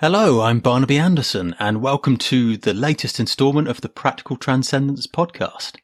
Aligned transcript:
Hello, 0.00 0.42
I'm 0.42 0.60
Barnaby 0.60 0.98
Anderson, 0.98 1.56
and 1.58 1.80
welcome 1.80 2.18
to 2.18 2.58
the 2.58 2.74
latest 2.74 3.18
installment 3.18 3.66
of 3.66 3.80
the 3.80 3.88
Practical 3.88 4.36
Transcendence 4.36 5.06
podcast. 5.06 5.76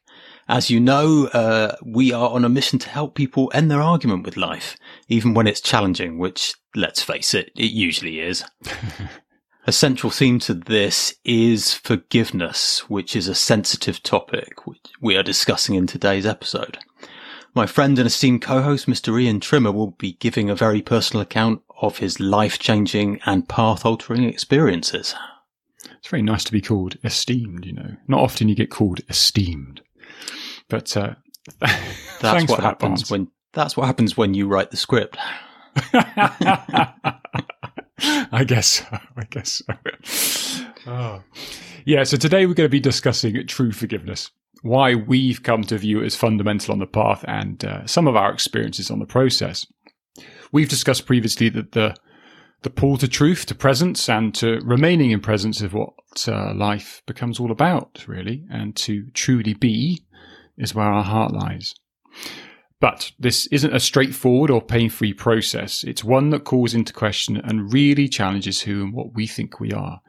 As 0.47 0.69
you 0.69 0.79
know, 0.79 1.29
uh, 1.33 1.75
we 1.83 2.13
are 2.13 2.29
on 2.29 2.45
a 2.45 2.49
mission 2.49 2.77
to 2.77 2.89
help 2.89 3.15
people 3.15 3.49
end 3.55 3.71
their 3.71 3.81
argument 3.81 4.23
with 4.23 4.37
life, 4.37 4.77
even 5.07 5.33
when 5.33 5.47
it's 5.47 5.59
challenging, 5.59 6.19
which, 6.19 6.53
let's 6.75 7.01
face 7.01 7.33
it, 7.33 7.49
it 7.55 7.71
usually 7.71 8.19
is. 8.19 8.43
a 9.65 9.71
central 9.71 10.11
theme 10.11 10.37
to 10.41 10.53
this 10.53 11.15
is 11.25 11.73
forgiveness, 11.73 12.87
which 12.87 13.15
is 13.15 13.27
a 13.27 13.33
sensitive 13.33 14.03
topic 14.03 14.67
which 14.67 14.91
we 15.01 15.17
are 15.17 15.23
discussing 15.23 15.73
in 15.73 15.87
today's 15.87 16.27
episode. 16.27 16.77
My 17.55 17.67
friend 17.67 17.99
and 17.99 18.07
esteemed 18.07 18.41
co-host, 18.41 18.87
Mr. 18.87 19.21
Ian 19.21 19.39
Trimmer, 19.39 19.71
will 19.71 19.91
be 19.91 20.13
giving 20.13 20.49
a 20.49 20.55
very 20.55 20.81
personal 20.81 21.21
account 21.21 21.61
of 21.81 21.99
his 21.99 22.19
life-changing 22.19 23.19
and 23.27 23.47
path-altering 23.47 24.23
experiences. 24.23 25.13
It's 25.85 26.07
very 26.07 26.23
nice 26.23 26.43
to 26.45 26.51
be 26.51 26.61
called 26.61 26.97
esteemed, 27.03 27.65
you 27.65 27.73
know. 27.73 27.95
Not 28.07 28.21
often 28.21 28.49
you 28.49 28.55
get 28.55 28.71
called 28.71 29.01
esteemed. 29.07 29.81
But 30.67 30.97
uh, 30.97 31.13
that's 32.21 32.49
what 32.49 32.61
happens 32.61 33.03
that, 33.03 33.11
when 33.11 33.27
that's 33.53 33.77
what 33.77 33.85
happens 33.85 34.17
when 34.17 34.33
you 34.33 34.47
write 34.47 34.71
the 34.71 34.77
script. 34.77 35.17
I 38.33 38.43
guess 38.47 38.67
so. 38.67 38.85
I 38.91 39.23
guess 39.29 39.61
so. 39.61 40.65
Oh. 40.87 41.21
Yeah, 41.85 42.05
so 42.05 42.15
today 42.15 42.45
we're 42.45 42.53
going 42.53 42.63
to 42.63 42.71
be 42.71 42.79
discussing 42.79 43.45
true 43.45 43.73
forgiveness 43.73 44.31
why 44.63 44.95
we've 44.95 45.43
come 45.43 45.61
to 45.63 45.77
view 45.77 46.01
it 46.01 46.05
as 46.05 46.15
fundamental 46.15 46.71
on 46.71 46.79
the 46.79 46.87
path 46.87 47.23
and 47.27 47.63
uh, 47.63 47.85
some 47.85 48.07
of 48.07 48.15
our 48.15 48.33
experiences 48.33 48.89
on 48.89 48.99
the 48.99 49.05
process. 49.05 49.67
We've 50.51 50.69
discussed 50.69 51.05
previously 51.05 51.49
that 51.49 51.73
the 51.73 51.95
the 52.63 52.69
pull 52.69 52.97
to 52.97 53.09
truth, 53.09 53.45
to 53.47 53.55
presence, 53.55 54.07
and 54.07 54.33
to 54.35 54.61
remaining 54.63 55.11
in 55.11 55.19
presence 55.19 55.59
of 55.59 55.73
what 55.73 55.93
uh, 56.29 56.53
life 56.53 57.01
becomes 57.05 57.37
all 57.37 57.51
about, 57.51 58.05
really, 58.07 58.45
and 58.49 58.73
to 58.77 59.07
truly 59.13 59.53
be 59.53 60.05
is 60.57 60.73
where 60.73 60.85
our 60.85 61.03
heart 61.03 61.33
lies. 61.33 61.75
But 62.79 63.11
this 63.19 63.47
isn't 63.47 63.75
a 63.75 63.81
straightforward 63.81 64.49
or 64.49 64.61
pain 64.61 64.89
free 64.89 65.13
process. 65.13 65.83
It's 65.83 66.05
one 66.05 66.29
that 66.29 66.45
calls 66.45 66.73
into 66.73 66.93
question 66.93 67.35
and 67.35 67.73
really 67.73 68.07
challenges 68.07 68.61
who 68.61 68.81
and 68.81 68.93
what 68.93 69.13
we 69.13 69.27
think 69.27 69.59
we 69.59 69.73
are 69.73 69.99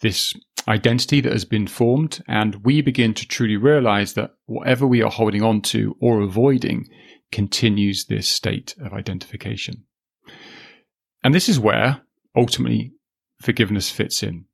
this 0.00 0.34
identity 0.68 1.20
that 1.20 1.32
has 1.32 1.44
been 1.44 1.66
formed, 1.66 2.22
and 2.26 2.64
we 2.64 2.80
begin 2.80 3.14
to 3.14 3.26
truly 3.26 3.56
realize 3.56 4.14
that 4.14 4.32
whatever 4.46 4.86
we 4.86 5.02
are 5.02 5.10
holding 5.10 5.42
on 5.42 5.60
to 5.62 5.96
or 6.00 6.20
avoiding 6.20 6.86
continues 7.32 8.06
this 8.06 8.28
state 8.28 8.74
of 8.80 8.92
identification. 8.92 9.84
And 11.22 11.34
this 11.34 11.48
is 11.48 11.58
where 11.58 12.02
ultimately 12.36 12.92
forgiveness 13.40 13.90
fits 13.90 14.22
in. 14.22 14.44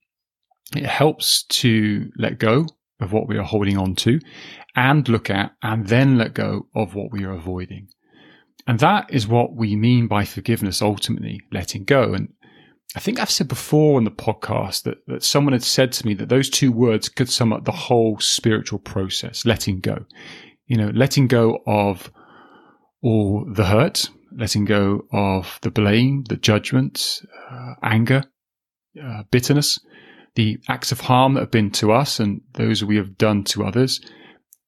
It 0.74 0.86
helps 0.86 1.44
to 1.44 2.10
let 2.16 2.38
go 2.38 2.66
of 3.00 3.12
what 3.12 3.28
we 3.28 3.38
are 3.38 3.44
holding 3.44 3.76
on 3.76 3.94
to 3.96 4.20
and 4.76 5.08
look 5.08 5.30
at 5.30 5.52
and 5.62 5.86
then 5.88 6.16
let 6.16 6.34
go 6.34 6.68
of 6.74 6.94
what 6.94 7.10
we 7.10 7.24
are 7.24 7.32
avoiding. 7.32 7.88
And 8.66 8.78
that 8.80 9.12
is 9.12 9.26
what 9.26 9.54
we 9.54 9.74
mean 9.74 10.06
by 10.06 10.24
forgiveness 10.24 10.80
ultimately, 10.80 11.40
letting 11.50 11.84
go. 11.84 12.14
And 12.14 12.32
I 12.96 13.00
think 13.00 13.20
I've 13.20 13.30
said 13.30 13.46
before 13.46 13.98
on 13.98 14.04
the 14.04 14.10
podcast 14.10 14.82
that, 14.82 14.98
that 15.06 15.22
someone 15.22 15.52
had 15.52 15.62
said 15.62 15.92
to 15.92 16.06
me 16.06 16.14
that 16.14 16.28
those 16.28 16.50
two 16.50 16.72
words 16.72 17.08
could 17.08 17.28
sum 17.28 17.52
up 17.52 17.64
the 17.64 17.72
whole 17.72 18.18
spiritual 18.18 18.80
process, 18.80 19.46
letting 19.46 19.78
go. 19.78 20.04
You 20.66 20.76
know, 20.76 20.90
letting 20.92 21.28
go 21.28 21.60
of 21.66 22.10
all 23.02 23.46
the 23.48 23.64
hurt, 23.64 24.10
letting 24.36 24.64
go 24.64 25.02
of 25.12 25.58
the 25.62 25.70
blame, 25.70 26.24
the 26.28 26.36
judgment, 26.36 27.22
uh, 27.50 27.74
anger, 27.82 28.24
uh, 29.02 29.22
bitterness, 29.30 29.78
the 30.34 30.58
acts 30.68 30.90
of 30.90 31.00
harm 31.00 31.34
that 31.34 31.40
have 31.40 31.50
been 31.50 31.70
to 31.72 31.92
us 31.92 32.18
and 32.18 32.40
those 32.54 32.84
we 32.84 32.96
have 32.96 33.16
done 33.16 33.44
to 33.44 33.64
others 33.64 34.00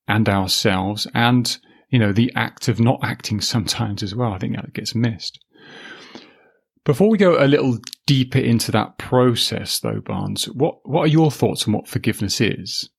and 0.08 0.28
ourselves, 0.28 1.06
and, 1.14 1.58
you 1.90 1.98
know, 1.98 2.12
the 2.12 2.32
act 2.34 2.68
of 2.68 2.80
not 2.80 3.00
acting 3.02 3.40
sometimes 3.40 4.02
as 4.02 4.14
well. 4.14 4.32
I 4.32 4.38
think 4.38 4.56
that 4.56 4.74
gets 4.74 4.94
missed. 4.94 5.38
Before 6.84 7.08
we 7.08 7.18
go 7.18 7.42
a 7.42 7.46
little 7.46 7.78
deeper 8.12 8.38
into 8.38 8.70
that 8.70 8.98
process, 8.98 9.80
though, 9.80 9.98
Barnes, 9.98 10.44
what, 10.44 10.86
what 10.86 11.00
are 11.00 11.06
your 11.06 11.30
thoughts 11.30 11.66
on 11.66 11.72
what 11.72 11.88
forgiveness 11.88 12.42
is? 12.42 12.90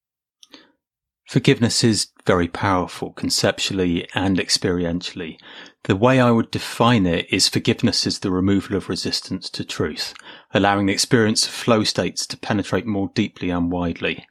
Forgiveness 1.28 1.84
is 1.84 2.08
very 2.26 2.48
powerful 2.48 3.12
conceptually 3.14 4.08
and 4.16 4.40
experientially. 4.40 5.38
The 5.84 5.96
way 5.96 6.20
I 6.20 6.32
would 6.32 6.50
define 6.50 7.06
it 7.06 7.28
is 7.32 7.48
forgiveness 7.48 8.08
is 8.08 8.20
the 8.20 8.32
removal 8.32 8.76
of 8.76 8.90
resistance 8.90 9.52
to 9.52 9.64
truth, 9.64 10.16
allowing 10.52 10.88
the 10.88 10.94
experience 10.94 11.46
of 11.46 11.54
flow 11.54 11.84
states 11.84 12.26
to 12.26 12.38
penetrate 12.38 12.88
more 12.88 13.12
deeply 13.14 13.52
and 13.52 13.72
widely. 13.72 14.26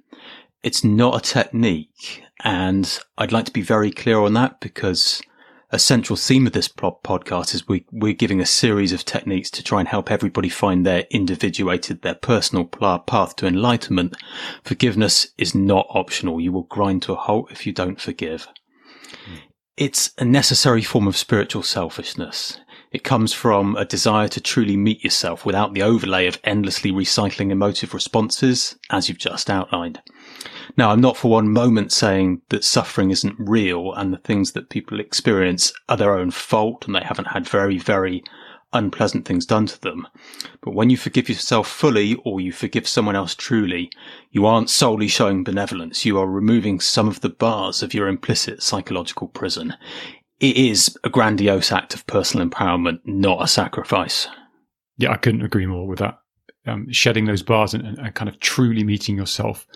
It's 0.65 0.83
not 0.83 1.17
a 1.17 1.33
technique, 1.33 2.25
and 2.43 2.99
I'd 3.17 3.31
like 3.31 3.45
to 3.45 3.53
be 3.53 3.63
very 3.63 3.93
clear 3.93 4.19
on 4.19 4.33
that 4.33 4.59
because 4.59 5.23
a 5.73 5.79
central 5.79 6.19
theme 6.19 6.47
of 6.47 6.53
this 6.53 6.69
podcast 6.69 7.55
is 7.55 7.67
we, 7.67 7.87
we're 7.91 8.13
giving 8.13 8.43
a 8.43 8.47
series 8.47 8.93
of 8.93 9.07
techniques 9.07 9.51
to 9.51 9.65
try 9.65 9.81
and 9.81 9.89
help 9.89 10.11
everybody 10.11 10.51
find 10.51 10.85
their 10.85 11.07
individuated, 11.11 12.03
their 12.03 12.15
personal 12.15 12.67
path 12.67 13.37
to 13.37 13.47
enlightenment. 13.47 14.15
Forgiveness 14.63 15.29
is 15.39 15.55
not 15.55 15.87
optional. 15.89 16.41
You 16.41 16.53
will 16.53 16.65
grind 16.65 17.01
to 17.03 17.15
a 17.15 17.17
halt 17.17 17.51
if 17.51 17.67
you 17.67 17.73
don't 17.73 17.99
forgive. 17.99 18.49
It's 19.79 20.11
a 20.19 20.27
necessary 20.27 20.83
form 20.83 21.09
of 21.09 21.17
spiritual 21.17 21.63
selfishness. 21.63 22.59
It 22.91 23.03
comes 23.03 23.33
from 23.33 23.75
a 23.77 23.87
desire 23.87 24.29
to 24.29 24.41
truly 24.43 24.77
meet 24.77 25.03
yourself 25.03 25.47
without 25.47 25.73
the 25.73 25.83
overlay 25.83 26.27
of 26.27 26.39
endlessly 26.45 26.93
recycling 26.93 27.51
emotive 27.51 27.95
responses, 27.95 28.77
as 28.91 29.09
you've 29.09 29.17
just 29.17 29.49
outlined. 29.49 30.03
Now, 30.77 30.91
I'm 30.91 31.01
not 31.01 31.17
for 31.17 31.31
one 31.31 31.53
moment 31.53 31.93
saying 31.93 32.43
that 32.49 32.65
suffering 32.65 33.11
isn't 33.11 33.37
real 33.39 33.93
and 33.95 34.13
the 34.13 34.19
things 34.19 34.53
that 34.53 34.71
people 34.71 35.01
experience 35.01 35.73
are 35.89 35.97
their 35.97 36.19
own 36.19 36.31
fault 36.31 36.87
and 36.87 36.95
they 36.95 37.03
haven't 37.03 37.27
had 37.27 37.49
very, 37.49 37.79
very 37.79 38.23
unpleasant 38.73 39.27
things 39.27 39.47
done 39.47 39.67
to 39.67 39.81
them. 39.81 40.07
But 40.63 40.75
when 40.75 40.91
you 40.91 40.97
forgive 40.97 41.29
yourself 41.29 41.69
fully 41.69 42.15
or 42.25 42.41
you 42.41 42.53
forgive 42.53 42.89
someone 42.89 43.17
else 43.17 43.35
truly, 43.35 43.91
you 44.31 44.47
aren't 44.47 44.71
solely 44.71 45.09
showing 45.09 45.45
benevolence. 45.45 46.05
You 46.05 46.19
are 46.19 46.27
removing 46.27 46.81
some 46.81 47.09
of 47.09 47.21
the 47.21 47.29
bars 47.29 47.83
of 47.83 47.95
your 47.95 48.09
implicit 48.09 48.63
psychological 48.63 49.29
prison. 49.29 49.75
It 50.41 50.57
is 50.57 50.97
a 51.05 51.11
grandiose 51.11 51.71
act 51.71 51.95
of 51.95 52.07
personal 52.07 52.49
empowerment, 52.49 53.01
not 53.05 53.43
a 53.43 53.47
sacrifice. 53.47 54.27
Yeah, 54.99 55.13
I 55.13 55.17
couldn't 55.17 55.43
agree 55.43 55.67
more 55.67 55.87
with 55.87 55.99
that. 56.01 56.19
Um, 56.67 56.91
shedding 56.93 57.27
those 57.27 57.43
bars 57.43 57.75
and, 57.75 57.99
and, 57.99 58.15
kind 58.15 58.29
of 58.29 58.39
truly 58.39 58.85
meeting 58.85 59.17
yourself 59.17 59.67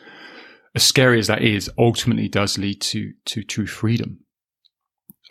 as 0.76 0.84
scary 0.84 1.19
as 1.19 1.26
that 1.26 1.42
is, 1.42 1.69
ultimately 1.78 2.28
does 2.28 2.59
lead 2.59 2.81
to 2.82 3.12
to 3.25 3.42
true 3.42 3.66
freedom. 3.66 4.20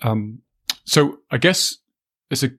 Um, 0.03 0.39
so 0.83 1.19
I 1.31 1.38
guess 1.38 1.78
it's 2.29 2.44
a 2.44 2.51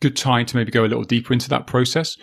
good 0.00 0.16
time 0.16 0.46
to 0.46 0.56
maybe 0.56 0.70
go 0.70 0.84
a 0.84 0.86
little 0.86 1.04
deeper 1.04 1.32
into 1.32 1.48
that 1.48 1.66
process. 1.66 2.16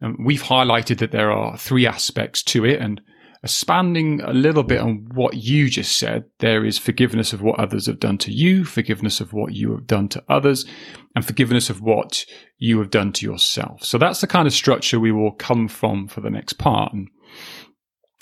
Um, 0.00 0.16
we've 0.24 0.44
highlighted 0.44 0.98
that 0.98 1.10
there 1.10 1.32
are 1.32 1.58
three 1.58 1.86
aspects 1.86 2.42
to 2.44 2.64
it, 2.64 2.80
and 2.80 3.00
expanding 3.42 4.20
a 4.20 4.32
little 4.32 4.62
bit 4.62 4.80
on 4.80 5.08
what 5.14 5.34
you 5.34 5.70
just 5.70 5.98
said, 5.98 6.24
there 6.38 6.64
is 6.64 6.76
forgiveness 6.76 7.32
of 7.32 7.40
what 7.40 7.58
others 7.58 7.86
have 7.86 8.00
done 8.00 8.18
to 8.18 8.32
you, 8.32 8.64
forgiveness 8.64 9.20
of 9.20 9.32
what 9.32 9.54
you 9.54 9.70
have 9.72 9.86
done 9.86 10.08
to 10.08 10.22
others, 10.28 10.66
and 11.14 11.24
forgiveness 11.24 11.70
of 11.70 11.80
what 11.80 12.26
you 12.58 12.78
have 12.78 12.90
done 12.90 13.12
to 13.12 13.24
yourself. 13.24 13.82
So 13.82 13.96
that's 13.96 14.20
the 14.20 14.26
kind 14.26 14.46
of 14.46 14.52
structure 14.52 15.00
we 15.00 15.12
will 15.12 15.32
come 15.32 15.68
from 15.68 16.06
for 16.08 16.20
the 16.20 16.30
next 16.30 16.54
part. 16.54 16.92
And 16.92 17.08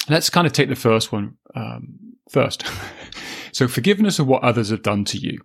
Let's 0.09 0.31
kind 0.31 0.47
of 0.47 0.53
take 0.53 0.69
the 0.69 0.77
first 0.77 1.13
one 1.13 1.37
um, 1.55 1.99
first. 2.31 2.65
so, 3.53 3.69
forgiveness 3.69 4.19
of 4.19 4.27
what 4.27 4.43
others 4.43 4.71
have 4.71 4.83
done 4.83 5.05
to 5.07 5.19
you. 5.19 5.41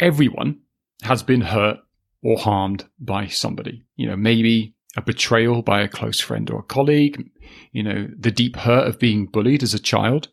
Everyone 0.00 0.60
has 1.02 1.22
been 1.22 1.40
hurt 1.40 1.78
or 2.22 2.38
harmed 2.38 2.86
by 2.98 3.26
somebody. 3.26 3.84
You 3.96 4.08
know, 4.08 4.16
maybe 4.16 4.74
a 4.96 5.02
betrayal 5.02 5.62
by 5.62 5.80
a 5.82 5.88
close 5.88 6.20
friend 6.20 6.50
or 6.50 6.60
a 6.60 6.64
colleague, 6.64 7.30
you 7.72 7.82
know, 7.82 8.08
the 8.18 8.30
deep 8.30 8.56
hurt 8.56 8.88
of 8.88 8.98
being 8.98 9.26
bullied 9.26 9.62
as 9.62 9.74
a 9.74 9.78
child, 9.78 10.28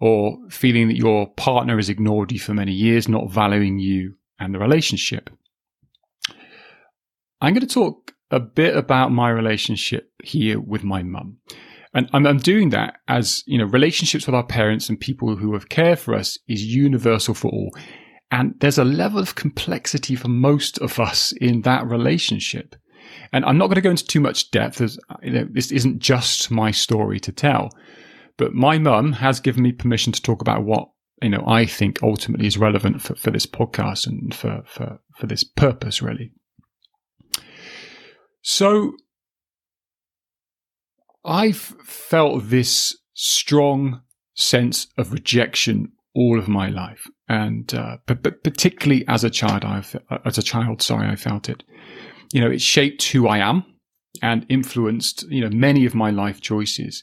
or 0.00 0.38
feeling 0.50 0.88
that 0.88 0.96
your 0.96 1.28
partner 1.34 1.76
has 1.76 1.88
ignored 1.88 2.32
you 2.32 2.38
for 2.38 2.52
many 2.52 2.72
years, 2.72 3.08
not 3.08 3.30
valuing 3.30 3.78
you 3.78 4.14
and 4.38 4.54
the 4.54 4.58
relationship. 4.58 5.30
I'm 7.40 7.54
going 7.54 7.66
to 7.66 7.74
talk 7.74 8.12
a 8.30 8.40
bit 8.40 8.76
about 8.76 9.12
my 9.12 9.30
relationship 9.30 10.12
here 10.22 10.60
with 10.60 10.84
my 10.84 11.02
mum. 11.02 11.38
And 11.94 12.08
I'm, 12.12 12.26
I'm 12.26 12.38
doing 12.38 12.70
that 12.70 12.96
as, 13.08 13.42
you 13.46 13.58
know, 13.58 13.64
relationships 13.66 14.26
with 14.26 14.34
our 14.34 14.46
parents 14.46 14.88
and 14.88 14.98
people 14.98 15.36
who 15.36 15.52
have 15.52 15.68
cared 15.68 15.98
for 15.98 16.14
us 16.14 16.38
is 16.48 16.64
universal 16.64 17.34
for 17.34 17.48
all. 17.48 17.70
And 18.30 18.54
there's 18.60 18.78
a 18.78 18.84
level 18.84 19.20
of 19.20 19.34
complexity 19.34 20.14
for 20.14 20.28
most 20.28 20.78
of 20.78 20.98
us 20.98 21.32
in 21.32 21.62
that 21.62 21.86
relationship. 21.86 22.74
And 23.32 23.44
I'm 23.44 23.58
not 23.58 23.66
going 23.66 23.76
to 23.76 23.82
go 23.82 23.90
into 23.90 24.06
too 24.06 24.20
much 24.20 24.50
depth 24.50 24.80
as 24.80 24.98
you 25.22 25.32
know, 25.32 25.48
this 25.50 25.70
isn't 25.70 25.98
just 25.98 26.50
my 26.50 26.70
story 26.70 27.20
to 27.20 27.32
tell. 27.32 27.70
But 28.38 28.54
my 28.54 28.78
mum 28.78 29.12
has 29.12 29.40
given 29.40 29.62
me 29.62 29.72
permission 29.72 30.12
to 30.14 30.22
talk 30.22 30.40
about 30.40 30.64
what, 30.64 30.88
you 31.20 31.28
know, 31.28 31.44
I 31.46 31.66
think 31.66 32.02
ultimately 32.02 32.46
is 32.46 32.56
relevant 32.56 33.02
for, 33.02 33.14
for 33.16 33.30
this 33.30 33.46
podcast 33.46 34.06
and 34.06 34.34
for, 34.34 34.62
for, 34.66 34.98
for 35.16 35.26
this 35.26 35.44
purpose, 35.44 36.00
really. 36.00 36.32
So 38.40 38.94
I've 41.24 41.74
felt 41.84 42.48
this 42.48 42.96
strong 43.14 44.02
sense 44.34 44.88
of 44.98 45.12
rejection 45.12 45.92
all 46.14 46.38
of 46.38 46.48
my 46.48 46.68
life, 46.68 47.06
and 47.28 47.72
uh, 47.72 47.98
but, 48.06 48.42
particularly 48.42 49.06
as 49.08 49.24
a 49.24 49.30
child, 49.30 49.64
I've 49.64 49.96
as 50.24 50.36
a 50.36 50.42
child, 50.42 50.82
sorry, 50.82 51.08
I 51.08 51.16
felt 51.16 51.48
it. 51.48 51.62
You 52.32 52.40
know, 52.40 52.50
it 52.50 52.60
shaped 52.60 53.02
who 53.08 53.28
I 53.28 53.38
am 53.38 53.64
and 54.20 54.44
influenced 54.48 55.24
you 55.30 55.40
know 55.40 55.50
many 55.50 55.86
of 55.86 55.94
my 55.94 56.10
life 56.10 56.40
choices. 56.40 57.02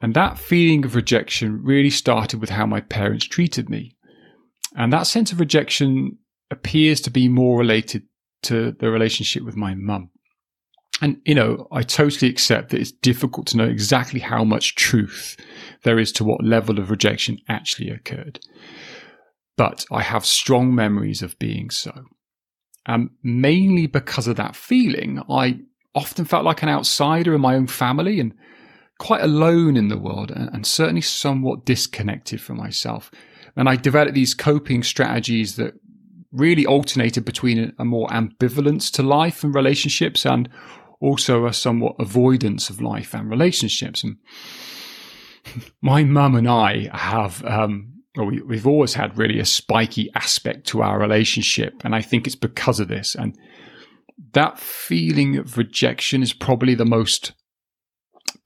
And 0.00 0.14
that 0.14 0.38
feeling 0.38 0.84
of 0.84 0.94
rejection 0.94 1.62
really 1.62 1.90
started 1.90 2.40
with 2.40 2.50
how 2.50 2.66
my 2.66 2.80
parents 2.80 3.24
treated 3.24 3.70
me. 3.70 3.96
And 4.76 4.92
that 4.92 5.06
sense 5.06 5.32
of 5.32 5.40
rejection 5.40 6.18
appears 6.50 7.00
to 7.02 7.10
be 7.10 7.28
more 7.28 7.58
related 7.58 8.02
to 8.42 8.72
the 8.72 8.90
relationship 8.90 9.44
with 9.44 9.56
my 9.56 9.74
mum. 9.74 10.10
And, 11.00 11.20
you 11.24 11.34
know, 11.34 11.66
I 11.72 11.82
totally 11.82 12.30
accept 12.30 12.70
that 12.70 12.80
it's 12.80 12.92
difficult 12.92 13.46
to 13.48 13.56
know 13.56 13.66
exactly 13.66 14.20
how 14.20 14.44
much 14.44 14.76
truth 14.76 15.36
there 15.82 15.98
is 15.98 16.12
to 16.12 16.24
what 16.24 16.44
level 16.44 16.78
of 16.78 16.90
rejection 16.90 17.38
actually 17.48 17.90
occurred. 17.90 18.38
But 19.56 19.84
I 19.90 20.02
have 20.02 20.24
strong 20.24 20.74
memories 20.74 21.22
of 21.22 21.38
being 21.38 21.70
so. 21.70 22.04
And 22.86 23.10
mainly 23.22 23.86
because 23.86 24.28
of 24.28 24.36
that 24.36 24.56
feeling, 24.56 25.20
I 25.28 25.60
often 25.94 26.24
felt 26.24 26.44
like 26.44 26.62
an 26.62 26.68
outsider 26.68 27.34
in 27.34 27.40
my 27.40 27.54
own 27.54 27.66
family 27.66 28.20
and 28.20 28.34
quite 28.98 29.22
alone 29.22 29.76
in 29.76 29.88
the 29.88 29.98
world 29.98 30.30
and, 30.30 30.50
and 30.52 30.66
certainly 30.66 31.00
somewhat 31.00 31.64
disconnected 31.64 32.40
from 32.40 32.56
myself. 32.56 33.10
And 33.56 33.68
I 33.68 33.76
developed 33.76 34.14
these 34.14 34.34
coping 34.34 34.82
strategies 34.82 35.56
that 35.56 35.74
really 36.32 36.66
alternated 36.66 37.24
between 37.24 37.72
a 37.78 37.84
more 37.84 38.08
ambivalence 38.08 38.90
to 38.92 39.02
life 39.02 39.44
and 39.44 39.54
relationships 39.54 40.26
and 40.26 40.48
also 41.04 41.46
a 41.46 41.52
somewhat 41.52 41.96
avoidance 41.98 42.70
of 42.70 42.80
life 42.80 43.14
and 43.14 43.30
relationships. 43.30 44.02
And 44.02 44.16
my 45.82 46.02
mum 46.02 46.34
and 46.34 46.48
I 46.48 46.88
have, 46.92 47.44
um, 47.44 48.02
well, 48.16 48.26
we, 48.26 48.56
have 48.56 48.66
always 48.66 48.94
had 48.94 49.18
really 49.18 49.38
a 49.38 49.44
spiky 49.44 50.10
aspect 50.14 50.66
to 50.68 50.82
our 50.82 50.98
relationship. 50.98 51.82
And 51.84 51.94
I 51.94 52.00
think 52.00 52.26
it's 52.26 52.36
because 52.36 52.80
of 52.80 52.88
this. 52.88 53.14
And 53.14 53.38
that 54.32 54.58
feeling 54.58 55.36
of 55.36 55.58
rejection 55.58 56.22
is 56.22 56.32
probably 56.32 56.74
the 56.74 56.84
most 56.84 57.32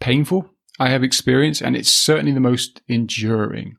painful 0.01 0.51
I 0.81 0.89
have 0.89 1.05
experienced. 1.05 1.63
And 1.63 1.77
it's 1.77 1.93
certainly 1.93 2.33
the 2.33 2.41
most 2.41 2.83
enduring. 2.89 3.77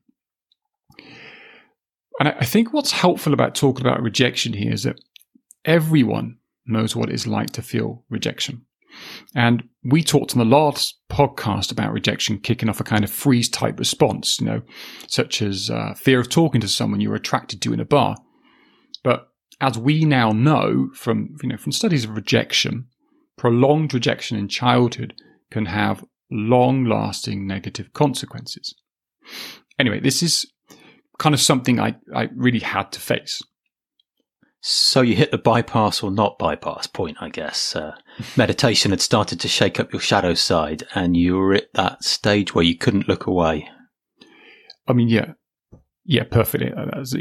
And 2.19 2.29
I 2.29 2.45
think 2.45 2.73
what's 2.73 2.91
helpful 2.91 3.33
about 3.33 3.55
talking 3.55 3.85
about 3.85 4.01
rejection 4.01 4.53
here 4.53 4.73
is 4.73 4.83
that 4.83 4.99
everyone 5.63 6.37
knows 6.65 6.95
what 6.95 7.09
it's 7.09 7.27
like 7.27 7.51
to 7.51 7.61
feel 7.61 8.03
rejection. 8.09 8.65
And 9.35 9.63
we 9.83 10.03
talked 10.03 10.33
on 10.33 10.39
the 10.39 10.55
last 10.55 10.99
podcast 11.09 11.71
about 11.71 11.93
rejection 11.93 12.39
kicking 12.39 12.69
off 12.69 12.79
a 12.79 12.83
kind 12.83 13.03
of 13.03 13.11
freeze 13.11 13.49
type 13.49 13.79
response, 13.79 14.39
you 14.39 14.45
know, 14.45 14.61
such 15.07 15.41
as 15.41 15.69
uh, 15.69 15.93
fear 15.95 16.19
of 16.19 16.29
talking 16.29 16.61
to 16.61 16.67
someone 16.67 17.01
you're 17.01 17.15
attracted 17.15 17.61
to 17.61 17.73
in 17.73 17.79
a 17.79 17.85
bar. 17.85 18.17
But 19.03 19.27
as 19.61 19.77
we 19.77 20.05
now 20.05 20.31
know 20.31 20.89
from, 20.93 21.35
you 21.41 21.49
know, 21.49 21.57
from 21.57 21.71
studies 21.71 22.05
of 22.05 22.15
rejection, 22.15 22.87
prolonged 23.37 23.93
rejection 23.93 24.37
in 24.37 24.47
childhood 24.47 25.13
can 25.51 25.65
have 25.65 26.03
long 26.31 26.85
lasting 26.85 27.47
negative 27.47 27.93
consequences. 27.93 28.75
Anyway, 29.79 29.99
this 29.99 30.21
is 30.21 30.45
kind 31.17 31.33
of 31.33 31.41
something 31.41 31.79
I, 31.79 31.95
I 32.13 32.29
really 32.35 32.59
had 32.59 32.91
to 32.93 32.99
face. 32.99 33.41
So 34.61 35.01
you 35.01 35.15
hit 35.15 35.31
the 35.31 35.38
bypass 35.38 36.03
or 36.03 36.11
not 36.11 36.38
bypass 36.38 36.85
point, 36.85 37.17
I 37.21 37.29
guess. 37.29 37.75
Uh, 37.75 37.95
meditation 38.35 38.91
had 38.91 39.00
started 39.00 39.39
to 39.39 39.47
shake 39.47 39.79
up 39.79 39.94
your 39.94 40.01
shadow 40.01 40.33
side, 40.33 40.83
and 40.94 41.15
you 41.15 41.38
were 41.38 41.53
at 41.53 41.73
that 41.75 42.03
stage 42.03 42.53
where 42.53 42.65
you 42.65 42.77
couldn't 42.77 43.07
look 43.07 43.25
away. 43.25 43.69
I 44.88 44.94
mean, 44.94 45.07
yeah, 45.07 45.33
yeah, 46.03 46.23
perfectly. 46.23 46.73
Uh, 46.73 46.88
that's 46.94 47.15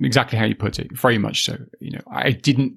exactly 0.00 0.38
how 0.38 0.44
you 0.44 0.54
put 0.54 0.78
it. 0.78 0.96
Very 0.96 1.18
much 1.18 1.44
so. 1.44 1.56
You 1.80 1.92
know, 1.92 2.02
I 2.10 2.30
didn't 2.30 2.76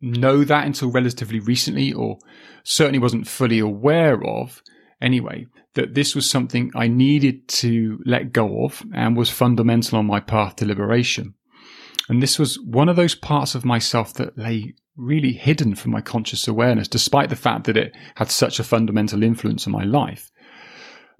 know 0.00 0.42
that 0.42 0.66
until 0.66 0.90
relatively 0.90 1.38
recently, 1.38 1.92
or 1.92 2.18
certainly 2.64 2.98
wasn't 2.98 3.28
fully 3.28 3.60
aware 3.60 4.24
of. 4.24 4.60
Anyway, 5.00 5.46
that 5.74 5.94
this 5.94 6.14
was 6.14 6.28
something 6.28 6.72
I 6.74 6.88
needed 6.88 7.46
to 7.48 8.00
let 8.06 8.32
go 8.32 8.64
of 8.64 8.82
and 8.92 9.16
was 9.16 9.30
fundamental 9.30 9.98
on 9.98 10.06
my 10.06 10.18
path 10.18 10.56
to 10.56 10.66
liberation. 10.66 11.34
And 12.08 12.22
this 12.22 12.38
was 12.38 12.58
one 12.60 12.88
of 12.88 12.96
those 12.96 13.14
parts 13.14 13.54
of 13.54 13.64
myself 13.64 14.14
that 14.14 14.36
lay 14.36 14.74
really 14.96 15.32
hidden 15.32 15.74
from 15.74 15.92
my 15.92 16.00
conscious 16.00 16.46
awareness, 16.46 16.88
despite 16.88 17.30
the 17.30 17.36
fact 17.36 17.64
that 17.64 17.76
it 17.76 17.94
had 18.16 18.30
such 18.30 18.58
a 18.60 18.64
fundamental 18.64 19.22
influence 19.22 19.66
on 19.66 19.72
my 19.72 19.84
life. 19.84 20.30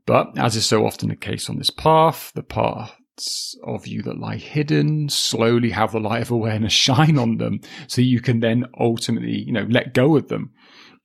But 0.07 0.39
as 0.39 0.57
is 0.57 0.67
so 0.67 0.87
often 0.87 1.09
the 1.09 1.17
case 1.17 1.49
on 1.49 1.59
this 1.59 1.71
path, 1.71 2.31
the 2.35 2.43
parts 2.43 3.57
of 3.65 3.87
you 3.87 4.03
that 4.03 4.19
lie 4.19 4.37
hidden 4.37 5.09
slowly 5.09 5.71
have 5.71 5.93
the 5.93 6.01
light 6.01 6.23
of 6.23 6.31
awareness 6.31 6.73
shine 6.87 7.19
on 7.19 7.39
them 7.39 7.61
so 7.87 8.03
you 8.03 8.21
can 8.21 8.41
then 8.41 8.67
ultimately, 8.79 9.39
you 9.39 9.53
know, 9.53 9.67
let 9.71 9.95
go 9.95 10.17
of 10.17 10.29
them 10.29 10.53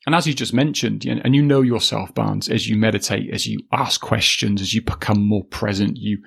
and 0.10 0.16
as 0.16 0.26
you 0.26 0.34
just 0.34 0.56
mentioned, 0.56 1.06
and 1.06 1.36
you 1.36 1.44
know 1.44 1.62
yourself, 1.62 2.16
Barnes, 2.16 2.50
as 2.50 2.68
you 2.68 2.76
meditate, 2.76 3.32
as 3.32 3.46
you 3.46 3.60
ask 3.72 4.02
questions, 4.02 4.60
as 4.60 4.74
you 4.74 4.82
become 4.82 5.24
more 5.24 5.44
present, 5.44 5.98
you, 5.98 6.18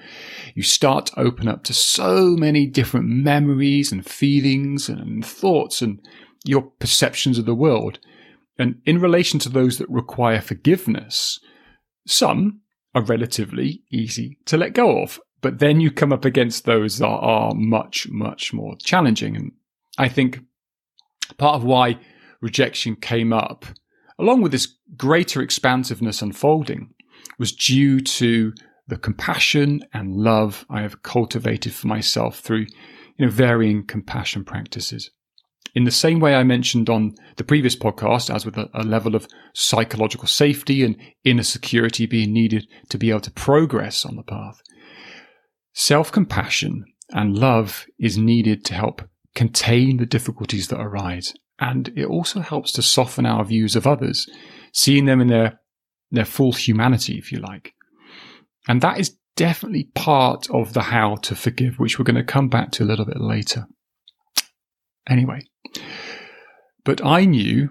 you 0.55 0.63
start 0.63 1.07
to 1.07 1.19
open 1.19 1.49
up 1.49 1.65
to 1.65 1.75
so 1.75 2.37
many 2.37 2.65
different 2.65 3.09
memories 3.09 3.91
and 3.91 4.07
feelings 4.07 4.89
and 4.89 5.27
thoughts 5.27 5.83
and 5.83 5.99
your 6.45 6.63
perceptions 6.63 7.39
of 7.39 7.45
the 7.45 7.57
world. 7.57 7.99
And 8.57 8.81
in 8.85 9.01
relation 9.01 9.41
to 9.41 9.49
those 9.49 9.79
that 9.79 9.91
require 9.91 10.41
forgiveness, 10.41 11.41
some 12.07 12.61
are 12.95 13.03
relatively 13.03 13.83
easy 13.91 14.39
to 14.45 14.57
let 14.57 14.75
go 14.75 15.03
of. 15.03 15.19
But 15.41 15.59
then 15.59 15.81
you 15.81 15.91
come 15.91 16.13
up 16.13 16.25
against 16.25 16.67
those 16.67 16.99
that 16.99 17.09
are 17.09 17.53
much, 17.53 18.07
much 18.11 18.53
more 18.53 18.77
challenging. 18.77 19.35
And 19.35 19.51
I 19.99 20.09
think 20.09 20.39
part 21.37 21.57
of 21.57 21.65
why 21.65 21.99
rejection 22.43 22.97
came 22.97 23.33
up, 23.33 23.65
along 24.19 24.43
with 24.43 24.53
this 24.53 24.77
greater 24.97 25.41
expansiveness 25.41 26.21
unfolding, 26.21 26.93
was 27.39 27.53
due 27.53 28.01
to 28.01 28.53
the 28.89 28.99
compassion 28.99 29.81
and 29.95 30.17
love 30.17 30.67
I 30.69 30.83
have 30.83 31.03
cultivated 31.03 31.73
for 31.73 31.87
myself 31.87 32.41
through 32.41 32.67
you 33.17 33.27
know, 33.27 33.31
varying 33.31 33.87
compassion 33.87 34.45
practices. 34.45 35.11
In 35.75 35.85
the 35.85 35.91
same 35.91 36.21
way 36.21 36.35
I 36.35 36.43
mentioned 36.43 36.91
on 36.91 37.15
the 37.37 37.45
previous 37.45 37.75
podcast, 37.75 38.35
as 38.35 38.45
with 38.45 38.59
a, 38.59 38.69
a 38.75 38.83
level 38.83 39.15
of 39.15 39.27
psychological 39.55 40.29
safety 40.29 40.83
and 40.83 40.97
inner 41.25 41.45
security 41.45 42.05
being 42.05 42.33
needed 42.33 42.67
to 42.91 42.99
be 42.99 43.09
able 43.09 43.21
to 43.21 43.31
progress 43.31 44.05
on 44.05 44.17
the 44.17 44.23
path, 44.23 44.61
self 45.73 46.13
compassion 46.13 46.85
and 47.11 47.39
love 47.39 47.87
is 47.99 48.19
needed 48.19 48.65
to 48.67 48.75
help 48.75 49.03
contain 49.35 49.97
the 49.97 50.07
difficulties 50.07 50.69
that 50.69 50.81
arise 50.81 51.33
and 51.59 51.93
it 51.97 52.07
also 52.07 52.41
helps 52.41 52.73
to 52.73 52.83
soften 52.83 53.27
our 53.27 53.45
views 53.45 53.77
of 53.77 53.87
others, 53.87 54.29
seeing 54.73 55.05
them 55.05 55.21
in 55.21 55.29
their, 55.29 55.61
their 56.11 56.25
full 56.25 56.53
humanity, 56.53 57.19
if 57.19 57.31
you 57.33 57.39
like. 57.39 57.75
And 58.69 58.81
that 58.81 58.99
is 58.99 59.17
definitely 59.37 59.85
part 59.95 60.49
of 60.51 60.73
the 60.73 60.83
how 60.83 61.17
to 61.17 61.35
forgive, 61.35 61.79
which 61.79 61.99
we're 61.99 62.05
going 62.05 62.17
to 62.17 62.25
come 62.25 62.49
back 62.49 62.71
to 62.73 62.83
a 62.83 62.87
little 62.87 63.05
bit 63.05 63.21
later. 63.21 63.67
Anyway, 65.09 65.41
but 66.85 67.05
I 67.05 67.25
knew 67.25 67.71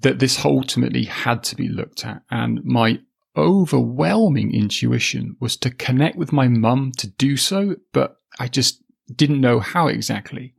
that 0.00 0.18
this 0.18 0.44
ultimately 0.44 1.04
had 1.04 1.42
to 1.44 1.56
be 1.56 1.68
looked 1.68 2.04
at, 2.04 2.22
and 2.30 2.62
my 2.64 3.00
overwhelming 3.36 4.54
intuition 4.54 5.36
was 5.40 5.56
to 5.56 5.70
connect 5.70 6.16
with 6.16 6.32
my 6.32 6.48
mum 6.48 6.92
to 6.98 7.08
do 7.08 7.36
so, 7.36 7.76
but 7.92 8.16
I 8.38 8.48
just 8.48 8.82
didn't 9.14 9.40
know 9.40 9.60
how 9.60 9.88
exactly. 9.88 10.54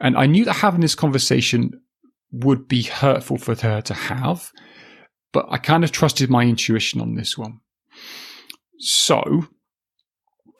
And 0.00 0.16
I 0.16 0.26
knew 0.26 0.44
that 0.44 0.54
having 0.54 0.80
this 0.80 0.94
conversation 0.94 1.72
would 2.32 2.68
be 2.68 2.82
hurtful 2.82 3.36
for 3.36 3.54
her 3.54 3.80
to 3.82 3.94
have, 3.94 4.50
but 5.32 5.46
I 5.50 5.58
kind 5.58 5.84
of 5.84 5.92
trusted 5.92 6.30
my 6.30 6.44
intuition 6.44 7.00
on 7.00 7.14
this 7.14 7.36
one. 7.36 7.60
So, 8.78 9.46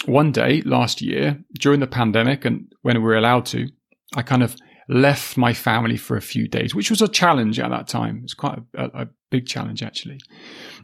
one 0.04 0.32
day 0.32 0.62
last 0.62 1.00
year, 1.00 1.42
during 1.58 1.80
the 1.80 1.86
pandemic 1.86 2.44
and 2.44 2.70
when 2.82 2.96
we 2.96 3.02
were 3.02 3.16
allowed 3.16 3.46
to, 3.46 3.68
I 4.14 4.22
kind 4.22 4.42
of 4.42 4.56
left 4.88 5.36
my 5.36 5.54
family 5.54 5.96
for 5.96 6.16
a 6.16 6.22
few 6.22 6.48
days, 6.48 6.74
which 6.74 6.90
was 6.90 7.00
a 7.00 7.08
challenge 7.08 7.60
at 7.60 7.70
that 7.70 7.86
time. 7.86 8.20
It's 8.24 8.34
quite 8.34 8.58
a, 8.76 8.86
a 9.02 9.08
big 9.30 9.46
challenge, 9.46 9.82
actually. 9.82 10.18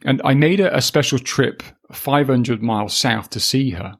And 0.05 0.23
I 0.25 0.35
made 0.35 0.61
a, 0.61 0.75
a 0.77 0.81
special 0.81 1.19
trip 1.19 1.63
500 1.93 2.63
miles 2.63 2.97
south 2.97 3.31
to 3.31 3.41
see 3.41 3.71
her. 3.71 3.95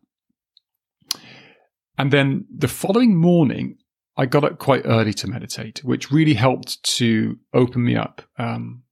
And 1.99 2.13
then 2.13 2.45
the 2.55 2.69
following 2.69 3.17
morning, 3.17 3.79
I 4.17 4.27
got 4.27 4.45
up 4.45 4.59
quite 4.59 4.83
early 4.85 5.13
to 5.15 5.29
meditate, 5.29 5.85
which 5.85 6.11
really 6.11 6.35
helped 6.35 6.83
to 6.97 7.39
open 7.53 7.85
me 7.85 7.97
up 7.97 8.23
um, 8.39 8.83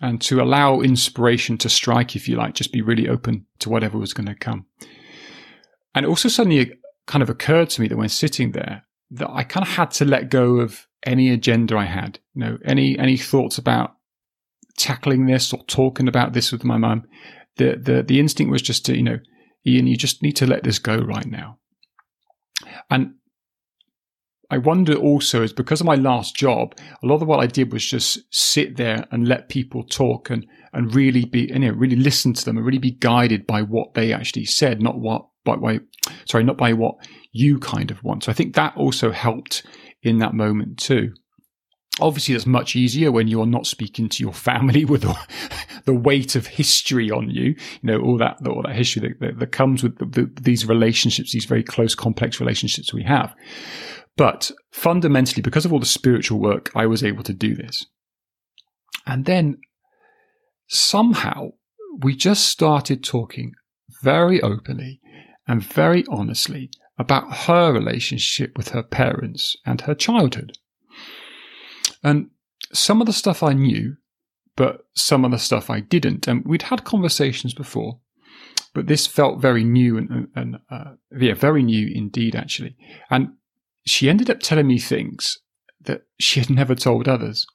and 0.00 0.20
to 0.22 0.42
allow 0.42 0.80
inspiration 0.80 1.56
to 1.58 1.68
strike, 1.68 2.14
if 2.14 2.28
you 2.28 2.36
like, 2.36 2.54
just 2.54 2.72
be 2.72 2.82
really 2.82 3.08
open 3.08 3.46
to 3.60 3.70
whatever 3.70 3.98
was 3.98 4.12
going 4.12 4.26
to 4.26 4.34
come. 4.34 4.66
And 5.94 6.04
it 6.04 6.08
also 6.08 6.28
suddenly 6.28 6.72
kind 7.06 7.22
of 7.22 7.30
occurred 7.30 7.70
to 7.70 7.80
me 7.80 7.88
that 7.88 7.96
when 7.96 8.08
sitting 8.08 8.52
there, 8.52 8.84
that 9.10 9.30
I 9.30 9.44
kind 9.44 9.66
of 9.66 9.72
had 9.72 9.90
to 9.92 10.04
let 10.04 10.28
go 10.28 10.56
of 10.56 10.86
any 11.04 11.30
agenda 11.30 11.76
I 11.76 11.84
had, 11.84 12.18
you 12.34 12.40
know, 12.40 12.58
any 12.64 12.98
any 12.98 13.16
thoughts 13.16 13.58
about 13.58 13.94
tackling 14.76 15.26
this 15.26 15.52
or 15.52 15.62
talking 15.66 16.08
about 16.08 16.32
this 16.32 16.50
with 16.50 16.64
my 16.64 16.76
mum, 16.76 17.04
the, 17.56 17.76
the, 17.80 18.02
the 18.02 18.18
instinct 18.18 18.50
was 18.50 18.62
just 18.62 18.84
to, 18.86 18.96
you 18.96 19.02
know, 19.02 19.18
Ian, 19.66 19.86
you 19.86 19.96
just 19.96 20.22
need 20.22 20.36
to 20.36 20.46
let 20.46 20.64
this 20.64 20.78
go 20.78 20.96
right 20.96 21.26
now. 21.26 21.58
And 22.90 23.14
I 24.50 24.58
wonder 24.58 24.94
also 24.94 25.42
is 25.42 25.52
because 25.52 25.80
of 25.80 25.86
my 25.86 25.94
last 25.94 26.36
job, 26.36 26.74
a 27.02 27.06
lot 27.06 27.22
of 27.22 27.28
what 27.28 27.40
I 27.40 27.46
did 27.46 27.72
was 27.72 27.84
just 27.84 28.20
sit 28.30 28.76
there 28.76 29.06
and 29.10 29.26
let 29.26 29.48
people 29.48 29.84
talk 29.84 30.30
and, 30.30 30.46
and 30.72 30.94
really 30.94 31.24
be, 31.24 31.48
you 31.52 31.58
know, 31.58 31.72
really 31.72 31.96
listen 31.96 32.34
to 32.34 32.44
them 32.44 32.56
and 32.56 32.66
really 32.66 32.78
be 32.78 32.90
guided 32.90 33.46
by 33.46 33.62
what 33.62 33.94
they 33.94 34.12
actually 34.12 34.44
said, 34.44 34.82
not 34.82 34.98
what, 34.98 35.26
by, 35.44 35.80
sorry, 36.26 36.44
not 36.44 36.56
by 36.56 36.72
what 36.72 36.96
you 37.32 37.58
kind 37.58 37.90
of 37.90 38.02
want. 38.04 38.24
So 38.24 38.30
I 38.30 38.34
think 38.34 38.54
that 38.54 38.76
also 38.76 39.10
helped 39.10 39.64
in 40.02 40.18
that 40.18 40.34
moment 40.34 40.78
too. 40.78 41.14
Obviously, 42.00 42.34
that's 42.34 42.46
much 42.46 42.74
easier 42.74 43.12
when 43.12 43.28
you're 43.28 43.46
not 43.46 43.66
speaking 43.66 44.08
to 44.08 44.22
your 44.22 44.32
family 44.32 44.84
with 44.84 45.02
the, 45.02 45.16
the 45.84 45.94
weight 45.94 46.34
of 46.34 46.46
history 46.46 47.10
on 47.10 47.30
you. 47.30 47.44
You 47.44 47.56
know, 47.82 48.00
all 48.00 48.18
that, 48.18 48.38
all 48.46 48.62
that 48.62 48.74
history 48.74 49.08
that, 49.08 49.20
that, 49.20 49.38
that 49.38 49.52
comes 49.52 49.82
with 49.82 49.98
the, 49.98 50.06
the, 50.06 50.40
these 50.40 50.66
relationships, 50.66 51.32
these 51.32 51.44
very 51.44 51.62
close, 51.62 51.94
complex 51.94 52.40
relationships 52.40 52.92
we 52.92 53.04
have. 53.04 53.34
But 54.16 54.50
fundamentally, 54.70 55.42
because 55.42 55.64
of 55.64 55.72
all 55.72 55.80
the 55.80 55.86
spiritual 55.86 56.38
work, 56.38 56.70
I 56.74 56.86
was 56.86 57.02
able 57.02 57.24
to 57.24 57.32
do 57.32 57.54
this. 57.54 57.86
And 59.06 59.24
then 59.24 59.58
somehow 60.68 61.50
we 61.98 62.16
just 62.16 62.46
started 62.46 63.04
talking 63.04 63.52
very 64.02 64.40
openly 64.40 65.00
and 65.46 65.62
very 65.62 66.04
honestly 66.08 66.70
about 66.98 67.36
her 67.48 67.72
relationship 67.72 68.56
with 68.56 68.68
her 68.68 68.82
parents 68.82 69.56
and 69.66 69.80
her 69.82 69.94
childhood. 69.94 70.52
And 72.02 72.30
some 72.72 73.00
of 73.00 73.06
the 73.06 73.12
stuff 73.12 73.42
I 73.42 73.52
knew, 73.52 73.96
but 74.56 74.86
some 74.94 75.24
of 75.24 75.32
the 75.32 75.38
stuff 75.38 75.70
I 75.70 75.80
didn't. 75.80 76.28
And 76.28 76.44
we'd 76.44 76.62
had 76.62 76.84
conversations 76.84 77.52
before, 77.52 78.00
but 78.74 78.86
this 78.86 79.06
felt 79.06 79.40
very 79.40 79.64
new 79.64 79.98
and, 79.98 80.28
and 80.34 80.56
uh, 80.70 80.92
yeah, 81.18 81.34
very 81.34 81.62
new 81.62 81.88
indeed, 81.92 82.36
actually. 82.36 82.76
And 83.10 83.30
she 83.86 84.08
ended 84.08 84.30
up 84.30 84.40
telling 84.40 84.66
me 84.66 84.78
things 84.78 85.38
that 85.80 86.02
she 86.18 86.40
had 86.40 86.50
never 86.50 86.74
told 86.74 87.08
others. 87.08 87.46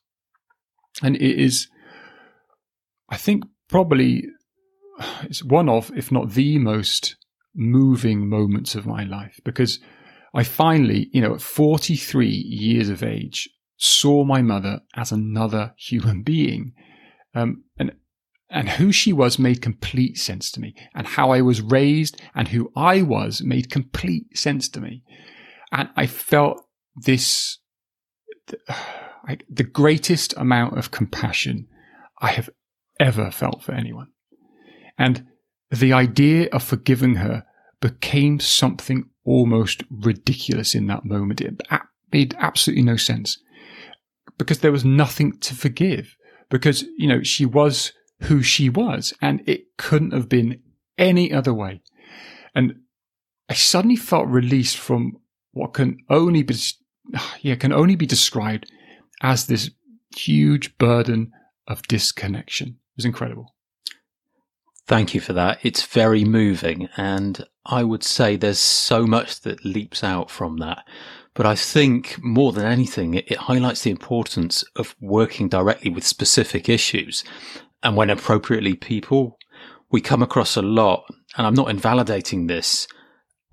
And 1.01 1.15
it 1.15 1.39
is, 1.39 1.67
I 3.09 3.17
think, 3.17 3.43
probably 3.67 4.25
it's 5.23 5.43
one 5.43 5.69
of, 5.69 5.91
if 5.95 6.11
not 6.11 6.31
the 6.31 6.57
most 6.59 7.15
moving 7.55 8.29
moments 8.29 8.75
of 8.75 8.85
my 8.85 9.03
life 9.03 9.39
because 9.43 9.79
I 10.33 10.43
finally, 10.43 11.09
you 11.11 11.21
know, 11.21 11.33
at 11.33 11.41
43 11.41 12.27
years 12.27 12.89
of 12.89 13.01
age, 13.03 13.49
saw 13.77 14.23
my 14.23 14.41
mother 14.41 14.81
as 14.95 15.11
another 15.11 15.73
human 15.77 16.21
being. 16.21 16.73
Um, 17.33 17.63
and 17.77 17.93
and 18.51 18.67
who 18.67 18.91
she 18.91 19.13
was 19.13 19.37
made 19.37 19.61
complete 19.61 20.17
sense 20.17 20.49
to 20.51 20.59
me, 20.59 20.73
and 20.95 21.05
how 21.05 21.29
I 21.31 21.41
was 21.41 21.61
raised 21.61 22.19
and 22.33 22.47
who 22.47 22.71
I 22.75 23.03
was 23.03 23.43
made 23.43 23.69
complete 23.69 24.35
sense 24.35 24.67
to 24.69 24.81
me. 24.81 25.03
And 25.71 25.89
I 25.95 26.07
felt 26.07 26.63
this 26.95 27.59
like 29.27 29.45
the 29.49 29.63
greatest 29.63 30.33
amount 30.37 30.77
of 30.77 30.91
compassion 30.91 31.67
I 32.19 32.31
have 32.31 32.49
ever 32.99 33.31
felt 33.31 33.63
for 33.63 33.73
anyone. 33.73 34.07
And 34.97 35.27
the 35.71 35.93
idea 35.93 36.49
of 36.51 36.63
forgiving 36.63 37.15
her 37.15 37.45
became 37.79 38.39
something 38.39 39.09
almost 39.23 39.83
ridiculous 39.89 40.75
in 40.75 40.87
that 40.87 41.05
moment. 41.05 41.41
It 41.41 41.61
made 42.11 42.35
absolutely 42.39 42.83
no 42.83 42.97
sense 42.97 43.37
because 44.37 44.59
there 44.59 44.71
was 44.71 44.83
nothing 44.83 45.37
to 45.39 45.53
forgive 45.53 46.15
because, 46.49 46.83
you 46.97 47.07
know, 47.07 47.21
she 47.23 47.45
was 47.45 47.93
who 48.23 48.41
she 48.41 48.69
was 48.69 49.13
and 49.21 49.41
it 49.47 49.77
couldn't 49.77 50.13
have 50.13 50.27
been 50.27 50.61
any 50.97 51.31
other 51.31 51.53
way. 51.53 51.81
And 52.55 52.81
I 53.47 53.53
suddenly 53.53 53.95
felt 53.95 54.27
released 54.27 54.77
from 54.77 55.17
what 55.51 55.73
can 55.73 55.97
only 56.09 56.43
be, 56.43 56.55
yeah, 57.41 57.55
can 57.55 57.73
only 57.73 57.95
be 57.95 58.05
described 58.05 58.71
as 59.21 59.47
this 59.47 59.71
huge 60.15 60.77
burden 60.77 61.31
of 61.67 61.83
disconnection. 61.83 62.67
It 62.69 62.97
was 62.97 63.05
incredible. 63.05 63.55
Thank 64.87 65.13
you 65.13 65.21
for 65.21 65.33
that. 65.33 65.59
It's 65.61 65.85
very 65.85 66.25
moving. 66.25 66.89
And 66.97 67.45
I 67.63 67.83
would 67.83 68.03
say 68.03 68.35
there's 68.35 68.57
so 68.57 69.05
much 69.05 69.41
that 69.41 69.63
leaps 69.63 70.03
out 70.03 70.31
from 70.31 70.57
that. 70.57 70.83
But 71.35 71.45
I 71.45 71.53
think 71.53 72.17
more 72.23 72.51
than 72.51 72.65
anything, 72.65 73.13
it, 73.13 73.37
highlights 73.37 73.83
the 73.83 73.91
importance 73.91 74.63
of 74.75 74.95
working 74.99 75.47
directly 75.47 75.91
with 75.91 76.07
specific 76.07 76.67
issues. 76.67 77.23
And 77.83 77.95
when 77.95 78.09
appropriately 78.09 78.73
people, 78.73 79.37
we 79.91 80.01
come 80.01 80.23
across 80.23 80.57
a 80.57 80.61
lot, 80.61 81.05
and 81.37 81.45
I'm 81.45 81.53
not 81.53 81.69
invalidating 81.69 82.47
this, 82.47 82.87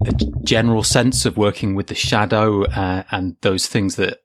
a 0.05 0.13
general 0.43 0.83
sense 0.83 1.25
of 1.25 1.37
working 1.37 1.75
with 1.75 1.87
the 1.87 1.95
shadow 1.95 2.65
uh, 2.65 3.05
and 3.11 3.37
those 3.41 3.67
things 3.67 3.97
that 3.97 4.19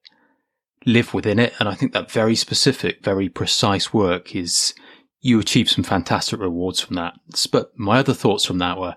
live 0.85 1.13
within 1.13 1.39
it. 1.39 1.53
And 1.59 1.69
I 1.69 1.75
think 1.75 1.93
that 1.93 2.11
very 2.11 2.35
specific, 2.35 3.03
very 3.03 3.29
precise 3.29 3.93
work 3.93 4.35
is 4.35 4.73
you 5.21 5.39
achieve 5.39 5.69
some 5.69 5.83
fantastic 5.83 6.39
rewards 6.39 6.79
from 6.79 6.95
that. 6.95 7.13
But 7.51 7.71
my 7.77 7.99
other 7.99 8.13
thoughts 8.13 8.45
from 8.45 8.57
that 8.57 8.77
were, 8.77 8.95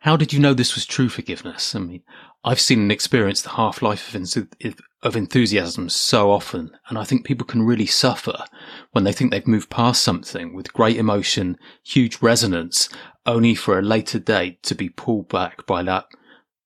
how 0.00 0.16
did 0.16 0.32
you 0.32 0.38
know 0.38 0.54
this 0.54 0.74
was 0.74 0.86
true 0.86 1.08
forgiveness? 1.08 1.74
I 1.74 1.80
mean, 1.80 2.02
I've 2.44 2.60
seen 2.60 2.80
and 2.80 2.92
experienced 2.92 3.42
the 3.42 3.50
half 3.50 3.82
life 3.82 4.14
of, 4.14 4.44
of 5.02 5.16
enthusiasm 5.16 5.88
so 5.88 6.30
often, 6.30 6.70
and 6.88 6.96
I 6.96 7.02
think 7.02 7.24
people 7.24 7.44
can 7.44 7.64
really 7.64 7.86
suffer 7.86 8.44
when 8.92 9.02
they 9.02 9.12
think 9.12 9.32
they've 9.32 9.46
moved 9.48 9.68
past 9.68 10.02
something 10.02 10.54
with 10.54 10.72
great 10.72 10.96
emotion, 10.96 11.58
huge 11.82 12.22
resonance, 12.22 12.88
only 13.26 13.54
for 13.54 13.78
a 13.78 13.82
later 13.82 14.18
date 14.18 14.62
to 14.64 14.74
be 14.74 14.88
pulled 14.88 15.28
back 15.28 15.66
by 15.66 15.82
that 15.82 16.06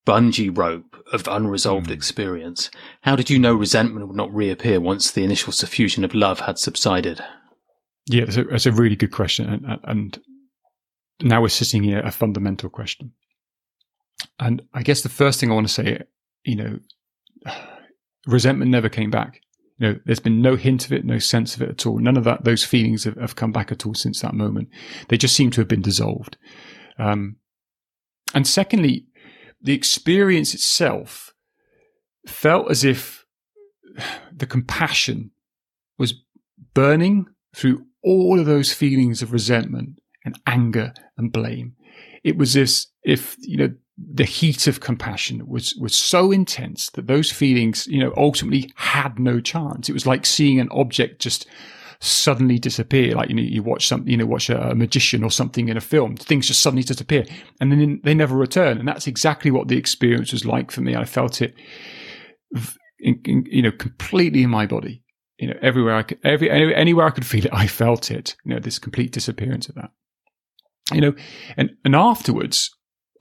bungee 0.07 0.57
rope 0.57 0.97
of 1.13 1.27
unresolved 1.29 1.89
mm. 1.89 1.95
experience. 1.95 2.71
How 3.03 3.17
did 3.17 3.31
you 3.31 3.39
know 3.39 3.55
resentment 3.55 4.07
would 4.07 4.17
not 4.17 4.35
reappear 4.35 4.81
once 4.81 5.11
the 5.11 5.25
initial 5.25 5.53
suffusion 5.53 6.05
of 6.05 6.15
love 6.15 6.41
had 6.41 6.59
subsided? 6.59 7.23
Yeah, 8.07 8.25
that's 8.25 8.37
a, 8.37 8.45
that's 8.45 8.67
a 8.67 8.73
really 8.73 8.97
good 8.97 9.13
question. 9.13 9.49
And, 9.49 9.79
and 9.85 10.21
now 11.23 11.43
we're 11.43 11.49
sitting 11.49 11.83
here 11.83 12.01
a 12.01 12.11
fundamental 12.11 12.71
question. 12.71 13.13
And 14.39 14.63
I 14.75 14.83
guess 14.83 15.03
the 15.03 15.09
first 15.09 15.41
thing 15.41 15.51
I 15.51 15.55
want 15.55 15.69
to 15.69 15.73
say, 15.73 16.03
you 16.45 16.57
know, 16.57 16.79
resentment 18.27 18.71
never 18.71 18.89
came 18.89 19.11
back. 19.11 19.41
You 19.81 19.89
know, 19.89 20.01
there's 20.05 20.21
been 20.21 20.43
no 20.43 20.57
hint 20.57 20.85
of 20.85 20.93
it, 20.93 21.07
no 21.07 21.19
sense 21.19 21.57
of 21.57 21.63
it 21.63 21.71
at 21.71 21.87
all. 21.87 21.99
None 21.99 22.19
of 22.19 22.25
that, 22.25 22.45
those 22.45 22.63
feelings 22.63 23.05
have, 23.05 23.17
have 23.17 23.35
come 23.35 23.51
back 23.51 23.73
at 23.73 23.87
all 23.87 23.95
since 23.95 24.21
that 24.21 24.35
moment. 24.35 24.69
They 25.09 25.17
just 25.17 25.35
seem 25.35 25.51
to 25.53 25.61
have 25.63 25.69
been 25.69 25.81
dissolved. 25.81 26.37
Um, 26.99 27.37
and 28.35 28.47
secondly, 28.47 29.07
the 29.63 29.73
experience 29.73 30.53
itself 30.55 31.33
felt 32.27 32.71
as 32.71 32.85
if 32.85 33.25
the 34.31 34.47
compassion 34.47 35.31
was 35.99 36.15
burning 36.75 37.27
through 37.55 37.87
all 38.05 38.39
of 38.39 38.47
those 38.47 38.73
feelings 38.75 39.23
of 39.23 39.33
resentment 39.33 39.99
and 40.25 40.39
anger 40.47 40.93
and 41.17 41.33
blame. 41.33 41.75
It 42.23 42.37
was 42.37 42.55
as 42.55 42.89
if, 43.03 43.35
you 43.39 43.57
know, 43.57 43.75
the 43.99 44.25
heat 44.25 44.67
of 44.67 44.81
compassion 44.81 45.47
was, 45.47 45.75
was 45.77 45.95
so 45.95 46.33
intense 46.33 46.91
that 46.91 47.07
those 47.07 47.31
feelings, 47.31 47.87
you 47.87 48.01
know, 48.01 48.13
ultimately 48.17 48.73
had 48.77 49.19
no 49.19 49.41
chance. 49.41 49.89
It 49.89 49.93
was 49.93 50.07
like 50.07 50.25
seeing 50.25 50.59
an 50.59 50.69
object 50.71 51.21
just 51.21 51.47
suddenly 52.01 52.59
disappear. 52.59 53.15
Like, 53.15 53.29
you 53.29 53.35
know, 53.35 53.43
you 53.43 53.63
watch 53.63 53.87
something, 53.87 54.11
you 54.11 54.17
know, 54.17 54.27
watch 54.27 54.49
a, 54.49 54.75
magician 54.75 55.23
or 55.23 55.31
something 55.31 55.69
in 55.69 55.77
a 55.77 55.83
film, 55.83 56.17
things 56.17 56.47
just 56.47 56.61
suddenly 56.61 56.83
disappear 56.83 57.25
and 57.61 57.71
then 57.71 58.01
they 58.03 58.15
never 58.15 58.37
return. 58.37 58.79
And 58.79 58.89
that's 58.89 59.07
exactly 59.07 59.51
what 59.51 59.69
the 59.69 59.77
experience 59.77 60.33
was 60.33 60.47
like 60.47 60.71
for 60.71 60.81
me. 60.81 60.97
I 60.97 61.05
felt 61.05 61.43
it, 61.43 61.55
in, 63.01 63.21
in, 63.25 63.45
you 63.51 63.63
know, 63.63 63.73
completely 63.73 64.43
in 64.43 64.51
my 64.51 64.67
body 64.67 65.03
you 65.41 65.49
know, 65.49 65.59
everywhere 65.63 65.97
I 65.97 66.03
could, 66.03 66.19
every, 66.23 66.51
anywhere 66.51 67.07
I 67.07 67.11
could 67.11 67.25
feel 67.25 67.47
it, 67.47 67.53
I 67.53 67.67
felt 67.67 68.11
it, 68.11 68.37
you 68.45 68.53
know, 68.53 68.61
this 68.61 68.79
complete 68.79 69.11
disappearance 69.11 69.71
of 69.71 69.75
that. 69.77 69.91
You 70.93 71.01
know, 71.01 71.15
and, 71.57 71.71
and 71.83 71.97
afterwards, 71.97 72.71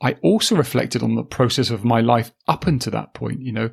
I 0.00 0.12
also 0.22 0.56
reflected 0.56 1.02
on 1.02 1.14
the 1.14 1.22
process 1.22 1.70
of 1.70 1.84
my 1.84 2.00
life 2.00 2.32
up 2.48 2.66
until 2.66 2.92
that 2.92 3.14
point, 3.14 3.42
you 3.42 3.52
know, 3.52 3.70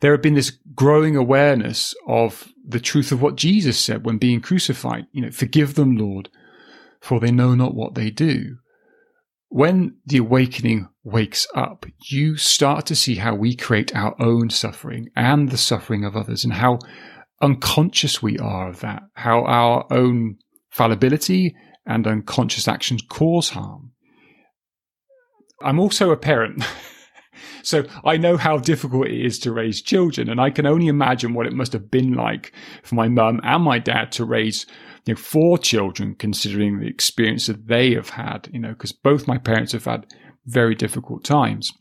there 0.00 0.10
had 0.10 0.22
been 0.22 0.34
this 0.34 0.58
growing 0.74 1.14
awareness 1.14 1.94
of 2.08 2.48
the 2.66 2.80
truth 2.80 3.12
of 3.12 3.22
what 3.22 3.36
Jesus 3.36 3.78
said 3.78 4.04
when 4.04 4.18
being 4.18 4.40
crucified, 4.40 5.06
you 5.12 5.22
know, 5.22 5.30
forgive 5.30 5.74
them, 5.74 5.96
Lord, 5.96 6.28
for 7.00 7.20
they 7.20 7.30
know 7.30 7.54
not 7.54 7.76
what 7.76 7.94
they 7.94 8.10
do. 8.10 8.56
When 9.48 9.96
the 10.06 10.18
awakening 10.18 10.88
wakes 11.04 11.46
up, 11.54 11.86
you 12.08 12.36
start 12.36 12.86
to 12.86 12.96
see 12.96 13.16
how 13.16 13.34
we 13.34 13.54
create 13.54 13.94
our 13.94 14.20
own 14.20 14.50
suffering 14.50 15.10
and 15.14 15.50
the 15.50 15.58
suffering 15.58 16.04
of 16.04 16.16
others 16.16 16.42
and 16.42 16.54
how 16.54 16.78
unconscious 17.40 18.22
we 18.22 18.38
are 18.38 18.68
of 18.70 18.80
that, 18.80 19.02
how 19.14 19.44
our 19.44 19.86
own 19.92 20.38
fallibility 20.70 21.54
and 21.84 22.06
unconscious 22.06 22.66
actions 22.66 23.02
cause 23.08 23.50
harm. 23.50 23.81
I'm 25.64 25.78
also 25.78 26.10
a 26.10 26.16
parent. 26.16 26.64
so 27.62 27.84
I 28.04 28.16
know 28.16 28.36
how 28.36 28.58
difficult 28.58 29.08
it 29.08 29.24
is 29.24 29.38
to 29.40 29.52
raise 29.52 29.82
children, 29.82 30.28
and 30.28 30.40
I 30.40 30.50
can 30.50 30.66
only 30.66 30.88
imagine 30.88 31.34
what 31.34 31.46
it 31.46 31.52
must 31.52 31.72
have 31.72 31.90
been 31.90 32.14
like 32.14 32.52
for 32.82 32.94
my 32.94 33.08
mum 33.08 33.40
and 33.42 33.62
my 33.62 33.78
dad 33.78 34.12
to 34.12 34.24
raise 34.24 34.66
you 35.06 35.14
know, 35.14 35.18
four 35.18 35.58
children, 35.58 36.14
considering 36.14 36.80
the 36.80 36.86
experience 36.86 37.46
that 37.46 37.66
they 37.68 37.94
have 37.94 38.10
had. 38.10 38.48
You 38.52 38.60
know, 38.60 38.70
because 38.70 38.92
both 38.92 39.28
my 39.28 39.38
parents 39.38 39.72
have 39.72 39.84
had 39.84 40.06
very 40.46 40.74
difficult 40.74 41.24
times. 41.24 41.72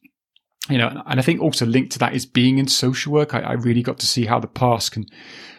You 0.69 0.77
know, 0.77 1.03
and 1.07 1.19
I 1.19 1.23
think 1.23 1.41
also 1.41 1.65
linked 1.65 1.91
to 1.93 1.99
that 1.99 2.13
is 2.13 2.25
being 2.25 2.59
in 2.59 2.67
social 2.67 3.11
work. 3.11 3.33
I, 3.33 3.39
I 3.39 3.53
really 3.53 3.81
got 3.81 3.97
to 3.99 4.07
see 4.07 4.25
how 4.25 4.39
the 4.39 4.47
past 4.47 4.91
can 4.91 5.05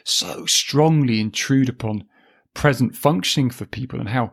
so 0.04 0.46
strongly 0.46 1.20
intrude 1.20 1.68
upon 1.68 2.04
present 2.54 2.94
functioning 2.94 3.50
for 3.50 3.64
people 3.64 3.98
and 3.98 4.10
how 4.10 4.32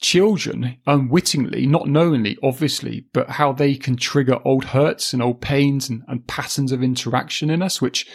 children 0.00 0.76
unwittingly, 0.86 1.66
not 1.66 1.88
knowingly, 1.88 2.36
obviously, 2.42 3.06
but 3.12 3.30
how 3.30 3.52
they 3.52 3.74
can 3.74 3.96
trigger 3.96 4.38
old 4.44 4.66
hurts 4.66 5.12
and 5.12 5.22
old 5.22 5.40
pains 5.40 5.88
and, 5.88 6.02
and 6.08 6.26
patterns 6.26 6.72
of 6.72 6.82
interaction 6.82 7.50
in 7.50 7.62
us, 7.62 7.80
which 7.80 8.06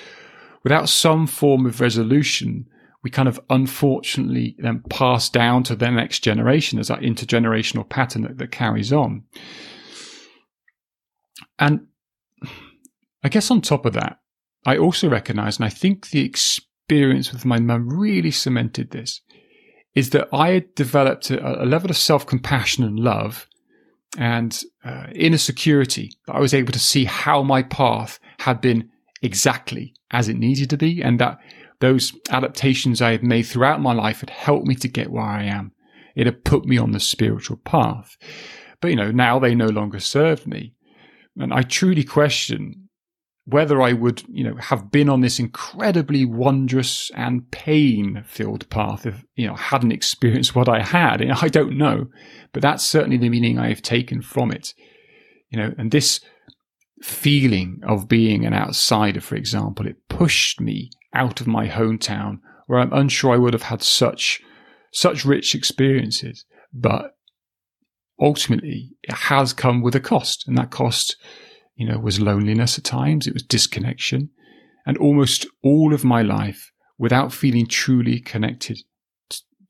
without 0.63 0.89
some 0.89 1.25
form 1.25 1.65
of 1.65 1.81
resolution, 1.81 2.67
we 3.03 3.09
kind 3.09 3.27
of 3.27 3.39
unfortunately 3.49 4.55
then 4.59 4.83
pass 4.89 5.29
down 5.29 5.63
to 5.63 5.75
the 5.75 5.89
next 5.89 6.19
generation 6.19 6.77
as 6.77 6.89
that 6.89 6.99
intergenerational 6.99 7.87
pattern 7.87 8.23
that, 8.23 8.37
that 8.37 8.51
carries 8.51 8.93
on. 8.93 9.23
And 11.57 11.87
I 13.23 13.29
guess 13.29 13.49
on 13.49 13.61
top 13.61 13.85
of 13.85 13.93
that, 13.93 14.19
I 14.65 14.77
also 14.77 15.09
recognize, 15.09 15.57
and 15.57 15.65
I 15.65 15.69
think 15.69 16.09
the 16.09 16.23
experience 16.23 17.31
with 17.33 17.45
my 17.45 17.59
mum 17.59 17.89
really 17.89 18.31
cemented 18.31 18.91
this, 18.91 19.21
is 19.95 20.11
that 20.11 20.29
I 20.33 20.51
had 20.51 20.75
developed 20.75 21.29
a, 21.31 21.63
a 21.63 21.65
level 21.65 21.89
of 21.89 21.97
self 21.97 22.25
compassion 22.25 22.83
and 22.83 22.99
love 22.99 23.47
and 24.17 24.61
uh, 24.83 25.07
inner 25.13 25.37
security 25.37 26.11
that 26.27 26.35
I 26.35 26.39
was 26.39 26.53
able 26.53 26.73
to 26.73 26.79
see 26.79 27.05
how 27.05 27.43
my 27.43 27.63
path 27.63 28.19
had 28.39 28.61
been 28.61 28.89
exactly 29.21 29.93
as 30.11 30.27
it 30.27 30.37
needed 30.37 30.69
to 30.71 30.77
be, 30.77 31.01
and 31.01 31.19
that 31.19 31.39
those 31.79 32.13
adaptations 32.29 33.01
I 33.01 33.11
had 33.11 33.23
made 33.23 33.43
throughout 33.43 33.81
my 33.81 33.93
life 33.93 34.19
had 34.19 34.29
helped 34.29 34.67
me 34.67 34.75
to 34.75 34.87
get 34.87 35.11
where 35.11 35.23
I 35.23 35.43
am. 35.43 35.71
It 36.15 36.25
had 36.25 36.43
put 36.43 36.65
me 36.65 36.77
on 36.77 36.91
the 36.91 36.99
spiritual 36.99 37.57
path. 37.57 38.17
But, 38.81 38.89
you 38.89 38.97
know, 38.97 39.11
now 39.11 39.39
they 39.39 39.55
no 39.55 39.67
longer 39.67 39.99
serve 39.99 40.45
me. 40.45 40.73
And 41.37 41.53
I 41.53 41.61
truly 41.61 42.03
question 42.03 42.89
whether 43.45 43.81
I 43.81 43.93
would, 43.93 44.23
you 44.29 44.43
know, 44.43 44.55
have 44.57 44.91
been 44.91 45.09
on 45.09 45.21
this 45.21 45.39
incredibly 45.39 46.25
wondrous 46.25 47.09
and 47.15 47.49
pain-filled 47.51 48.69
path 48.69 49.05
if, 49.05 49.25
you 49.35 49.47
know, 49.47 49.55
hadn't 49.55 49.91
experienced 49.91 50.55
what 50.55 50.69
I 50.69 50.81
had. 50.81 51.21
I 51.23 51.47
don't 51.47 51.77
know, 51.77 52.07
but 52.53 52.61
that's 52.61 52.85
certainly 52.85 53.17
the 53.17 53.29
meaning 53.29 53.57
I 53.57 53.69
have 53.69 53.81
taken 53.81 54.21
from 54.21 54.51
it. 54.51 54.73
You 55.49 55.59
know, 55.59 55.73
and 55.77 55.91
this 55.91 56.21
feeling 57.01 57.81
of 57.85 58.07
being 58.07 58.45
an 58.45 58.53
outsider, 58.53 59.21
for 59.21 59.35
example, 59.35 59.87
it 59.87 60.07
pushed 60.07 60.61
me 60.61 60.91
out 61.13 61.41
of 61.41 61.47
my 61.47 61.67
hometown 61.67 62.39
where 62.67 62.79
I'm 62.79 62.93
unsure 62.93 63.33
I 63.33 63.37
would 63.37 63.53
have 63.53 63.63
had 63.63 63.81
such, 63.81 64.39
such 64.93 65.25
rich 65.25 65.55
experiences. 65.55 66.45
But 66.71 67.15
ultimately, 68.19 68.91
it 69.01 69.13
has 69.13 69.51
come 69.51 69.81
with 69.81 69.95
a 69.95 69.99
cost, 69.99 70.47
and 70.47 70.55
that 70.59 70.69
cost 70.69 71.17
you 71.81 71.87
know, 71.87 71.97
was 71.97 72.19
loneliness 72.19 72.77
at 72.77 72.83
times, 72.83 73.25
it 73.25 73.33
was 73.33 73.41
disconnection, 73.41 74.29
and 74.85 74.99
almost 74.99 75.47
all 75.63 75.95
of 75.95 76.03
my 76.03 76.21
life 76.21 76.71
without 76.99 77.33
feeling 77.33 77.65
truly 77.65 78.19
connected 78.19 78.77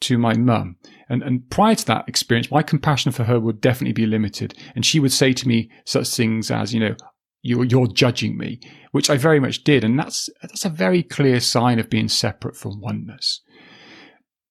to 0.01 0.18
my 0.18 0.34
mum. 0.34 0.75
And, 1.08 1.24
and 1.24 1.50
prior 1.50 1.75
to 1.75 1.86
that 1.86 2.10
experience, 2.10 2.51
my 2.51 2.63
compassion 2.63 3.13
for 3.13 3.24
her 3.24 3.39
would 3.39 3.62
definitely 3.62 3.94
be 3.94 4.06
limited. 4.06 4.58
And 4.75 4.86
she 4.86 5.00
would 5.00 5.13
say 5.13 5.32
to 5.32 5.48
me 5.48 5.72
such 5.86 6.10
things 6.10 6.51
as, 6.51 6.74
you 6.74 6.82
know, 6.82 6.96
you're, 7.44 7.63
you're 7.63 7.88
judging 7.88 8.38
me, 8.38 8.60
which 8.91 9.10
I 9.10 9.15
very 9.15 9.39
much 9.39 9.63
did. 9.63 9.86
And 9.86 9.98
that's, 9.98 10.30
that's 10.41 10.65
a 10.65 10.70
very 10.70 11.03
clear 11.03 11.39
sign 11.39 11.80
of 11.80 11.89
being 11.89 12.10
separate 12.10 12.58
from 12.58 12.82
oneness. 12.82 13.39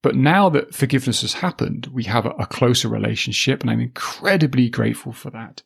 But 0.02 0.16
now 0.16 0.48
that 0.48 0.74
forgiveness 0.74 1.20
has 1.20 1.34
happened, 1.34 1.88
we 1.92 2.04
have 2.04 2.24
a, 2.24 2.30
a 2.30 2.46
closer 2.46 2.88
relationship, 2.88 3.60
and 3.60 3.70
I'm 3.70 3.80
incredibly 3.80 4.70
grateful 4.70 5.12
for 5.12 5.28
that. 5.30 5.62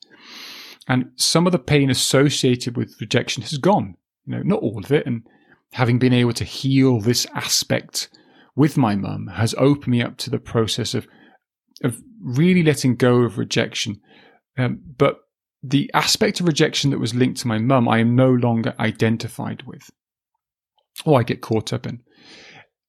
And 0.89 1.11
some 1.17 1.47
of 1.47 1.53
the 1.53 1.59
pain 1.59 1.91
associated 1.91 2.77
with 2.77 3.01
rejection 3.01 3.43
has 3.43 3.59
gone. 3.59 3.97
You 4.27 4.37
know, 4.37 4.43
not 4.43 4.61
all 4.61 4.85
of 4.85 4.93
it. 4.93 5.07
And 5.07 5.23
having 5.73 5.99
been 5.99 6.13
able 6.13 6.33
to 6.35 6.45
heal 6.45 7.01
this 7.01 7.27
aspect 7.35 8.09
with 8.57 8.77
my 8.77 8.95
mum 8.95 9.29
has 9.35 9.55
opened 9.59 9.89
me 9.89 10.03
up 10.03 10.17
to 10.19 10.31
the 10.31 10.39
process 10.39 10.95
of 10.95 11.07
of 11.83 12.01
really 12.21 12.63
letting 12.63 12.95
go 12.97 13.23
of 13.23 13.37
rejection. 13.37 14.01
Um, 14.57 14.81
but 14.97 15.19
the 15.63 15.91
aspect 15.95 16.41
of 16.41 16.47
rejection 16.47 16.91
that 16.91 17.01
was 17.01 17.15
linked 17.15 17.41
to 17.41 17.49
my 17.49 17.59
mum, 17.59 17.89
I 17.89 17.99
am 17.99 18.15
no 18.15 18.31
longer 18.31 18.75
identified 18.79 19.65
with, 19.67 19.91
or 21.05 21.19
I 21.19 21.25
get 21.25 21.41
caught 21.41 21.73
up 21.73 21.87
in. 21.87 22.01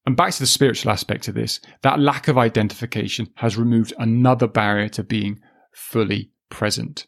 And 0.06 0.16
back 0.16 0.34
to 0.34 0.40
the 0.40 0.46
spiritual 0.46 0.92
aspect 0.92 1.28
of 1.28 1.34
this, 1.34 1.60
that 1.82 2.00
lack 2.00 2.28
of 2.28 2.38
identification 2.38 3.28
has 3.38 3.58
removed 3.58 3.94
another 3.98 4.48
barrier 4.48 4.90
to 4.90 5.04
being 5.04 5.40
fully 5.74 6.32
present. 6.50 7.08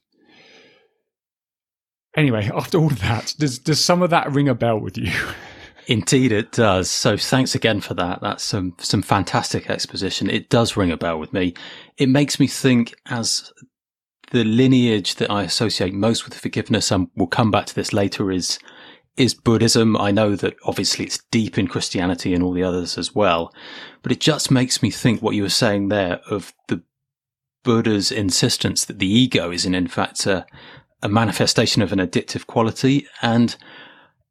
Anyway, 2.18 2.50
after 2.56 2.80
all 2.80 2.92
of 2.92 3.00
that, 3.00 3.36
does 3.38 3.60
does 3.60 3.84
some 3.84 4.02
of 4.02 4.10
that 4.10 4.32
ring 4.32 4.50
a 4.50 4.56
bell 4.56 4.80
with 4.80 4.98
you? 4.98 5.14
Indeed, 5.88 6.34
it 6.34 6.52
does. 6.52 6.90
So 6.90 7.16
thanks 7.16 7.56
again 7.56 7.80
for 7.80 7.94
that. 7.94 8.20
That's 8.22 8.44
some 8.44 8.76
some 8.80 9.02
fantastic 9.02 9.70
exposition. 9.70 10.30
It 10.30 10.50
does 10.50 10.76
ring 10.76 10.92
a 10.92 10.98
bell 10.98 11.18
with 11.18 11.32
me. 11.32 11.54
It 11.98 12.10
makes 12.10 12.42
me 12.42 12.48
think 12.48 12.96
as 13.06 13.54
the 14.32 14.44
lineage 14.44 15.16
that 15.16 15.32
I 15.32 15.44
associate 15.44 15.94
most 15.94 16.26
with 16.26 16.34
forgiveness, 16.34 16.92
and 16.92 17.10
we'll 17.16 17.28
come 17.28 17.52
back 17.52 17.68
to 17.68 17.76
this 17.76 17.94
later, 17.94 18.32
is 18.32 18.60
is 19.16 19.34
Buddhism. 19.34 19.96
I 19.96 20.12
know 20.12 20.36
that 20.36 20.58
obviously 20.66 21.06
it's 21.06 21.24
deep 21.32 21.58
in 21.58 21.68
Christianity 21.68 22.34
and 22.34 22.44
all 22.44 22.52
the 22.52 22.64
others 22.64 22.98
as 22.98 23.16
well, 23.16 23.54
but 24.02 24.12
it 24.12 24.20
just 24.20 24.52
makes 24.52 24.84
me 24.84 24.92
think 24.92 25.22
what 25.22 25.36
you 25.36 25.44
were 25.44 25.50
saying 25.50 25.88
there 25.88 26.20
of 26.30 26.54
the 26.68 26.84
Buddha's 27.64 28.12
insistence 28.12 28.84
that 28.86 29.00
the 29.00 29.08
ego 29.08 29.52
is 29.52 29.66
in, 29.66 29.74
in 29.74 29.88
fact 29.88 30.26
a, 30.26 30.46
a 31.02 31.10
manifestation 31.10 31.82
of 31.82 31.92
an 31.92 32.00
addictive 32.00 32.48
quality. 32.48 33.08
And 33.22 33.56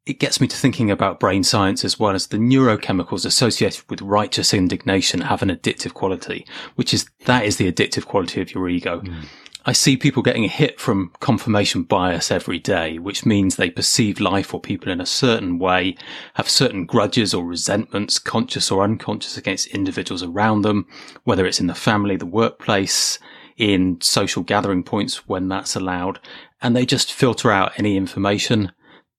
it 0.05 0.19
gets 0.19 0.39
me 0.39 0.47
to 0.47 0.55
thinking 0.55 0.89
about 0.89 1.19
brain 1.19 1.43
science 1.43 1.83
as 1.83 1.99
well 1.99 2.15
as 2.15 2.27
the 2.27 2.37
neurochemicals 2.37 3.25
associated 3.25 3.83
with 3.89 4.01
righteous 4.01 4.53
indignation 4.53 5.21
have 5.21 5.41
an 5.41 5.49
addictive 5.49 5.93
quality, 5.93 6.45
which 6.75 6.93
is 6.93 7.09
that 7.25 7.45
is 7.45 7.57
the 7.57 7.71
addictive 7.71 8.05
quality 8.05 8.41
of 8.41 8.53
your 8.53 8.69
ego. 8.69 9.01
Mm. 9.01 9.25
I 9.65 9.73
see 9.73 9.97
people 9.97 10.23
getting 10.23 10.45
a 10.45 10.47
hit 10.47 10.79
from 10.79 11.11
confirmation 11.19 11.83
bias 11.83 12.31
every 12.31 12.57
day, 12.57 12.99
which 12.99 13.25
means 13.25 13.57
they 13.57 13.69
perceive 13.69 14.21
life 14.21 14.53
or 14.53 14.61
people 14.61 14.89
in 14.89 15.01
a 15.01 15.05
certain 15.05 15.59
way, 15.59 15.97
have 16.35 16.49
certain 16.49 16.85
grudges 16.85 17.33
or 17.33 17.43
resentments, 17.43 18.17
conscious 18.17 18.71
or 18.71 18.81
unconscious 18.81 19.35
against 19.35 19.67
individuals 19.67 20.23
around 20.23 20.61
them, 20.61 20.87
whether 21.25 21.45
it's 21.45 21.59
in 21.59 21.67
the 21.67 21.75
family, 21.75 22.15
the 22.15 22.25
workplace, 22.25 23.19
in 23.57 23.99
social 24.01 24.43
gathering 24.43 24.83
points 24.83 25.27
when 25.27 25.47
that's 25.47 25.75
allowed 25.75 26.19
and 26.61 26.75
they 26.75 26.85
just 26.85 27.13
filter 27.13 27.51
out 27.51 27.77
any 27.77 27.97
information 27.97 28.71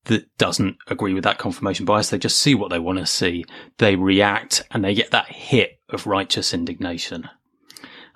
that 0.05 0.37
doesn't 0.38 0.77
agree 0.87 1.12
with 1.12 1.24
that 1.24 1.38
confirmation 1.38 1.85
bias. 1.85 2.11
They 2.11 2.18
just 2.18 2.38
see 2.38 2.55
what 2.55 2.70
they 2.70 2.79
want 2.79 2.98
to 2.98 3.07
see. 3.07 3.44
They 3.79 3.94
react 3.96 4.64
and 4.70 4.85
they 4.85 4.94
get 4.94 5.11
that 5.11 5.29
hit 5.29 5.81
of 5.90 6.07
righteous 6.07 6.55
indignation. 6.55 7.29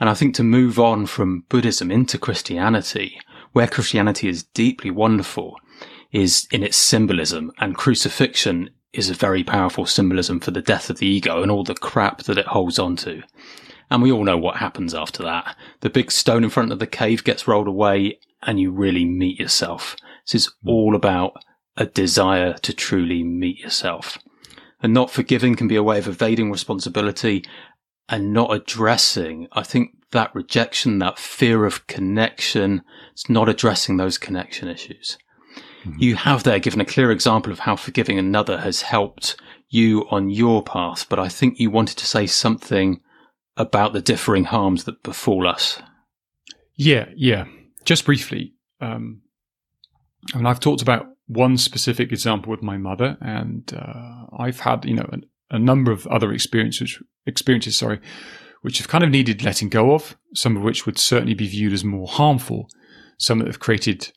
And 0.00 0.08
I 0.08 0.14
think 0.14 0.34
to 0.36 0.42
move 0.42 0.78
on 0.78 1.06
from 1.06 1.44
Buddhism 1.48 1.90
into 1.90 2.18
Christianity, 2.18 3.18
where 3.52 3.68
Christianity 3.68 4.28
is 4.28 4.42
deeply 4.42 4.90
wonderful, 4.90 5.56
is 6.10 6.48
in 6.50 6.62
its 6.62 6.76
symbolism 6.76 7.52
and 7.58 7.76
crucifixion 7.76 8.70
is 8.92 9.08
a 9.08 9.14
very 9.14 9.44
powerful 9.44 9.86
symbolism 9.86 10.40
for 10.40 10.50
the 10.50 10.60
death 10.60 10.90
of 10.90 10.98
the 10.98 11.06
ego 11.06 11.42
and 11.42 11.50
all 11.50 11.64
the 11.64 11.74
crap 11.74 12.24
that 12.24 12.38
it 12.38 12.46
holds 12.46 12.78
on 12.78 12.96
to. 12.96 13.22
And 13.90 14.02
we 14.02 14.12
all 14.12 14.24
know 14.24 14.38
what 14.38 14.56
happens 14.56 14.94
after 14.94 15.22
that. 15.24 15.56
The 15.80 15.90
big 15.90 16.10
stone 16.10 16.44
in 16.44 16.50
front 16.50 16.72
of 16.72 16.78
the 16.78 16.86
cave 16.86 17.24
gets 17.24 17.46
rolled 17.46 17.68
away 17.68 18.18
and 18.42 18.58
you 18.58 18.70
really 18.70 19.04
meet 19.04 19.38
yourself. 19.38 19.96
This 20.26 20.46
is 20.46 20.52
all 20.66 20.94
about 20.94 21.34
a 21.76 21.86
desire 21.86 22.54
to 22.54 22.72
truly 22.72 23.22
meet 23.22 23.58
yourself. 23.58 24.18
And 24.82 24.92
not 24.92 25.10
forgiving 25.10 25.54
can 25.54 25.68
be 25.68 25.76
a 25.76 25.82
way 25.82 25.98
of 25.98 26.08
evading 26.08 26.50
responsibility 26.50 27.44
and 28.08 28.32
not 28.32 28.52
addressing. 28.52 29.48
I 29.52 29.62
think 29.62 29.90
that 30.10 30.34
rejection, 30.34 30.98
that 30.98 31.18
fear 31.18 31.64
of 31.64 31.86
connection, 31.86 32.82
it's 33.12 33.28
not 33.28 33.48
addressing 33.48 33.96
those 33.96 34.18
connection 34.18 34.68
issues. 34.68 35.18
Mm-hmm. 35.84 35.96
You 35.98 36.16
have 36.16 36.42
there 36.42 36.58
given 36.58 36.80
a 36.80 36.86
clear 36.86 37.10
example 37.10 37.52
of 37.52 37.60
how 37.60 37.76
forgiving 37.76 38.18
another 38.18 38.58
has 38.58 38.82
helped 38.82 39.36
you 39.68 40.06
on 40.10 40.28
your 40.28 40.62
path, 40.62 41.08
but 41.08 41.18
I 41.18 41.28
think 41.28 41.58
you 41.58 41.70
wanted 41.70 41.96
to 41.98 42.06
say 42.06 42.26
something 42.26 43.00
about 43.56 43.92
the 43.92 44.00
differing 44.00 44.44
harms 44.44 44.84
that 44.84 45.02
befall 45.02 45.46
us. 45.46 45.80
Yeah, 46.76 47.06
yeah 47.14 47.44
just 47.84 48.04
briefly, 48.04 48.54
um, 48.80 49.22
I 50.34 50.36
mean, 50.36 50.46
I've 50.46 50.60
talked 50.60 50.82
about 50.82 51.06
one 51.26 51.56
specific 51.56 52.12
example 52.12 52.50
with 52.50 52.62
my 52.62 52.76
mother, 52.76 53.16
and 53.20 53.72
uh, 53.74 54.26
I've 54.38 54.60
had 54.60 54.84
you 54.84 54.94
know 54.94 55.08
a, 55.12 55.56
a, 55.56 55.58
number 55.58 55.92
of 55.92 56.06
other 56.08 56.32
experiences 56.32 57.00
experiences 57.26 57.76
sorry, 57.76 58.00
which 58.62 58.78
have 58.78 58.88
kind 58.88 59.04
of 59.04 59.10
needed 59.10 59.42
letting 59.42 59.68
go 59.68 59.94
of. 59.94 60.16
Some 60.34 60.56
of 60.56 60.62
which 60.62 60.86
would 60.86 60.98
certainly 60.98 61.34
be 61.34 61.48
viewed 61.48 61.72
as 61.72 61.84
more 61.84 62.08
harmful. 62.08 62.68
Some 63.18 63.38
that 63.38 63.48
have 63.48 63.60
created 63.60 64.12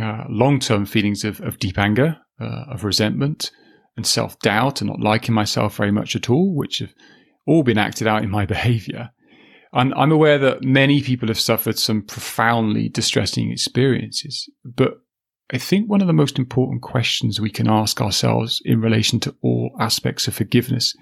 uh, 0.00 0.24
long 0.28 0.58
term 0.58 0.86
feelings 0.86 1.24
of, 1.24 1.40
of 1.40 1.58
deep 1.58 1.78
anger, 1.78 2.18
uh, 2.40 2.64
of 2.70 2.84
resentment, 2.84 3.50
and 3.96 4.06
self 4.06 4.38
doubt, 4.40 4.80
and 4.80 4.90
not 4.90 5.00
liking 5.00 5.34
myself 5.34 5.76
very 5.76 5.92
much 5.92 6.16
at 6.16 6.30
all, 6.30 6.54
which 6.54 6.78
have 6.78 6.94
all 7.46 7.62
been 7.62 7.78
acted 7.78 8.06
out 8.06 8.22
in 8.22 8.30
my 8.30 8.46
behavior. 8.54 9.10
And 9.72 9.92
I'm 9.94 10.12
aware 10.12 10.38
that 10.38 10.62
many 10.62 11.02
people 11.02 11.28
have 11.28 11.40
suffered 11.40 11.78
some 11.78 12.02
profoundly 12.02 12.88
distressing 12.88 13.50
experiences, 13.50 14.48
but 14.64 15.00
I 15.52 15.58
think 15.58 15.90
one 15.90 16.00
of 16.00 16.06
the 16.06 16.12
most 16.12 16.38
important 16.38 16.82
questions 16.82 17.40
we 17.40 17.50
can 17.50 17.68
ask 17.68 18.00
ourselves 18.00 18.62
in 18.64 18.80
relation 18.80 19.20
to 19.20 19.36
all 19.42 19.76
aspects 19.78 20.26
of 20.26 20.34
forgiveness 20.34 20.94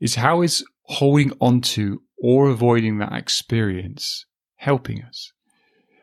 is 0.00 0.14
how 0.14 0.42
is 0.42 0.64
holding 0.82 1.32
on 1.40 1.60
to 1.60 2.02
or 2.22 2.48
avoiding 2.48 2.98
that 2.98 3.12
experience 3.12 4.24
helping 4.56 5.02
us? 5.02 5.32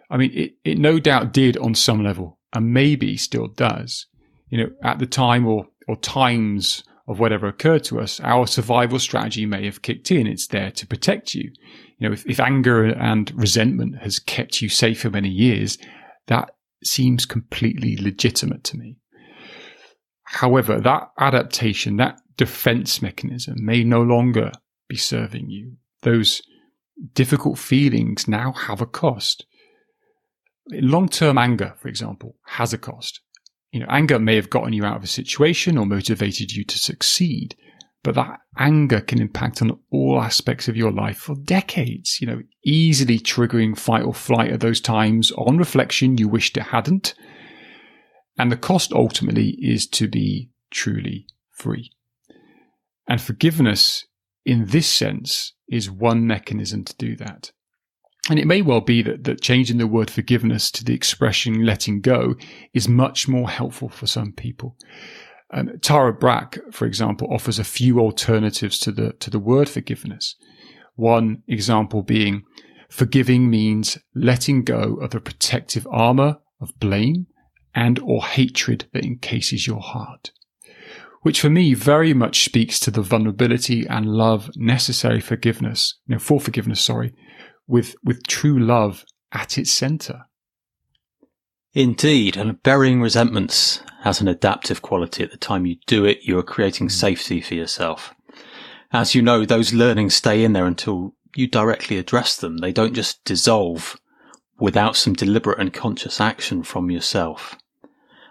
I 0.10 0.17
mean, 0.17 0.31
it, 0.33 0.53
it 0.63 0.77
no 0.77 0.99
doubt 0.99 1.33
did 1.33 1.57
on 1.57 1.75
some 1.75 2.03
level 2.03 2.39
and 2.53 2.73
maybe 2.73 3.17
still 3.17 3.47
does. 3.47 4.07
You 4.49 4.57
know, 4.60 4.69
at 4.83 4.99
the 4.99 5.05
time 5.05 5.45
or, 5.45 5.67
or 5.88 5.95
times 5.97 6.83
of 7.07 7.19
whatever 7.19 7.47
occurred 7.47 7.83
to 7.85 7.99
us, 7.99 8.19
our 8.19 8.45
survival 8.45 8.99
strategy 8.99 9.45
may 9.45 9.65
have 9.65 9.81
kicked 9.81 10.11
in. 10.11 10.27
It's 10.27 10.47
there 10.47 10.71
to 10.71 10.85
protect 10.85 11.33
you. 11.33 11.51
You 11.97 12.09
know, 12.09 12.13
if, 12.13 12.25
if 12.25 12.39
anger 12.39 12.85
and 12.85 13.31
resentment 13.33 13.99
has 13.99 14.19
kept 14.19 14.61
you 14.61 14.69
safe 14.69 15.01
for 15.01 15.09
many 15.09 15.29
years, 15.29 15.77
that 16.27 16.51
seems 16.83 17.25
completely 17.25 17.95
legitimate 17.97 18.63
to 18.65 18.77
me. 18.77 18.97
However, 20.23 20.81
that 20.81 21.09
adaptation, 21.17 21.95
that 21.97 22.19
defense 22.35 23.01
mechanism 23.01 23.55
may 23.59 23.83
no 23.83 24.01
longer 24.01 24.51
be 24.89 24.97
serving 24.97 25.49
you. 25.49 25.77
Those 26.01 26.41
difficult 27.13 27.57
feelings 27.57 28.27
now 28.27 28.51
have 28.51 28.81
a 28.81 28.85
cost. 28.85 29.45
Long 30.69 31.07
term 31.07 31.37
anger, 31.37 31.75
for 31.77 31.87
example, 31.87 32.35
has 32.47 32.73
a 32.73 32.77
cost 32.77 33.21
you 33.71 33.80
know, 33.80 33.88
anger 33.89 34.19
may 34.19 34.36
have 34.36 34.49
gotten 34.49 34.73
you 34.73 34.86
out 34.86 34.97
of 34.97 35.03
a 35.03 35.08
situation 35.08 35.77
or 35.77 35.86
motivated 35.86 36.51
you 36.51 36.63
to 36.63 36.77
succeed, 36.80 37.56
but 38.03 38.15
that 38.15 38.39
anger 38.58 39.01
can 39.01 39.21
impact 39.21 39.62
on 39.62 39.77
all 39.91 40.21
aspects 40.21 40.67
of 40.67 40.77
your 40.77 40.91
life 40.91 41.17
for 41.17 41.36
decades, 41.36 42.19
you 42.21 42.27
know, 42.27 42.41
easily 42.63 43.19
triggering 43.19 43.77
fight 43.77 44.03
or 44.03 44.13
flight 44.13 44.51
at 44.51 44.62
those 44.62 44.80
times. 44.80 45.32
On 45.34 45.58
reflection, 45.58 46.17
you 46.17 46.27
wished 46.27 46.58
it 46.58 46.63
hadn't. 46.63 47.13
And 48.38 48.51
the 48.51 48.58
cost 48.58 48.93
ultimately 48.93 49.58
is 49.62 49.88
to 49.88 50.08
be 50.08 50.49
truly 50.69 51.27
free. 51.51 51.91
And 53.08 53.19
forgiveness 53.19 54.06
in 54.45 54.65
this 54.67 54.88
sense 54.88 55.53
is 55.67 55.91
one 55.91 56.25
mechanism 56.25 56.84
to 56.86 56.95
do 56.95 57.15
that. 57.17 57.51
And 58.30 58.39
it 58.39 58.47
may 58.47 58.62
well 58.62 58.82
be 58.82 59.01
that, 59.03 59.23
that 59.23 59.41
changing 59.41 59.77
the 59.77 59.88
word 59.88 60.10
forgiveness 60.10 60.69
to 60.71 60.84
the 60.84 60.93
expression 60.93 61.65
letting 61.65 62.01
go 62.01 62.36
is 62.73 62.88
much 62.89 63.27
more 63.27 63.49
helpful 63.49 63.89
for 63.89 64.06
some 64.08 64.34
people. 64.34 64.75
Um, 65.53 65.80
Tara 65.82 66.13
Brach, 66.13 66.58
for 66.71 66.86
example, 66.86 67.30
offers 67.32 67.58
a 67.58 67.63
few 67.63 67.99
alternatives 67.99 68.80
to 68.80 68.91
the, 68.91 69.13
to 69.13 69.30
the 69.30 69.39
word 69.39 69.69
forgiveness. 69.69 70.36
One 70.95 71.43
example 71.47 72.03
being 72.03 72.43
forgiving 72.89 73.49
means 73.49 73.97
letting 74.13 74.63
go 74.63 74.95
of 74.95 75.12
the 75.12 75.21
protective 75.21 75.88
armor 75.89 76.39
of 76.60 76.77
blame 76.80 77.27
and 77.73 77.99
or 77.99 78.25
hatred 78.25 78.89
that 78.93 79.06
encases 79.06 79.67
your 79.67 79.80
heart. 79.80 80.32
Which 81.21 81.41
for 81.41 81.49
me 81.49 81.73
very 81.73 82.13
much 82.13 82.43
speaks 82.43 82.80
to 82.82 82.91
the 82.91 83.01
vulnerability 83.01 83.86
and 83.88 84.06
love 84.06 84.49
necessary 84.56 85.21
forgiveness, 85.21 85.99
no, 86.08 86.19
for 86.19 86.39
forgiveness, 86.39 86.82
sorry, 86.82 87.13
with, 87.67 87.95
with 88.03 88.25
true 88.27 88.60
love 88.60 89.06
at 89.32 89.58
its 89.58 89.71
center. 89.71 90.25
Indeed, 91.73 92.38
and 92.38 92.63
burying 92.63 93.01
resentments 93.01 93.82
has 94.01 94.19
an 94.21 94.27
adaptive 94.27 94.82
quality. 94.82 95.23
At 95.23 95.32
the 95.32 95.38
time 95.38 95.65
you 95.65 95.75
do 95.86 96.06
it, 96.06 96.23
you 96.23 96.38
are 96.39 96.43
creating 96.43 96.88
mm. 96.88 96.91
safety 96.91 97.41
for 97.41 97.53
yourself. 97.56 98.15
As 98.91 99.13
you 99.13 99.21
know, 99.21 99.45
those 99.45 99.73
learnings 99.73 100.15
stay 100.15 100.43
in 100.43 100.53
there 100.53 100.65
until 100.65 101.13
you 101.36 101.47
directly 101.47 101.97
address 101.97 102.38
them. 102.38 102.58
They 102.58 102.71
don't 102.71 102.93
just 102.93 103.23
dissolve 103.25 103.99
without 104.60 104.95
some 104.95 105.13
deliberate 105.13 105.60
and 105.60 105.73
conscious 105.73 106.19
action 106.19 106.63
from 106.63 106.89
yourself. 106.89 107.56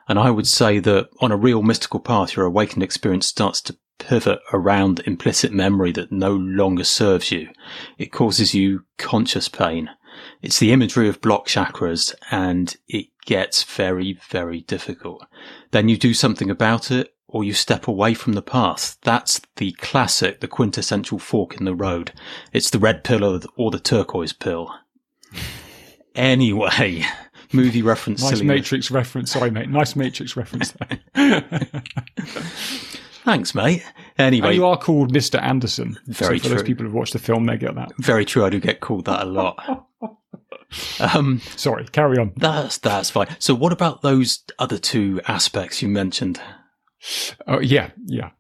And 0.09 0.19
I 0.19 0.31
would 0.31 0.47
say 0.47 0.79
that 0.81 1.09
on 1.21 1.31
a 1.31 1.37
real 1.37 1.63
mystical 1.63 2.01
path, 2.01 2.37
your 2.37 2.47
awakened 2.47 2.83
experience 2.83 3.27
starts 3.27 3.61
to 3.63 3.77
pivot 4.07 4.39
around 4.53 5.01
implicit 5.01 5.53
memory 5.53 5.91
that 5.91 6.13
no 6.13 6.31
longer 6.31 6.85
serves 6.85 7.33
you. 7.33 7.49
It 7.99 8.13
causes 8.13 8.55
you 8.55 8.85
conscious 8.99 9.49
pain. 9.49 9.91
It's 10.43 10.61
the 10.61 10.73
imagery 10.73 11.09
of 11.09 11.21
block 11.21 11.49
chakras 11.49 12.15
and 12.31 12.77
it 12.89 13.07
gets 13.25 13.65
very, 13.65 14.19
very 14.31 14.61
difficult. 14.61 15.27
Then 15.73 15.89
you 15.89 15.97
do 15.97 16.15
something 16.15 16.49
about 16.51 16.93
it 16.93 17.15
or 17.27 17.43
you 17.43 17.53
step 17.53 17.89
away 17.89 18.15
from 18.15 18.35
the 18.35 18.43
path. 18.43 18.97
That's 19.03 19.41
the 19.57 19.73
classic, 19.73 20.39
the 20.39 20.47
quintessential 20.47 21.19
fork 21.19 21.57
in 21.57 21.65
the 21.65 21.75
road. 21.75 22.13
It's 22.53 22.71
the 22.71 22.79
red 22.79 23.03
pill 23.03 23.25
or 23.25 23.41
the, 23.41 23.49
or 23.57 23.73
the 23.73 23.81
turquoise 23.81 24.33
pill. 24.33 24.73
anyway, 26.15 27.05
movie 27.53 27.83
reference. 27.83 28.23
Nice 28.23 28.41
Matrix 28.41 28.89
reference. 28.93 29.33
Sorry, 29.33 29.51
mate. 29.51 29.69
Nice 29.69 29.97
Matrix 29.97 30.37
reference. 30.37 30.73
Thanks, 33.27 33.57
mate. 33.57 33.85
Anyway, 34.19 34.47
and 34.47 34.57
you 34.57 34.65
are 34.65 34.79
called 34.79 35.13
Mr. 35.13 35.43
Anderson. 35.43 35.99
Very 36.07 36.39
so 36.39 36.45
for 36.45 36.49
true. 36.49 36.59
those 36.59 36.63
people 36.65 36.85
who've 36.85 36.95
watched 36.95 37.13
the 37.13 37.19
film, 37.19 37.45
they 37.47 37.57
get 37.57 37.75
that. 37.75 37.91
Very 37.99 38.25
true. 38.25 38.45
I 38.45 38.51
do 38.51 38.61
get 38.61 38.79
called 38.79 39.07
that 39.07 39.23
a 39.23 39.25
lot. 39.25 39.89
um, 41.01 41.41
Sorry, 41.57 41.87
carry 41.87 42.19
on. 42.19 42.35
That's 42.37 42.79
that's 42.79 43.11
fine. 43.11 43.27
So, 43.41 43.53
what 43.53 43.73
about 43.73 44.03
those 44.03 44.45
other 44.61 44.79
two 44.79 45.21
aspects 45.27 45.83
you 45.83 45.89
mentioned? 45.89 46.41
Oh, 47.49 47.59
yeah, 47.59 47.91
yeah. 48.05 48.31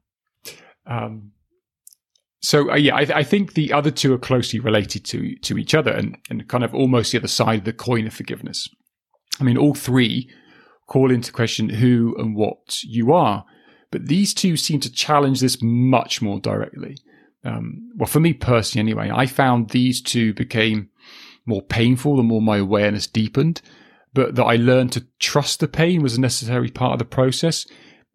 Um, 0.87 1.33
so 2.41 2.71
uh, 2.71 2.77
yeah, 2.77 2.95
I, 2.95 3.01
I, 3.13 3.23
think 3.25 3.55
the 3.55 3.73
other 3.73 3.91
two 3.91 4.15
are 4.15 4.19
closely 4.19 4.61
related 4.61 5.05
to 5.07 5.35
to 5.35 5.59
each 5.59 5.75
other, 5.75 5.91
and, 5.91 6.17
and 6.31 6.47
kind 6.47 6.63
of 6.63 6.73
almost 6.77 7.11
the 7.11 7.19
other 7.19 7.27
side 7.27 7.59
of 7.59 7.65
the 7.65 7.73
coin 7.73 8.07
of 8.07 8.15
forgiveness. 8.15 8.69
I 9.41 9.43
mean, 9.43 9.59
all 9.59 9.75
three 9.75 10.31
call 10.87 11.11
into 11.11 11.33
question 11.33 11.71
who 11.71 12.15
and 12.19 12.37
what 12.37 12.85
you 12.85 13.13
are. 13.13 13.45
But 13.97 14.09
these 14.09 14.35
two 14.35 14.59
seem 14.59 14.81
to 14.81 14.93
challenge 14.93 15.41
this 15.41 15.63
much 15.63 16.21
more 16.21 16.39
directly. 16.39 16.99
Um, 17.45 17.93
well, 17.97 18.07
for 18.07 18.21
me 18.21 18.35
personally, 18.35 18.83
anyway, 18.83 19.11
I 19.11 19.25
found 19.25 19.71
these 19.71 20.03
two 20.03 20.35
became 20.35 20.91
more 21.47 21.63
painful 21.63 22.15
the 22.17 22.23
more 22.23 22.43
my 22.43 22.59
awareness 22.59 23.07
deepened, 23.07 23.63
but 24.13 24.35
that 24.35 24.45
I 24.45 24.57
learned 24.57 24.93
to 24.93 25.07
trust 25.19 25.61
the 25.61 25.67
pain 25.67 26.03
was 26.03 26.19
a 26.19 26.21
necessary 26.21 26.69
part 26.69 26.93
of 26.93 26.99
the 26.99 27.07
process 27.07 27.67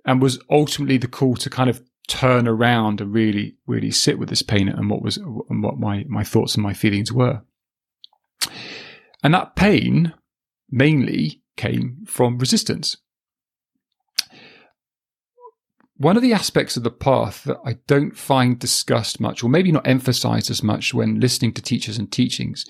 and 0.05 0.21
was 0.21 0.37
ultimately 0.51 0.97
the 0.97 1.07
call 1.07 1.35
to 1.37 1.49
kind 1.49 1.67
of 1.67 1.81
turn 2.07 2.47
around 2.47 3.01
and 3.01 3.11
really, 3.11 3.55
really 3.65 3.89
sit 3.89 4.19
with 4.19 4.29
this 4.29 4.43
pain 4.43 4.69
and 4.69 4.87
what 4.87 5.01
was, 5.01 5.17
and 5.17 5.63
what 5.63 5.79
my, 5.79 6.05
my 6.07 6.23
thoughts 6.23 6.53
and 6.53 6.61
my 6.61 6.75
feelings 6.75 7.11
were. 7.11 7.41
And 9.23 9.33
that 9.33 9.55
pain 9.55 10.13
mainly 10.69 11.41
came 11.57 12.05
from 12.05 12.37
resistance. 12.37 12.97
One 16.01 16.15
of 16.15 16.23
the 16.23 16.33
aspects 16.33 16.77
of 16.77 16.81
the 16.81 16.89
path 16.89 17.43
that 17.43 17.59
I 17.63 17.73
don't 17.85 18.17
find 18.17 18.57
discussed 18.57 19.19
much, 19.19 19.43
or 19.43 19.51
maybe 19.51 19.71
not 19.71 19.85
emphasized 19.85 20.49
as 20.49 20.63
much 20.63 20.95
when 20.95 21.19
listening 21.19 21.53
to 21.53 21.61
teachers 21.61 21.99
and 21.99 22.11
teachings, 22.11 22.65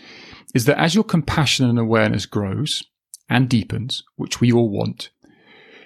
is 0.54 0.66
that 0.66 0.78
as 0.78 0.96
your 0.96 1.06
compassion 1.06 1.70
and 1.70 1.80
awareness 1.80 2.26
grows 2.26 2.84
and 3.30 3.48
deepens, 3.48 4.04
which 4.18 4.42
we 4.42 4.52
all 4.52 4.70
want, 4.70 5.12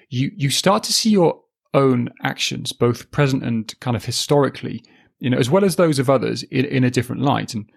you, 0.10 0.32
you 0.36 0.50
start 0.50 0.82
to 0.86 0.94
see 0.94 1.12
your 1.12 1.40
own 1.76 2.10
actions, 2.24 2.74
both 2.74 3.12
present 3.12 3.44
and 3.44 3.80
kind 3.80 3.96
of 3.96 4.06
historically, 4.06 4.84
you 5.20 5.30
know, 5.30 5.38
as 5.38 5.52
well 5.52 5.64
as 5.64 5.76
those 5.76 6.00
of 6.00 6.10
others 6.10 6.42
in, 6.50 6.66
in 6.66 6.84
a 6.84 6.90
different 6.90 7.22
light. 7.22 7.54
And 7.54 7.70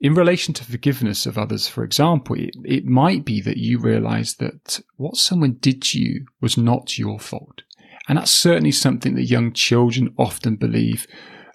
in 0.00 0.14
relation 0.14 0.54
to 0.54 0.64
forgiveness 0.64 1.26
of 1.26 1.36
others, 1.36 1.68
for 1.68 1.84
example, 1.84 2.36
it, 2.36 2.56
it 2.64 2.86
might 2.86 3.26
be 3.26 3.42
that 3.42 3.58
you 3.58 3.80
realize 3.80 4.36
that 4.36 4.80
what 4.96 5.16
someone 5.16 5.58
did 5.60 5.82
to 5.82 6.00
you 6.00 6.24
was 6.40 6.56
not 6.56 6.98
your 6.98 7.20
fault. 7.20 7.64
And 8.10 8.18
that's 8.18 8.32
certainly 8.32 8.72
something 8.72 9.14
that 9.14 9.26
young 9.26 9.52
children 9.52 10.12
often 10.18 10.56
believe 10.56 11.06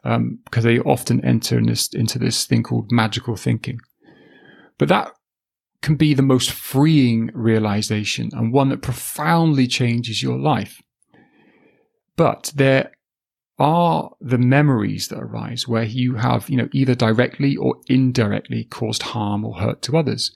um, 0.06 0.40
because 0.46 0.64
they 0.64 0.80
often 0.80 1.20
enter 1.26 1.58
in 1.58 1.66
this, 1.66 1.90
into 1.94 2.18
this 2.18 2.46
thing 2.46 2.64
called 2.64 2.94
magical 2.94 3.36
thinking. 3.36 3.82
But 4.78 4.88
that 4.88 5.12
can 5.82 5.98
be 5.98 6.14
the 6.14 6.22
most 6.22 6.52
freeing 6.52 7.30
realization 7.34 8.30
and 8.32 8.54
one 8.54 8.70
that 8.70 8.82
profoundly 8.82 9.68
changes 9.68 10.24
your 10.24 10.38
life. 10.38 10.82
But 12.16 12.54
there 12.56 12.94
are 13.60 14.12
the 14.22 14.38
memories 14.38 15.10
that 15.10 15.20
arise 15.20 15.68
where 15.68 15.84
you 15.84 16.16
have, 16.16 16.50
you 16.50 16.56
know, 16.56 16.70
either 16.72 16.96
directly 16.96 17.58
or 17.58 17.82
indirectly 17.88 18.64
caused 18.64 19.02
harm 19.04 19.44
or 19.44 19.56
hurt 19.60 19.82
to 19.82 19.98
others. 19.98 20.34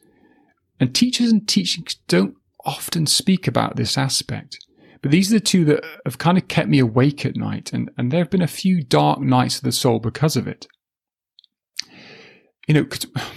And 0.82 0.94
teachers 0.94 1.32
and 1.32 1.48
teachings 1.48 1.96
don't 2.10 2.36
often 2.66 3.06
speak 3.06 3.48
about 3.48 3.78
this 3.78 3.98
aspect. 3.98 4.60
But 5.02 5.12
these 5.12 5.32
are 5.32 5.36
the 5.36 5.44
two 5.44 5.66
that 5.66 5.84
have 6.06 6.18
kind 6.18 6.38
of 6.38 6.48
kept 6.48 6.70
me 6.70 6.80
awake 6.80 7.26
at 7.26 7.36
night, 7.36 7.72
and, 7.72 7.90
and 7.98 8.12
there 8.12 8.20
have 8.20 8.30
been 8.30 8.42
a 8.42 8.48
few 8.48 8.84
dark 8.84 9.20
nights 9.22 9.58
of 9.58 9.64
the 9.64 9.72
soul 9.72 10.00
because 10.00 10.36
of 10.36 10.48
it. 10.48 10.68
You 12.68 12.74
know, 12.74 12.86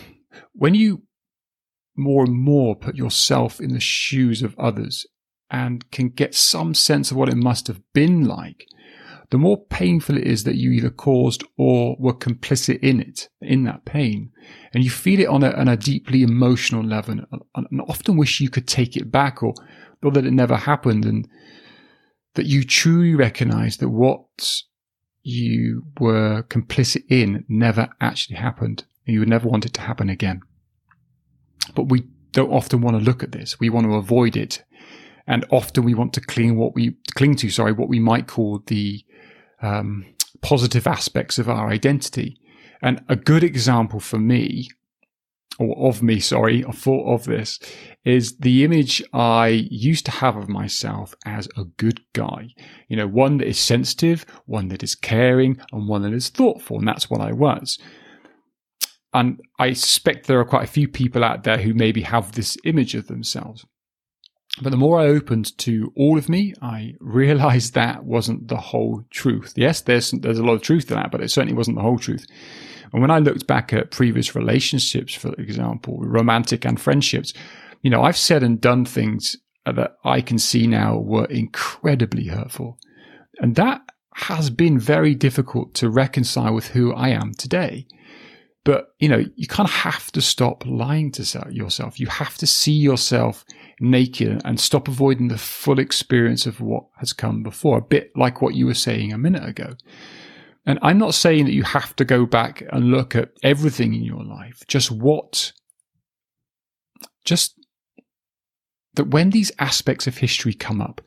when 0.52 0.74
you 0.74 1.02
more 1.96 2.24
and 2.24 2.34
more 2.34 2.74
put 2.74 2.96
yourself 2.96 3.60
in 3.60 3.72
the 3.72 3.80
shoes 3.80 4.42
of 4.42 4.58
others 4.58 5.06
and 5.50 5.88
can 5.90 6.08
get 6.08 6.34
some 6.34 6.74
sense 6.74 7.10
of 7.10 7.16
what 7.16 7.28
it 7.28 7.36
must 7.36 7.66
have 7.68 7.80
been 7.92 8.24
like, 8.24 8.66
the 9.30 9.38
more 9.38 9.64
painful 9.66 10.18
it 10.18 10.26
is 10.26 10.44
that 10.44 10.56
you 10.56 10.72
either 10.72 10.90
caused 10.90 11.44
or 11.56 11.96
were 11.98 12.12
complicit 12.12 12.80
in 12.80 13.00
it, 13.00 13.28
in 13.40 13.64
that 13.64 13.84
pain. 13.84 14.30
And 14.74 14.84
you 14.84 14.90
feel 14.90 15.20
it 15.20 15.28
on 15.28 15.42
a, 15.42 15.52
on 15.52 15.68
a 15.68 15.76
deeply 15.76 16.22
emotional 16.22 16.84
level 16.84 17.12
and, 17.12 17.42
and 17.54 17.80
often 17.82 18.16
wish 18.16 18.40
you 18.40 18.50
could 18.50 18.68
take 18.68 18.96
it 18.96 19.10
back 19.10 19.42
or, 19.42 19.54
or 20.02 20.10
that 20.12 20.26
it 20.26 20.32
never 20.32 20.56
happened 20.56 21.04
and 21.04 21.28
that 22.34 22.46
you 22.46 22.64
truly 22.64 23.14
recognize 23.14 23.76
that 23.78 23.90
what 23.90 24.62
you 25.22 25.84
were 26.00 26.42
complicit 26.44 27.04
in 27.08 27.44
never 27.48 27.88
actually 28.00 28.36
happened. 28.36 28.84
And 29.06 29.14
you 29.14 29.20
would 29.20 29.28
never 29.28 29.48
want 29.48 29.66
it 29.66 29.74
to 29.74 29.80
happen 29.80 30.08
again. 30.08 30.40
But 31.74 31.88
we 31.88 32.04
don't 32.32 32.52
often 32.52 32.80
want 32.80 32.98
to 32.98 33.02
look 33.02 33.22
at 33.22 33.32
this. 33.32 33.60
We 33.60 33.70
want 33.70 33.86
to 33.86 33.94
avoid 33.94 34.36
it. 34.36 34.64
And 35.26 35.44
often 35.50 35.84
we 35.84 35.94
want 35.94 36.12
to 36.14 36.20
cling 36.20 36.56
what 36.56 36.74
we 36.74 36.96
cling 37.14 37.36
to, 37.36 37.50
sorry, 37.50 37.72
what 37.72 37.88
we 37.88 38.00
might 38.00 38.26
call 38.26 38.62
the 38.66 39.04
um, 39.60 40.04
positive 40.40 40.86
aspects 40.86 41.38
of 41.38 41.48
our 41.48 41.68
identity. 41.68 42.38
And 42.80 43.04
a 43.08 43.14
good 43.14 43.44
example 43.44 44.00
for 44.00 44.18
me, 44.18 44.68
or 45.58 45.88
of 45.88 46.02
me, 46.02 46.18
sorry, 46.20 46.64
I 46.64 46.72
thought 46.72 47.12
of 47.12 47.24
this, 47.24 47.58
is 48.04 48.36
the 48.38 48.64
image 48.64 49.02
I 49.12 49.48
used 49.70 50.04
to 50.06 50.10
have 50.10 50.36
of 50.36 50.48
myself 50.48 51.14
as 51.24 51.48
a 51.56 51.64
good 51.64 52.00
guy. 52.12 52.48
You 52.88 52.96
know, 52.96 53.06
one 53.06 53.38
that 53.38 53.48
is 53.48 53.58
sensitive, 53.58 54.24
one 54.46 54.68
that 54.68 54.82
is 54.82 54.94
caring, 54.94 55.60
and 55.72 55.88
one 55.88 56.02
that 56.02 56.12
is 56.12 56.28
thoughtful. 56.28 56.78
And 56.78 56.88
that's 56.88 57.10
what 57.10 57.20
I 57.20 57.32
was. 57.32 57.78
And 59.14 59.40
I 59.58 59.74
suspect 59.74 60.26
there 60.26 60.40
are 60.40 60.44
quite 60.44 60.64
a 60.64 60.72
few 60.72 60.88
people 60.88 61.22
out 61.22 61.44
there 61.44 61.58
who 61.58 61.74
maybe 61.74 62.02
have 62.02 62.32
this 62.32 62.56
image 62.64 62.94
of 62.94 63.08
themselves. 63.08 63.66
But 64.60 64.70
the 64.70 64.76
more 64.76 65.00
I 65.00 65.06
opened 65.06 65.56
to 65.58 65.92
all 65.96 66.18
of 66.18 66.28
me, 66.28 66.54
I 66.60 66.94
realized 67.00 67.74
that 67.74 68.04
wasn't 68.04 68.48
the 68.48 68.58
whole 68.58 69.02
truth. 69.10 69.54
Yes, 69.56 69.80
there's, 69.80 70.10
there's 70.10 70.38
a 70.38 70.44
lot 70.44 70.54
of 70.54 70.62
truth 70.62 70.88
to 70.88 70.94
that, 70.94 71.10
but 71.10 71.22
it 71.22 71.30
certainly 71.30 71.56
wasn't 71.56 71.76
the 71.76 71.82
whole 71.82 71.98
truth. 71.98 72.26
And 72.92 73.00
when 73.00 73.10
I 73.10 73.18
looked 73.18 73.46
back 73.46 73.72
at 73.72 73.90
previous 73.90 74.34
relationships, 74.34 75.14
for 75.14 75.32
example, 75.34 75.98
romantic 76.00 76.64
and 76.64 76.80
friendships, 76.80 77.32
you 77.82 77.90
know, 77.90 78.02
I've 78.02 78.16
said 78.16 78.42
and 78.42 78.60
done 78.60 78.84
things 78.84 79.36
that 79.64 79.96
I 80.04 80.20
can 80.20 80.38
see 80.38 80.66
now 80.66 80.98
were 80.98 81.26
incredibly 81.26 82.26
hurtful. 82.26 82.78
And 83.38 83.54
that 83.56 83.80
has 84.14 84.50
been 84.50 84.78
very 84.78 85.14
difficult 85.14 85.74
to 85.74 85.88
reconcile 85.88 86.54
with 86.54 86.68
who 86.68 86.92
I 86.92 87.08
am 87.08 87.32
today. 87.34 87.86
But, 88.64 88.94
you 89.00 89.08
know, 89.08 89.24
you 89.34 89.48
kind 89.48 89.68
of 89.68 89.74
have 89.74 90.12
to 90.12 90.20
stop 90.20 90.64
lying 90.66 91.10
to 91.12 91.46
yourself. 91.50 91.98
You 91.98 92.06
have 92.06 92.36
to 92.38 92.46
see 92.46 92.72
yourself 92.72 93.44
naked 93.80 94.40
and 94.44 94.60
stop 94.60 94.86
avoiding 94.86 95.28
the 95.28 95.38
full 95.38 95.80
experience 95.80 96.46
of 96.46 96.60
what 96.60 96.84
has 96.98 97.12
come 97.12 97.42
before, 97.42 97.78
a 97.78 97.82
bit 97.82 98.12
like 98.14 98.40
what 98.40 98.54
you 98.54 98.66
were 98.66 98.74
saying 98.74 99.12
a 99.12 99.18
minute 99.18 99.48
ago. 99.48 99.74
And 100.64 100.78
I'm 100.82 100.98
not 100.98 101.14
saying 101.14 101.46
that 101.46 101.54
you 101.54 101.64
have 101.64 101.96
to 101.96 102.04
go 102.04 102.24
back 102.24 102.62
and 102.70 102.90
look 102.90 103.16
at 103.16 103.30
everything 103.42 103.94
in 103.94 104.02
your 104.02 104.22
life, 104.22 104.62
just 104.68 104.90
what, 104.90 105.52
just 107.24 107.54
that 108.94 109.08
when 109.08 109.30
these 109.30 109.50
aspects 109.58 110.06
of 110.06 110.18
history 110.18 110.54
come 110.54 110.80
up, 110.80 111.00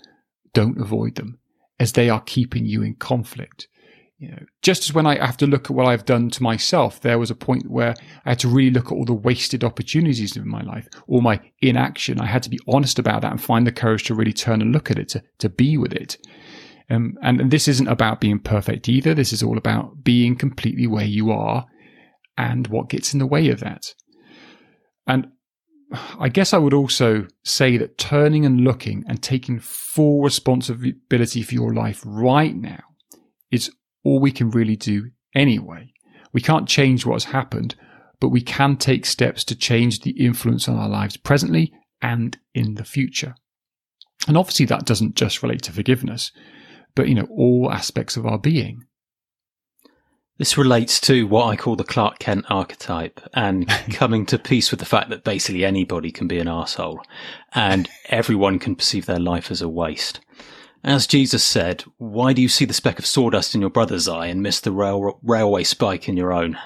don't 0.53 0.79
avoid 0.79 1.15
them 1.15 1.39
as 1.79 1.93
they 1.93 2.09
are 2.09 2.21
keeping 2.21 2.65
you 2.65 2.81
in 2.81 2.95
conflict 2.95 3.67
you 4.17 4.31
know, 4.31 4.39
just 4.61 4.83
as 4.83 4.93
when 4.93 5.05
I 5.05 5.23
have 5.23 5.35
to 5.37 5.47
look 5.47 5.65
at 5.65 5.75
what 5.75 5.87
I've 5.87 6.05
done 6.05 6.29
to 6.31 6.43
myself, 6.43 7.01
there 7.01 7.19
was 7.19 7.29
a 7.29 7.35
point 7.35 7.69
where 7.69 7.93
I 8.25 8.29
had 8.29 8.39
to 8.39 8.47
really 8.47 8.71
look 8.71 8.87
at 8.87 8.93
all 8.93 9.03
the 9.03 9.13
wasted 9.13 9.63
opportunities 9.63 10.37
in 10.37 10.47
my 10.47 10.61
life, 10.61 10.87
all 11.07 11.21
my 11.21 11.41
inaction. 11.61 12.21
I 12.21 12.25
had 12.25 12.41
to 12.43 12.49
be 12.49 12.59
honest 12.67 12.97
about 12.97 13.21
that 13.21 13.31
and 13.31 13.41
find 13.41 13.67
the 13.67 13.73
courage 13.73 14.05
to 14.05 14.15
really 14.15 14.31
turn 14.31 14.61
and 14.61 14.71
look 14.71 14.89
at 14.89 14.97
it, 14.97 15.09
to, 15.09 15.23
to 15.39 15.49
be 15.49 15.77
with 15.77 15.91
it. 15.91 16.17
Um, 16.89 17.17
and, 17.21 17.49
this 17.51 17.67
isn't 17.67 17.87
about 17.87 18.21
being 18.21 18.39
perfect 18.39 18.87
either. 18.87 19.13
This 19.13 19.33
is 19.33 19.41
all 19.41 19.57
about 19.57 20.03
being 20.03 20.35
completely 20.35 20.85
where 20.85 21.05
you 21.05 21.31
are 21.31 21.65
and 22.37 22.67
what 22.67 22.89
gets 22.89 23.13
in 23.13 23.19
the 23.19 23.25
way 23.25 23.49
of 23.49 23.59
that. 23.61 23.93
And 25.07 25.27
I 26.19 26.29
guess 26.29 26.53
I 26.53 26.57
would 26.57 26.73
also 26.73 27.27
say 27.43 27.77
that 27.77 27.97
turning 27.97 28.45
and 28.45 28.61
looking 28.61 29.03
and 29.07 29.21
taking 29.21 29.59
full 29.59 30.21
responsibility 30.21 31.41
for 31.41 31.53
your 31.53 31.73
life 31.73 32.01
right 32.05 32.55
now 32.55 32.83
is 33.51 33.71
all 34.03 34.19
we 34.19 34.31
can 34.31 34.49
really 34.49 34.75
do 34.75 35.11
anyway. 35.33 35.91
We 36.33 36.41
can't 36.41 36.67
change 36.67 37.05
what's 37.05 37.25
happened, 37.25 37.75
but 38.19 38.29
we 38.29 38.41
can 38.41 38.77
take 38.77 39.05
steps 39.05 39.43
to 39.45 39.55
change 39.55 40.01
the 40.01 40.11
influence 40.11 40.67
on 40.67 40.77
our 40.77 40.89
lives 40.89 41.17
presently 41.17 41.73
and 42.01 42.37
in 42.53 42.75
the 42.75 42.83
future. 42.83 43.35
And 44.27 44.37
obviously 44.37 44.65
that 44.67 44.85
doesn't 44.85 45.15
just 45.15 45.43
relate 45.43 45.61
to 45.63 45.71
forgiveness, 45.71 46.31
but 46.95 47.07
you 47.07 47.15
know, 47.15 47.27
all 47.29 47.71
aspects 47.71 48.17
of 48.17 48.25
our 48.25 48.39
being. 48.39 48.85
This 50.37 50.57
relates 50.57 50.99
to 51.01 51.27
what 51.27 51.45
I 51.45 51.55
call 51.55 51.77
the 51.77 51.85
Clark 51.85 52.19
Kent 52.19 52.45
archetype 52.49 53.21
and 53.33 53.67
coming 53.91 54.25
to 54.25 54.37
peace 54.37 54.69
with 54.69 54.81
the 54.81 54.85
fact 54.85 55.09
that 55.09 55.23
basically 55.23 55.63
anybody 55.63 56.11
can 56.11 56.27
be 56.27 56.39
an 56.39 56.49
asshole 56.49 57.01
and 57.53 57.87
everyone 58.09 58.59
can 58.59 58.75
perceive 58.75 59.05
their 59.05 59.19
life 59.19 59.49
as 59.49 59.61
a 59.61 59.69
waste. 59.69 60.19
As 60.83 61.07
Jesus 61.07 61.43
said, 61.43 61.83
why 61.97 62.33
do 62.33 62.41
you 62.41 62.49
see 62.49 62.65
the 62.65 62.73
speck 62.73 62.99
of 62.99 63.05
sawdust 63.05 63.55
in 63.55 63.61
your 63.61 63.69
brother's 63.69 64.09
eye 64.09 64.27
and 64.27 64.43
miss 64.43 64.59
the 64.59 64.71
rail- 64.71 65.19
railway 65.23 65.63
spike 65.63 66.09
in 66.09 66.17
your 66.17 66.33
own? 66.33 66.59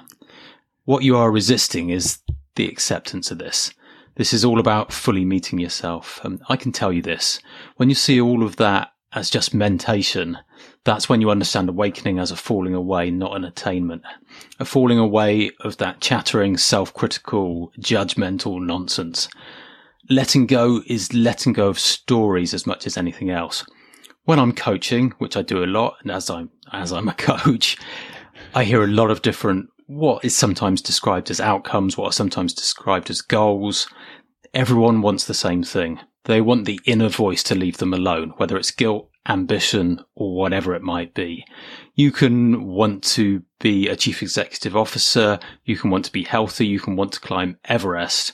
What 0.86 1.04
you 1.04 1.16
are 1.16 1.32
resisting 1.32 1.92
is 1.92 2.18
the 2.56 2.68
acceptance 2.68 3.30
of 3.30 3.38
this. 3.38 3.72
This 4.16 4.34
is 4.34 4.44
all 4.44 4.60
about 4.60 4.92
fully 4.92 5.24
meeting 5.24 5.60
yourself. 5.60 6.20
Um, 6.24 6.42
I 6.50 6.58
can 6.58 6.72
tell 6.72 6.92
you 6.92 7.02
this. 7.02 7.40
When 7.78 7.88
you 7.88 7.96
see 7.96 8.20
all 8.20 8.44
of 8.44 8.58
that 8.58 8.92
as 9.14 9.30
just 9.30 9.54
mentation, 9.54 10.38
that's 10.84 11.10
when 11.10 11.22
you 11.22 11.32
understand 11.32 11.70
awakening 11.70 12.20
as 12.20 12.32
a 12.32 12.36
falling 12.36 12.76
away, 12.76 13.10
not 13.10 13.36
an 13.36 13.44
attainment. 13.44 14.04
A 14.60 14.66
falling 14.66 15.00
away 15.00 15.52
of 15.62 15.78
that 15.78 16.02
chattering, 16.02 16.58
self-critical, 16.58 17.72
judgmental 17.80 18.64
nonsense. 18.64 19.28
Letting 20.10 20.48
go 20.48 20.82
is 20.88 21.14
letting 21.14 21.54
go 21.54 21.68
of 21.68 21.80
stories 21.80 22.54
as 22.54 22.68
much 22.68 22.86
as 22.86 22.98
anything 22.98 23.30
else 23.30 23.66
when 24.30 24.38
I'm 24.38 24.54
coaching, 24.54 25.12
which 25.18 25.36
I 25.36 25.42
do 25.42 25.64
a 25.64 25.66
lot, 25.66 25.96
and 26.04 26.12
as 26.12 26.30
I'm 26.30 26.52
as 26.72 26.94
I'm 26.94 27.08
a 27.08 27.14
coach, 27.32 27.76
I 28.54 28.64
hear 28.64 28.84
a 28.84 28.88
lot 28.88 29.10
of 29.10 29.24
different 29.24 29.70
what 29.88 30.24
is 30.24 30.36
sometimes 30.36 30.84
described 30.84 31.32
as 31.32 31.42
outcomes, 31.42 31.98
what 31.98 32.10
are 32.10 32.12
sometimes 32.12 32.54
described 32.54 33.10
as 33.10 33.24
goals. 33.24 33.88
Everyone 34.54 35.02
wants 35.02 35.26
the 35.26 35.34
same 35.34 35.64
thing. 35.64 36.00
They 36.26 36.42
want 36.42 36.66
the 36.66 36.80
inner 36.86 37.10
voice 37.10 37.44
to 37.44 37.56
leave 37.56 37.78
them 37.78 37.94
alone, 37.94 38.34
whether 38.38 38.58
it's 38.58 38.72
guilt, 38.72 39.10
ambition, 39.28 40.02
or 40.16 40.36
whatever 40.36 40.76
it 40.76 40.82
might 40.82 41.14
be. 41.14 41.46
You 41.96 42.12
can 42.12 42.66
want 42.66 43.04
to 43.16 43.44
be 43.60 43.88
a 43.88 43.96
chief 43.96 44.22
executive 44.22 44.76
officer. 44.76 45.40
You 45.66 45.78
can 45.78 45.90
want 45.90 46.06
to 46.06 46.12
be 46.12 46.24
healthy. 46.24 46.66
You 46.66 46.80
can 46.80 46.96
want 46.96 47.14
to 47.14 47.20
climb 47.20 47.58
Everest. 47.66 48.34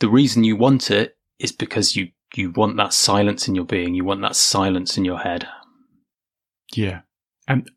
The 0.00 0.08
reason 0.08 0.44
you 0.44 0.56
want 0.56 0.90
it 0.90 1.16
is 1.38 1.52
because 1.52 1.96
you 1.96 2.08
you 2.34 2.50
want 2.50 2.76
that 2.76 2.92
silence 2.92 3.48
in 3.48 3.54
your 3.54 3.64
being. 3.64 3.94
You 3.94 4.04
want 4.04 4.20
that 4.22 4.36
silence 4.36 4.98
in 4.98 5.04
your 5.04 5.18
head. 5.18 5.46
Yeah. 6.74 7.00
And 7.48 7.70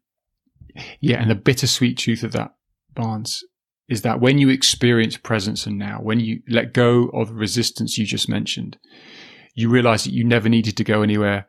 yeah, 0.99 1.21
and 1.21 1.30
the 1.30 1.36
bittersweet 1.36 1.97
truth 1.97 2.23
of 2.23 2.32
that, 2.34 2.56
Barnes, 2.93 3.43
is 3.88 4.02
that 4.04 4.19
when 4.19 4.38
you 4.38 4.49
experience 4.49 5.17
presence 5.17 5.65
and 5.65 5.78
now, 5.78 5.99
when 6.02 6.19
you 6.19 6.41
let 6.47 6.73
go 6.73 7.10
of 7.10 7.32
resistance 7.32 7.97
you 7.97 8.06
just 8.06 8.30
mentioned, 8.30 8.78
you 9.53 9.69
realize 9.69 10.03
that 10.03 10.13
you 10.13 10.23
never 10.23 10.49
needed 10.49 10.77
to 10.77 10.83
go 10.83 11.01
anywhere 11.01 11.47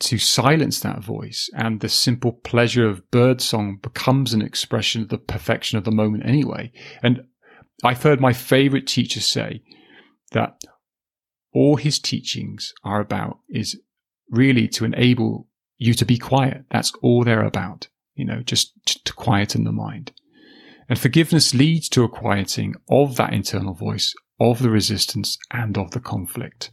to 0.00 0.18
silence 0.18 0.80
that 0.80 1.04
voice. 1.04 1.50
And 1.54 1.80
the 1.80 1.88
simple 1.88 2.32
pleasure 2.32 2.88
of 2.88 3.10
birdsong 3.10 3.78
becomes 3.82 4.32
an 4.32 4.42
expression 4.42 5.02
of 5.02 5.08
the 5.08 5.18
perfection 5.18 5.78
of 5.78 5.84
the 5.84 5.90
moment 5.90 6.24
anyway. 6.26 6.72
And 7.02 7.22
I've 7.84 8.02
heard 8.02 8.20
my 8.20 8.32
favorite 8.32 8.86
teacher 8.86 9.20
say 9.20 9.62
that 10.32 10.60
all 11.52 11.76
his 11.76 11.98
teachings 11.98 12.72
are 12.84 13.00
about 13.00 13.38
is 13.48 13.80
really 14.30 14.68
to 14.68 14.84
enable 14.84 15.48
you 15.76 15.94
to 15.94 16.04
be 16.04 16.18
quiet. 16.18 16.64
That's 16.70 16.92
all 17.02 17.24
they're 17.24 17.44
about, 17.44 17.88
you 18.14 18.24
know, 18.24 18.42
just 18.42 18.72
to 19.04 19.12
quieten 19.12 19.64
the 19.64 19.72
mind. 19.72 20.12
And 20.88 20.98
forgiveness 20.98 21.54
leads 21.54 21.88
to 21.90 22.04
a 22.04 22.08
quieting 22.08 22.74
of 22.88 23.16
that 23.16 23.32
internal 23.32 23.74
voice, 23.74 24.14
of 24.38 24.60
the 24.60 24.70
resistance 24.70 25.38
and 25.50 25.76
of 25.76 25.92
the 25.92 26.00
conflict. 26.00 26.70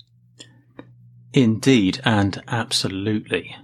Indeed, 1.37 2.01
and 2.03 2.41
absolutely. 2.47 3.55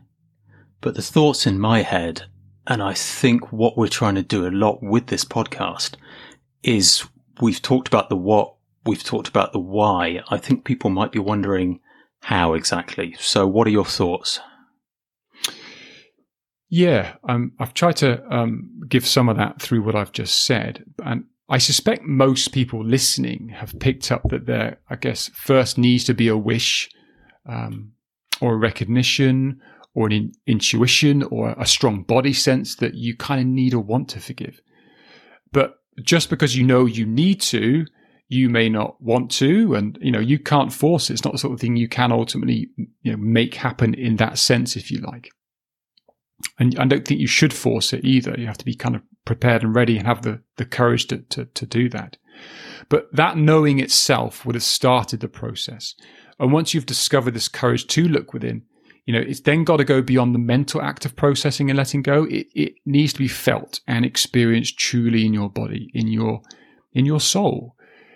But 0.80 0.94
the 0.94 1.02
thoughts 1.02 1.48
in 1.48 1.60
my 1.60 1.82
head, 1.82 2.26
and 2.68 2.84
I 2.84 2.94
think 2.94 3.52
what 3.52 3.76
we're 3.76 3.88
trying 3.88 4.14
to 4.14 4.22
do 4.22 4.46
a 4.46 4.50
lot 4.50 4.84
with 4.84 5.08
this 5.08 5.26
podcast, 5.26 5.96
is 6.62 7.08
we've 7.42 7.64
talked 7.64 7.88
about 7.88 8.10
the 8.10 8.16
what, 8.16 8.54
we've 8.86 9.04
talked 9.04 9.28
about 9.28 9.54
the 9.54 9.60
why. 9.60 10.22
I 10.30 10.38
think 10.38 10.66
people 10.66 10.92
might 10.92 11.12
be 11.12 11.18
wondering 11.18 11.80
how 12.22 12.54
exactly. 12.54 13.16
So, 13.18 13.48
what 13.48 13.66
are 13.66 13.72
your 13.72 13.86
thoughts? 13.86 14.40
Yeah, 16.70 17.16
um, 17.28 17.54
I've 17.60 17.74
tried 17.74 17.98
to 17.98 18.24
um, 18.32 18.82
give 18.88 19.08
some 19.08 19.30
of 19.30 19.38
that 19.38 19.60
through 19.60 19.82
what 19.82 19.96
I've 19.96 20.12
just 20.12 20.46
said, 20.46 20.84
and 21.04 21.24
I 21.50 21.58
suspect 21.58 22.04
most 22.04 22.54
people 22.54 22.86
listening 22.86 23.50
have 23.50 23.80
picked 23.80 24.12
up 24.12 24.30
that 24.30 24.46
there, 24.46 24.78
I 24.92 24.96
guess, 24.96 25.30
first 25.30 25.80
needs 25.80 26.04
to 26.04 26.14
be 26.14 26.28
a 26.28 26.38
wish 26.38 26.92
um, 27.46 27.94
or 28.42 28.54
a 28.54 28.58
recognition 28.58 29.62
or 29.94 30.08
an 30.08 30.14
in- 30.14 30.32
intuition 30.48 31.24
or 31.24 31.56
a 31.58 31.66
strong 31.66 32.04
body 32.04 32.34
sense 32.34 32.76
that 32.76 32.96
you 32.96 33.16
kind 33.16 33.40
of 33.40 33.48
need 33.48 33.74
or 33.74 33.84
want 33.84 34.10
to 34.10 34.20
forgive. 34.20 34.62
But 35.52 35.76
just 36.04 36.30
because 36.30 36.56
you 36.56 36.64
know 36.64 36.86
you 36.86 37.06
need 37.06 37.42
to, 37.42 37.86
you 38.28 38.50
may 38.50 38.68
not 38.70 39.00
want 39.02 39.30
to, 39.32 39.76
and 39.76 39.98
you 40.02 40.12
know 40.12 40.20
you 40.20 40.40
can't 40.40 40.74
force 40.74 41.10
it. 41.10 41.14
It's 41.14 41.24
not 41.24 41.34
the 41.34 41.40
sort 41.40 41.54
of 41.54 41.60
thing 41.60 41.76
you 41.76 41.88
can 41.88 42.12
ultimately 42.12 42.70
you 43.02 43.12
know, 43.12 43.18
make 43.18 43.56
happen 43.56 43.94
in 43.94 44.16
that 44.16 44.40
sense, 44.40 44.76
if 44.76 44.90
you 44.90 45.00
like. 45.00 45.30
And 46.60 46.78
I 46.80 46.86
don't 46.86 47.06
think 47.06 47.20
you 47.20 47.28
should 47.28 47.54
force 47.54 47.94
it 47.94 48.04
either. 48.04 48.36
You 48.38 48.48
have 48.48 48.58
to 48.58 48.66
be 48.66 48.76
kind 48.76 48.96
of 48.96 49.02
prepared 49.26 49.64
and 49.64 49.76
ready 49.76 49.98
and 49.98 50.08
have 50.08 50.24
the, 50.24 50.42
the 50.58 50.66
courage 50.66 51.08
to, 51.08 51.20
to, 51.20 51.46
to 51.46 51.66
do 51.66 51.90
that. 51.90 52.18
But 52.90 53.14
that 53.14 53.38
knowing 53.38 53.80
itself 53.80 54.46
would 54.46 54.56
have 54.56 54.64
started 54.64 55.20
the 55.20 55.28
process. 55.28 55.96
And 56.40 56.52
once 56.52 56.74
you've 56.74 56.86
discovered 56.86 57.34
this 57.34 57.48
courage 57.48 57.88
to 57.88 58.08
look 58.08 58.34
within, 58.34 58.64
you 59.06 59.14
know, 59.14 59.20
it's 59.20 59.42
then 59.42 59.64
got 59.64 59.78
to 59.78 59.84
go 59.84 60.02
beyond 60.02 60.34
the 60.34 60.40
mental 60.40 60.82
act 60.82 61.06
of 61.06 61.16
processing 61.16 61.70
and 61.70 61.78
letting 61.78 62.02
go. 62.02 62.24
It, 62.26 62.48
it 62.54 62.76
needs 62.86 63.14
to 63.14 63.20
be 63.20 63.28
felt 63.28 63.82
and 63.88 64.06
experienced 64.06 64.78
truly 64.78 65.26
in 65.26 65.34
your 65.34 65.50
body, 65.50 65.90
in 65.94 66.08
your, 66.08 66.42
in 66.94 67.06
your 67.06 67.20
soul. 67.20 67.76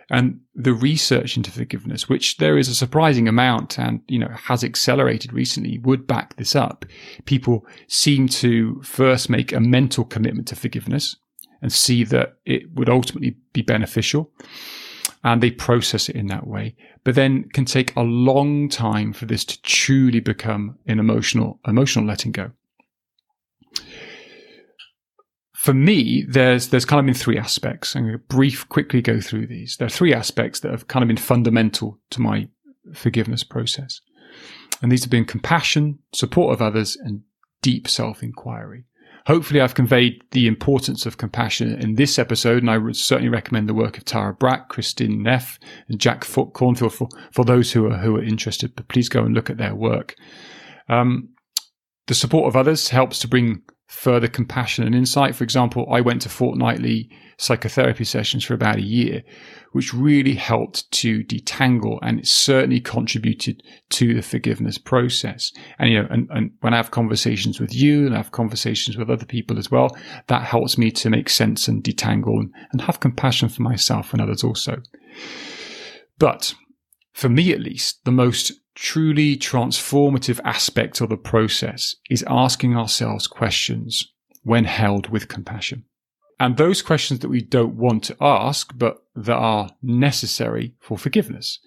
And 0.09 0.39
the 0.55 0.73
research 0.73 1.35
into 1.35 1.51
forgiveness, 1.51 2.07
which 2.07 2.37
there 2.37 2.57
is 2.57 2.69
a 2.69 2.75
surprising 2.75 3.27
amount 3.27 3.77
and, 3.77 4.01
you 4.07 4.17
know, 4.17 4.29
has 4.31 4.63
accelerated 4.63 5.33
recently, 5.33 5.79
would 5.79 6.07
back 6.07 6.37
this 6.37 6.55
up. 6.55 6.85
People 7.25 7.65
seem 7.87 8.29
to 8.29 8.81
first 8.83 9.29
make 9.29 9.51
a 9.51 9.59
mental 9.59 10.05
commitment 10.05 10.47
to 10.47 10.55
forgiveness 10.55 11.17
and 11.61 11.73
see 11.73 12.05
that 12.05 12.37
it 12.45 12.71
would 12.75 12.87
ultimately 12.87 13.35
be 13.51 13.61
beneficial. 13.61 14.31
And 15.33 15.43
they 15.43 15.51
process 15.51 16.09
it 16.09 16.15
in 16.15 16.27
that 16.27 16.47
way, 16.47 16.75
but 17.03 17.15
then 17.15 17.49
can 17.53 17.65
take 17.65 17.95
a 17.95 18.01
long 18.01 18.69
time 18.69 19.13
for 19.13 19.25
this 19.25 19.43
to 19.45 19.61
truly 19.61 20.19
become 20.19 20.77
an 20.87 20.99
emotional, 20.99 21.59
emotional 21.65 22.05
letting 22.05 22.31
go 22.31 22.51
for 25.67 25.73
me, 25.73 26.23
there's 26.29 26.69
there's 26.69 26.85
kind 26.85 26.99
of 27.01 27.05
been 27.05 27.13
three 27.13 27.37
aspects. 27.37 27.93
I'm 27.93 28.03
going 28.03 28.13
to 28.13 28.19
brief 28.19 28.69
quickly 28.69 29.01
go 29.01 29.19
through 29.19 29.47
these. 29.47 29.75
There 29.75 29.85
are 29.85 29.89
three 29.89 30.13
aspects 30.13 30.61
that 30.61 30.71
have 30.71 30.87
kind 30.87 31.03
of 31.03 31.07
been 31.07 31.17
fundamental 31.17 31.99
to 32.11 32.21
my 32.21 32.47
forgiveness 32.93 33.43
process, 33.43 33.99
and 34.81 34.89
these 34.89 35.03
have 35.03 35.11
been 35.11 35.25
compassion, 35.25 35.99
support 36.13 36.53
of 36.53 36.61
others, 36.61 36.95
and 36.95 37.23
deep 37.61 37.89
self 37.89 38.23
inquiry. 38.23 38.85
Hopefully, 39.27 39.59
I've 39.59 39.75
conveyed 39.75 40.23
the 40.31 40.47
importance 40.47 41.05
of 41.05 41.17
compassion 41.17 41.77
in 41.81 41.95
this 41.95 42.17
episode, 42.17 42.63
and 42.63 42.71
I 42.71 42.77
would 42.77 42.95
certainly 42.95 43.27
recommend 43.27 43.67
the 43.67 43.73
work 43.73 43.97
of 43.97 44.05
Tara 44.05 44.33
Brach, 44.33 44.69
Kristin 44.69 45.17
Neff, 45.17 45.59
and 45.89 45.99
Jack 45.99 46.21
Kornfield 46.21 46.93
for, 46.93 47.09
for 47.33 47.43
those 47.43 47.73
who 47.73 47.91
are 47.91 47.97
who 47.97 48.15
are 48.15 48.23
interested. 48.23 48.73
But 48.73 48.87
please 48.87 49.09
go 49.09 49.25
and 49.25 49.35
look 49.35 49.49
at 49.49 49.57
their 49.57 49.75
work. 49.75 50.15
Um, 50.87 51.27
the 52.07 52.13
support 52.13 52.47
of 52.47 52.55
others 52.55 52.87
helps 52.87 53.19
to 53.19 53.27
bring 53.27 53.63
further 53.87 54.27
compassion 54.27 54.85
and 54.85 54.93
insight. 54.93 55.35
For 55.35 55.43
example, 55.43 55.87
I 55.91 56.01
went 56.01 56.21
to 56.23 56.29
fortnightly 56.29 57.09
psychotherapy 57.37 58.03
sessions 58.03 58.43
for 58.43 58.53
about 58.53 58.77
a 58.77 58.81
year, 58.81 59.23
which 59.71 59.93
really 59.93 60.33
helped 60.33 60.91
to 60.91 61.23
detangle 61.23 61.99
and 62.01 62.19
it 62.19 62.27
certainly 62.27 62.81
contributed 62.81 63.63
to 63.89 64.13
the 64.13 64.21
forgiveness 64.21 64.77
process. 64.77 65.53
And, 65.79 65.89
you 65.89 66.01
know, 66.01 66.07
and, 66.09 66.27
and 66.31 66.51
when 66.61 66.73
I 66.73 66.77
have 66.77 66.91
conversations 66.91 67.59
with 67.59 67.73
you 67.73 68.05
and 68.05 68.13
I 68.13 68.17
have 68.17 68.31
conversations 68.31 68.97
with 68.97 69.09
other 69.09 69.25
people 69.25 69.57
as 69.57 69.71
well, 69.71 69.95
that 70.27 70.43
helps 70.43 70.77
me 70.77 70.91
to 70.91 71.09
make 71.09 71.29
sense 71.29 71.67
and 71.67 71.83
detangle 71.83 72.39
and, 72.39 72.53
and 72.71 72.81
have 72.81 72.99
compassion 72.99 73.49
for 73.49 73.61
myself 73.61 74.11
and 74.11 74.21
others 74.21 74.43
also. 74.43 74.81
But 76.19 76.55
for 77.13 77.29
me 77.29 77.53
at 77.53 77.61
least, 77.61 78.03
the 78.03 78.11
most 78.11 78.51
truly 78.77 79.35
transformative 79.35 80.39
aspect 80.45 81.01
of 81.01 81.09
the 81.09 81.17
process 81.17 81.95
is 82.11 82.23
asking 82.27 82.77
ourselves 82.77 83.25
questions 83.25 84.13
when 84.43 84.65
held 84.65 85.09
with 85.09 85.27
compassion. 85.27 85.83
And 86.39 86.55
those 86.55 86.83
questions 86.83 87.21
that 87.21 87.29
we 87.29 87.41
don't 87.41 87.75
want 87.75 88.03
to 88.03 88.15
ask, 88.21 88.71
but 88.77 88.97
that 89.15 89.35
are 89.35 89.71
necessary 89.81 90.75
for 90.79 90.95
forgiveness. 90.95 91.59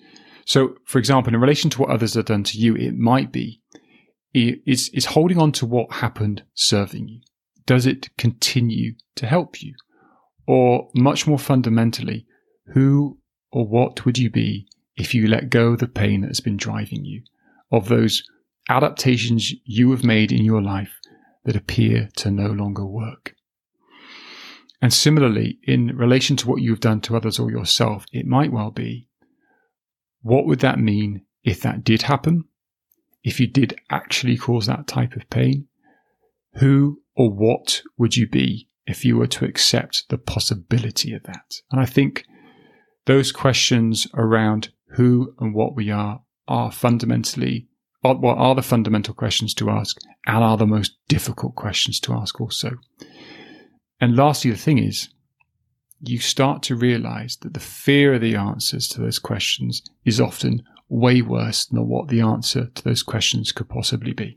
So, 0.46 0.76
for 0.84 1.00
example, 1.00 1.34
in 1.34 1.40
relation 1.40 1.68
to 1.70 1.80
what 1.80 1.90
others 1.90 2.14
have 2.14 2.26
done 2.26 2.44
to 2.44 2.58
you, 2.58 2.76
it 2.76 2.94
might 2.96 3.32
be, 3.32 3.60
is, 4.32 4.88
is 4.94 5.06
holding 5.06 5.38
on 5.38 5.50
to 5.52 5.66
what 5.66 5.94
happened 5.94 6.44
serving 6.54 7.08
you? 7.08 7.20
Does 7.66 7.86
it 7.86 8.16
continue 8.18 8.94
to 9.16 9.26
help 9.26 9.60
you? 9.60 9.74
Or 10.46 10.88
much 10.94 11.26
more 11.26 11.40
fundamentally, 11.40 12.24
who 12.72 13.18
or 13.50 13.66
what 13.66 14.04
would 14.04 14.16
you 14.16 14.30
be 14.30 14.68
if 15.00 15.14
you 15.14 15.26
let 15.26 15.48
go 15.48 15.72
of 15.72 15.78
the 15.78 15.88
pain 15.88 16.20
that 16.20 16.28
has 16.28 16.40
been 16.40 16.58
driving 16.58 17.06
you, 17.06 17.22
of 17.72 17.88
those 17.88 18.22
adaptations 18.68 19.50
you 19.64 19.90
have 19.92 20.04
made 20.04 20.30
in 20.30 20.44
your 20.44 20.60
life 20.60 21.00
that 21.44 21.56
appear 21.56 22.10
to 22.16 22.30
no 22.30 22.48
longer 22.48 22.84
work. 22.84 23.34
And 24.82 24.92
similarly, 24.92 25.58
in 25.62 25.96
relation 25.96 26.36
to 26.36 26.48
what 26.48 26.60
you've 26.60 26.80
done 26.80 27.00
to 27.02 27.16
others 27.16 27.38
or 27.38 27.50
yourself, 27.50 28.04
it 28.12 28.26
might 28.26 28.52
well 28.52 28.70
be 28.70 29.08
what 30.20 30.44
would 30.44 30.60
that 30.60 30.78
mean 30.78 31.22
if 31.44 31.62
that 31.62 31.82
did 31.82 32.02
happen? 32.02 32.44
If 33.24 33.40
you 33.40 33.46
did 33.46 33.80
actually 33.88 34.36
cause 34.36 34.66
that 34.66 34.86
type 34.86 35.16
of 35.16 35.30
pain? 35.30 35.66
Who 36.56 37.00
or 37.16 37.30
what 37.30 37.80
would 37.96 38.18
you 38.18 38.28
be 38.28 38.68
if 38.86 39.02
you 39.06 39.16
were 39.16 39.28
to 39.28 39.46
accept 39.46 40.10
the 40.10 40.18
possibility 40.18 41.14
of 41.14 41.22
that? 41.22 41.54
And 41.70 41.80
I 41.80 41.86
think 41.86 42.24
those 43.06 43.32
questions 43.32 44.06
around 44.14 44.70
who 44.92 45.34
and 45.38 45.54
what 45.54 45.74
we 45.74 45.90
are 45.90 46.22
are 46.48 46.72
fundamentally 46.72 47.68
what 48.02 48.38
are 48.38 48.54
the 48.54 48.62
fundamental 48.62 49.14
questions 49.14 49.54
to 49.54 49.70
ask 49.70 49.98
and 50.26 50.42
are 50.42 50.56
the 50.56 50.66
most 50.66 50.96
difficult 51.08 51.54
questions 51.54 52.00
to 52.00 52.14
ask 52.14 52.40
also. 52.40 52.72
And 54.00 54.16
lastly, 54.16 54.50
the 54.50 54.56
thing 54.56 54.78
is, 54.78 55.10
you 56.02 56.18
start 56.18 56.62
to 56.64 56.74
realize 56.74 57.36
that 57.42 57.52
the 57.52 57.60
fear 57.60 58.14
of 58.14 58.22
the 58.22 58.36
answers 58.36 58.88
to 58.88 59.00
those 59.00 59.18
questions 59.18 59.82
is 60.04 60.20
often 60.20 60.62
way 60.88 61.20
worse 61.20 61.66
than 61.66 61.86
what 61.86 62.08
the 62.08 62.22
answer 62.22 62.70
to 62.74 62.82
those 62.82 63.02
questions 63.02 63.52
could 63.52 63.68
possibly 63.68 64.14
be. 64.14 64.36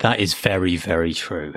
That 0.00 0.18
is 0.18 0.34
very, 0.34 0.76
very 0.76 1.14
true. 1.14 1.54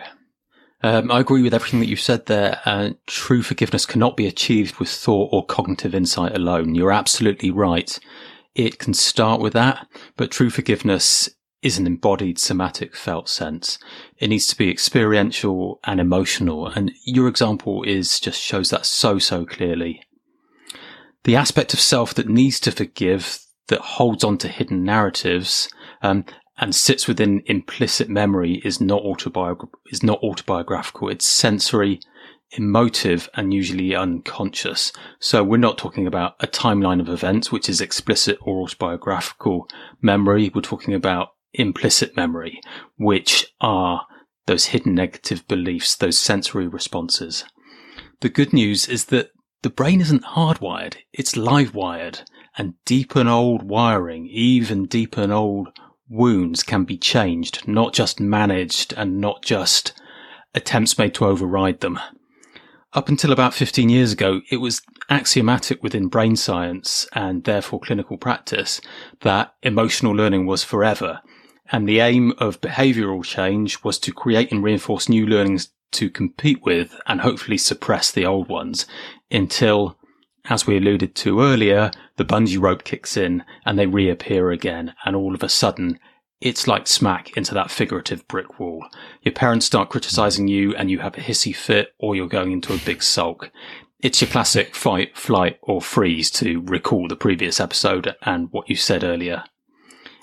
Um, 0.82 1.12
I 1.12 1.20
agree 1.20 1.42
with 1.42 1.54
everything 1.54 1.82
that 1.82 1.88
you've 1.88 2.00
said 2.00 2.28
there. 2.28 2.62
Uh, 2.66 2.92
true 3.06 3.44
forgiveness 3.44 3.86
cannot 3.86 4.16
be 4.16 4.28
achieved 4.28 4.78
with 4.78 4.90
thought 4.90 5.30
or 5.34 5.46
cognitive 5.46 5.94
insight 5.94 6.34
alone. 6.34 6.74
You're 6.74 6.92
absolutely 6.92 7.52
right. 7.52 8.00
It 8.56 8.80
can 8.80 8.94
start 8.94 9.42
with 9.42 9.54
that, 9.54 9.88
but 10.16 10.32
true 10.32 10.50
forgiveness 10.50 11.30
is 11.62 11.78
an 11.78 11.86
embodied 11.86 12.40
somatic 12.40 12.96
felt 12.96 13.28
sense. 13.28 13.78
It 14.18 14.30
needs 14.30 14.48
to 14.48 14.58
be 14.58 14.72
experiential 14.72 15.80
and 15.84 16.00
emotional. 16.00 16.68
And 16.68 16.92
your 17.04 17.28
example 17.28 17.84
is 17.84 18.20
just 18.20 18.42
shows 18.42 18.70
that 18.70 18.86
so, 18.86 19.20
so 19.20 19.46
clearly. 19.46 20.04
The 21.26 21.36
aspect 21.36 21.74
of 21.74 21.82
self 21.82 22.14
that 22.14 22.30
needs 22.30 22.62
to 22.62 22.72
forgive, 22.72 23.40
that 23.68 23.82
holds 23.82 24.24
on 24.24 24.38
to 24.40 24.48
hidden 24.48 24.86
narratives, 24.86 25.70
um, 26.02 26.24
and 26.60 26.76
sits 26.76 27.08
within 27.08 27.42
implicit 27.46 28.10
memory 28.10 28.62
is 28.66 28.82
not 28.82 29.02
is 29.88 30.04
not 30.04 30.22
autobiographical. 30.22 31.10
It's 31.10 31.28
sensory, 31.28 32.02
emotive, 32.52 33.30
and 33.34 33.54
usually 33.54 33.96
unconscious. 33.96 34.92
So 35.20 35.44
we're 35.44 35.58
not 35.58 35.78
talking 35.78 36.06
about 36.06 36.36
a 36.42 36.48
timeline 36.48 37.00
of 37.00 37.10
events, 37.10 37.52
which 37.52 37.70
is 37.70 37.80
explicit 37.80 38.38
or 38.42 38.62
autobiographical 38.62 39.68
memory. 40.02 40.52
We're 40.54 40.62
talking 40.62 40.94
about 40.94 41.30
implicit 41.54 42.16
memory, 42.16 42.60
which 42.98 43.54
are 43.62 44.06
those 44.46 44.66
hidden 44.66 44.96
negative 44.96 45.48
beliefs, 45.48 45.96
those 45.96 46.20
sensory 46.20 46.68
responses. 46.68 47.46
The 48.22 48.30
good 48.30 48.52
news 48.52 48.88
is 48.90 49.06
that 49.06 49.30
the 49.62 49.70
brain 49.70 50.02
isn't 50.02 50.24
hardwired, 50.24 50.96
it's 51.14 51.38
live 51.38 51.74
wired 51.74 52.22
and 52.58 52.74
deep 52.86 53.16
and 53.16 53.30
old 53.30 53.64
wiring, 53.64 54.28
even 54.28 54.86
deep 54.86 55.18
and 55.18 55.32
old 55.32 55.70
wounds 56.10 56.64
can 56.64 56.84
be 56.84 56.98
changed, 56.98 57.68
not 57.68 57.94
just 57.94 58.20
managed 58.20 58.94
and 58.98 59.22
not 59.22 59.44
just 59.44 59.94
attempts 60.54 60.98
made 60.98 61.14
to 61.14 61.26
override 61.26 61.80
them. 61.80 62.00
Up 62.94 63.08
until 63.08 63.32
about 63.32 63.54
15 63.54 63.88
years 63.88 64.12
ago, 64.12 64.42
it 64.50 64.58
was 64.58 64.82
axiomatic 65.10 65.84
within 65.84 66.08
brain 66.08 66.36
science 66.36 67.08
and 67.14 67.44
therefore 67.44 67.80
clinical 67.80 68.18
practice 68.18 68.82
that 69.22 69.54
emotional 69.62 70.14
learning 70.14 70.48
was 70.48 70.64
forever. 70.64 71.22
And 71.72 71.88
the 71.88 72.00
aim 72.00 72.34
of 72.40 72.62
behavioral 72.62 73.24
change 73.24 73.84
was 73.84 74.00
to 74.00 74.12
create 74.12 74.52
and 74.52 74.64
reinforce 74.64 75.08
new 75.08 75.28
learnings 75.28 75.70
to 75.92 76.10
compete 76.10 76.64
with 76.64 77.00
and 77.06 77.22
hopefully 77.22 77.60
suppress 77.60 78.12
the 78.12 78.26
old 78.26 78.50
ones 78.50 78.88
until 79.30 80.00
as 80.46 80.66
we 80.66 80.78
alluded 80.78 81.14
to 81.16 81.42
earlier, 81.42 81.92
the 82.20 82.26
bungee 82.26 82.62
rope 82.62 82.84
kicks 82.84 83.16
in 83.16 83.46
and 83.66 83.80
they 83.80 83.88
reappear 83.88 84.52
again. 84.52 84.94
And 85.06 85.16
all 85.16 85.34
of 85.34 85.42
a 85.42 85.48
sudden, 85.50 85.98
it's 86.42 86.68
like 86.68 86.86
smack 86.86 87.36
into 87.38 87.54
that 87.54 87.72
figurative 87.72 88.28
brick 88.28 88.60
wall. 88.60 88.86
Your 89.24 89.34
parents 89.34 89.66
start 89.66 89.90
criticizing 89.90 90.50
you 90.50 90.76
and 90.76 90.92
you 90.92 91.00
have 91.00 91.18
a 91.18 91.22
hissy 91.22 91.56
fit 91.56 91.94
or 91.98 92.18
you're 92.18 92.28
going 92.28 92.52
into 92.52 92.74
a 92.74 92.78
big 92.80 93.02
sulk. 93.02 93.52
It's 94.02 94.20
your 94.20 94.30
classic 94.30 94.76
fight, 94.76 95.18
flight, 95.18 95.60
or 95.62 95.82
freeze 95.82 96.30
to 96.32 96.62
recall 96.62 97.08
the 97.08 97.16
previous 97.16 97.62
episode 97.62 98.14
and 98.24 98.50
what 98.52 98.70
you 98.70 98.76
said 98.76 99.06
earlier. 99.06 99.46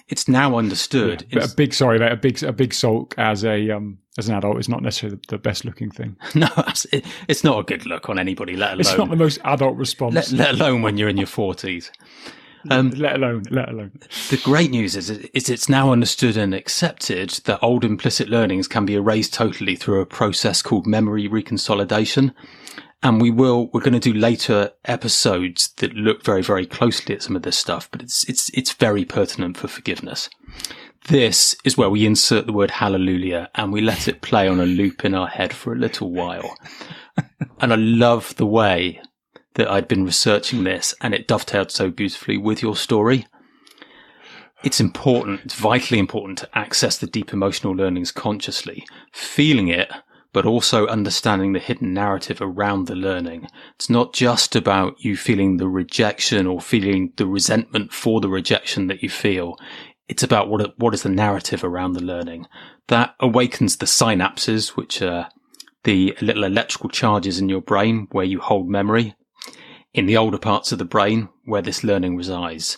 It's 0.07 0.28
now 0.28 0.59
understood. 0.59 1.26
Yeah, 1.30 1.44
a 1.44 1.49
big 1.49 1.72
sorry, 1.72 1.99
a 2.07 2.14
big 2.14 2.42
a 2.42 2.53
big 2.53 2.74
sulk 2.74 3.14
as 3.16 3.42
a 3.42 3.70
um 3.70 3.99
as 4.19 4.29
an 4.29 4.35
adult 4.35 4.59
is 4.59 4.69
not 4.69 4.83
necessarily 4.83 5.19
the 5.29 5.39
best 5.39 5.64
looking 5.64 5.91
thing. 5.91 6.17
No, 6.35 6.49
it's 7.29 7.45
not 7.45 7.59
a 7.59 7.62
good 7.62 7.87
look 7.87 8.09
on 8.09 8.19
anybody. 8.19 8.57
Let 8.57 8.71
alone 8.75 8.81
it's 8.81 8.97
not 8.97 9.11
the 9.11 9.17
most 9.17 9.39
adult 9.45 9.77
response. 9.77 10.14
Let, 10.14 10.31
let 10.33 10.55
alone 10.55 10.83
when 10.83 10.99
you're 10.99 11.09
in 11.09 11.17
your 11.17 11.27
forties. 11.27 11.91
Um, 12.71 12.91
let 12.91 13.17
alone, 13.17 13.45
let 13.51 13.69
alone. 13.69 13.93
The 14.31 14.41
great 14.43 14.71
news 14.71 14.97
is, 14.97 15.11
is 15.11 15.49
it's 15.49 15.69
now 15.69 15.93
understood 15.93 16.37
and 16.37 16.55
accepted 16.55 17.31
that 17.45 17.62
old 17.62 17.85
implicit 17.85 18.29
learnings 18.29 18.69
can 18.69 18.85
be 18.85 18.95
erased 18.95 19.35
totally 19.35 19.77
through 19.77 20.01
a 20.01 20.07
process 20.07 20.62
called 20.62 20.87
memory 20.87 21.29
reconsolidation. 21.29 22.35
And 23.03 23.21
we 23.21 23.31
will, 23.31 23.69
we're 23.73 23.83
going 23.83 23.93
to 23.93 24.01
do 24.01 24.12
later 24.12 24.73
episodes 24.85 25.69
that 25.77 25.95
look 25.95 26.25
very, 26.25 26.43
very 26.43 26.67
closely 26.67 27.14
at 27.14 27.23
some 27.23 27.37
of 27.37 27.43
this 27.43 27.57
stuff, 27.57 27.89
but 27.91 28.03
it's, 28.03 28.29
it's, 28.29 28.51
it's 28.55 28.73
very 28.73 29.05
pertinent 29.05 29.57
for 29.57 29.69
forgiveness. 29.69 30.29
This 31.09 31.55
is 31.65 31.77
where 31.77 31.89
we 31.89 32.05
insert 32.05 32.47
the 32.47 32.53
word 32.53 32.73
hallelujah 32.73 33.49
and 33.55 33.73
we 33.73 33.81
let 33.81 34.09
it 34.09 34.23
play 34.23 34.49
on 34.49 34.59
a 34.59 34.67
loop 34.67 35.05
in 35.05 35.15
our 35.15 35.29
head 35.29 35.53
for 35.53 35.73
a 35.73 35.79
little 35.79 36.11
while. 36.11 36.57
and 37.61 37.73
I 37.73 37.77
love 37.77 38.35
the 38.37 38.47
way 38.47 39.01
that 39.55 39.71
I'd 39.71 39.87
been 39.87 40.05
researching 40.05 40.65
this 40.65 40.95
and 41.01 41.15
it 41.15 41.29
dovetailed 41.29 41.71
so 41.71 41.91
beautifully 41.91 42.39
with 42.39 42.61
your 42.61 42.75
story. 42.75 43.29
It's 44.65 44.81
important, 44.81 45.43
it's 45.45 45.55
vitally 45.55 46.01
important 46.01 46.39
to 46.39 46.59
access 46.59 46.99
the 46.99 47.07
deep 47.07 47.33
emotional 47.33 47.75
learnings 47.75 48.11
consciously, 48.11 48.85
feeling 49.13 49.69
it, 49.69 49.89
but 50.33 50.45
also 50.45 50.89
understanding 50.89 51.53
the 51.53 51.61
hidden 51.61 51.95
narrative 51.95 52.39
around 52.41 52.89
the 52.89 52.97
learning. 52.97 53.47
It's 53.77 53.89
not 53.89 54.13
just 54.13 54.57
about 54.57 55.05
you 55.05 55.17
feeling 55.17 55.59
the 55.59 55.69
rejection 55.69 56.49
or 56.49 56.61
feeling 56.61 57.13
the 57.17 57.27
resentment 57.27 57.93
for 57.93 58.21
the 58.21 58.29
rejection 58.29 58.89
that 58.89 59.05
you 59.05 59.09
feel. 59.09 59.57
It's 60.09 60.23
about 60.23 60.49
what, 60.49 60.79
what 60.79 60.95
is 60.95 61.03
the 61.03 61.09
narrative 61.09 61.65
around 61.65 61.93
the 61.93 62.03
learning. 62.03 62.47
That 62.89 63.15
awakens 63.21 63.77
the 63.77 63.87
synapses, 63.87 64.71
which 64.71 65.03
are 65.03 65.29
the 65.85 66.17
little 66.21 66.45
electrical 66.45 66.91
charges 66.91 67.39
in 67.39 67.49
your 67.49 67.61
brain 67.61 68.09
where 68.11 68.25
you 68.25 68.41
hold 68.41 68.69
memory 68.69 69.15
in 69.95 70.07
the 70.07 70.17
older 70.17 70.39
parts 70.39 70.73
of 70.73 70.79
the 70.79 70.85
brain 70.85 71.29
where 71.45 71.63
this 71.63 71.83
learning 71.83 72.17
resides. 72.17 72.77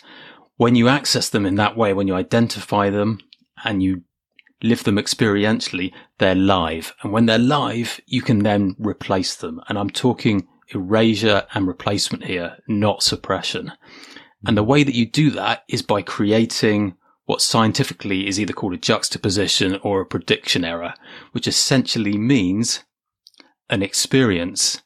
When 0.57 0.75
you 0.75 0.89
access 0.89 1.29
them 1.29 1.47
in 1.47 1.57
that 1.57 1.77
way, 1.77 1.93
when 1.93 2.07
you 2.07 2.15
identify 2.15 2.91
them 2.91 3.19
and 3.65 3.83
you 3.83 4.03
live 4.63 4.85
them 4.85 4.97
experientially, 4.97 5.93
they're 6.19 6.35
live. 6.35 6.95
And 7.03 7.13
when 7.13 7.27
they're 7.27 7.39
live, 7.39 8.01
you 8.07 8.23
can 8.23 8.41
then 8.41 8.75
replace 8.79 9.37
them. 9.37 9.61
And 9.69 9.79
I'm 9.79 9.91
talking 9.91 10.47
erasure 10.75 11.47
and 11.55 11.67
replacement 11.67 12.25
here, 12.25 12.59
not 12.67 13.03
suppression. 13.03 13.73
And 14.47 14.57
the 14.57 14.63
way 14.63 14.85
that 14.85 14.95
you 14.95 15.07
do 15.07 15.31
that 15.31 15.65
is 15.69 15.83
by 15.83 16.03
creating 16.03 16.97
what 17.29 17.43
scientifically 17.43 18.27
is 18.27 18.41
either 18.41 18.55
called 18.55 18.73
a 18.73 18.79
juxtaposition 18.79 19.79
or 19.83 20.01
a 20.01 20.07
prediction 20.07 20.65
error, 20.65 20.95
which 21.33 21.47
essentially 21.47 22.17
means 22.17 22.85
an 23.69 23.83
experience 23.83 24.81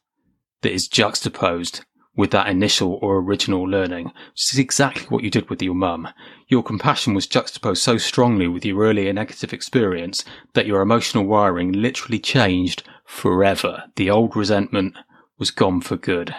that 0.62 0.72
is 0.72 0.88
juxtaposed 0.88 1.84
with 2.16 2.32
that 2.32 2.48
initial 2.48 2.98
or 3.00 3.18
original 3.18 3.62
learning, 3.62 4.06
which 4.06 4.52
is 4.52 4.58
exactly 4.58 5.04
what 5.04 5.22
you 5.22 5.30
did 5.30 5.48
with 5.48 5.62
your 5.62 5.76
mum. 5.76 6.08
Your 6.48 6.64
compassion 6.64 7.14
was 7.14 7.28
juxtaposed 7.28 7.80
so 7.80 7.96
strongly 7.96 8.48
with 8.48 8.64
your 8.64 8.82
earlier 8.82 9.12
negative 9.12 9.52
experience 9.52 10.24
that 10.54 10.66
your 10.66 10.82
emotional 10.82 11.24
wiring 11.24 11.70
literally 11.70 12.18
changed 12.18 12.82
forever. 13.06 13.84
The 13.94 14.10
old 14.10 14.34
resentment 14.34 14.96
was 15.38 15.52
gone 15.52 15.80
for 15.80 15.96
good. 15.96 16.34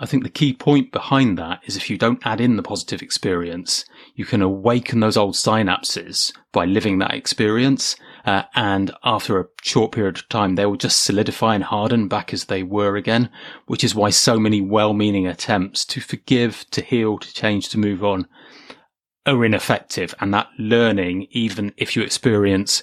I 0.00 0.06
think 0.06 0.22
the 0.22 0.30
key 0.30 0.52
point 0.52 0.92
behind 0.92 1.36
that 1.38 1.60
is 1.64 1.76
if 1.76 1.90
you 1.90 1.98
don't 1.98 2.24
add 2.24 2.40
in 2.40 2.56
the 2.56 2.62
positive 2.62 3.02
experience, 3.02 3.84
you 4.14 4.24
can 4.24 4.42
awaken 4.42 5.00
those 5.00 5.16
old 5.16 5.34
synapses 5.34 6.32
by 6.52 6.66
living 6.66 6.98
that 6.98 7.14
experience. 7.14 7.96
Uh, 8.24 8.42
and 8.54 8.92
after 9.02 9.40
a 9.40 9.46
short 9.62 9.90
period 9.90 10.18
of 10.18 10.28
time, 10.28 10.54
they 10.54 10.66
will 10.66 10.76
just 10.76 11.02
solidify 11.02 11.56
and 11.56 11.64
harden 11.64 12.06
back 12.06 12.32
as 12.32 12.44
they 12.44 12.62
were 12.62 12.94
again, 12.96 13.28
which 13.66 13.82
is 13.82 13.94
why 13.94 14.10
so 14.10 14.38
many 14.38 14.60
well-meaning 14.60 15.26
attempts 15.26 15.84
to 15.86 16.00
forgive, 16.00 16.64
to 16.70 16.80
heal, 16.80 17.18
to 17.18 17.34
change, 17.34 17.68
to 17.70 17.78
move 17.78 18.04
on 18.04 18.28
are 19.26 19.44
ineffective. 19.44 20.14
And 20.20 20.32
that 20.32 20.48
learning, 20.58 21.26
even 21.30 21.72
if 21.76 21.96
you 21.96 22.02
experience 22.02 22.82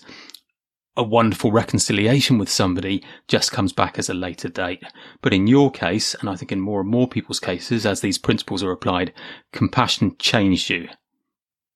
a 0.98 1.04
wonderful 1.04 1.52
reconciliation 1.52 2.38
with 2.38 2.50
somebody 2.50 3.04
just 3.28 3.52
comes 3.52 3.74
back 3.74 4.00
as 4.00 4.10
a 4.10 4.14
later 4.14 4.48
date. 4.48 4.84
But 5.22 5.34
in 5.34 5.48
your 5.48 5.72
case, 5.72 6.16
and 6.16 6.30
I 6.30 6.36
think 6.36 6.52
in 6.52 6.62
more 6.62 6.82
and 6.82 6.90
more 6.90 7.08
people's 7.08 7.40
cases, 7.40 7.86
as 7.86 8.02
these 8.02 8.18
principles 8.18 8.64
are 8.64 8.72
applied, 8.72 9.14
compassion 9.52 10.16
changed 10.18 10.70
you. 10.70 10.88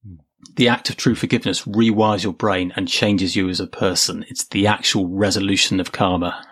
Hmm. 0.05 0.15
The 0.55 0.69
act 0.69 0.89
of 0.89 0.97
true 0.97 1.15
forgiveness 1.15 1.63
rewires 1.63 2.23
your 2.23 2.33
brain 2.33 2.71
and 2.75 2.87
changes 2.87 3.35
you 3.35 3.49
as 3.49 3.59
a 3.59 3.67
person. 3.67 4.25
It's 4.29 4.45
the 4.45 4.67
actual 4.67 5.07
resolution 5.07 5.79
of 5.79 5.91
karma. 5.91 6.45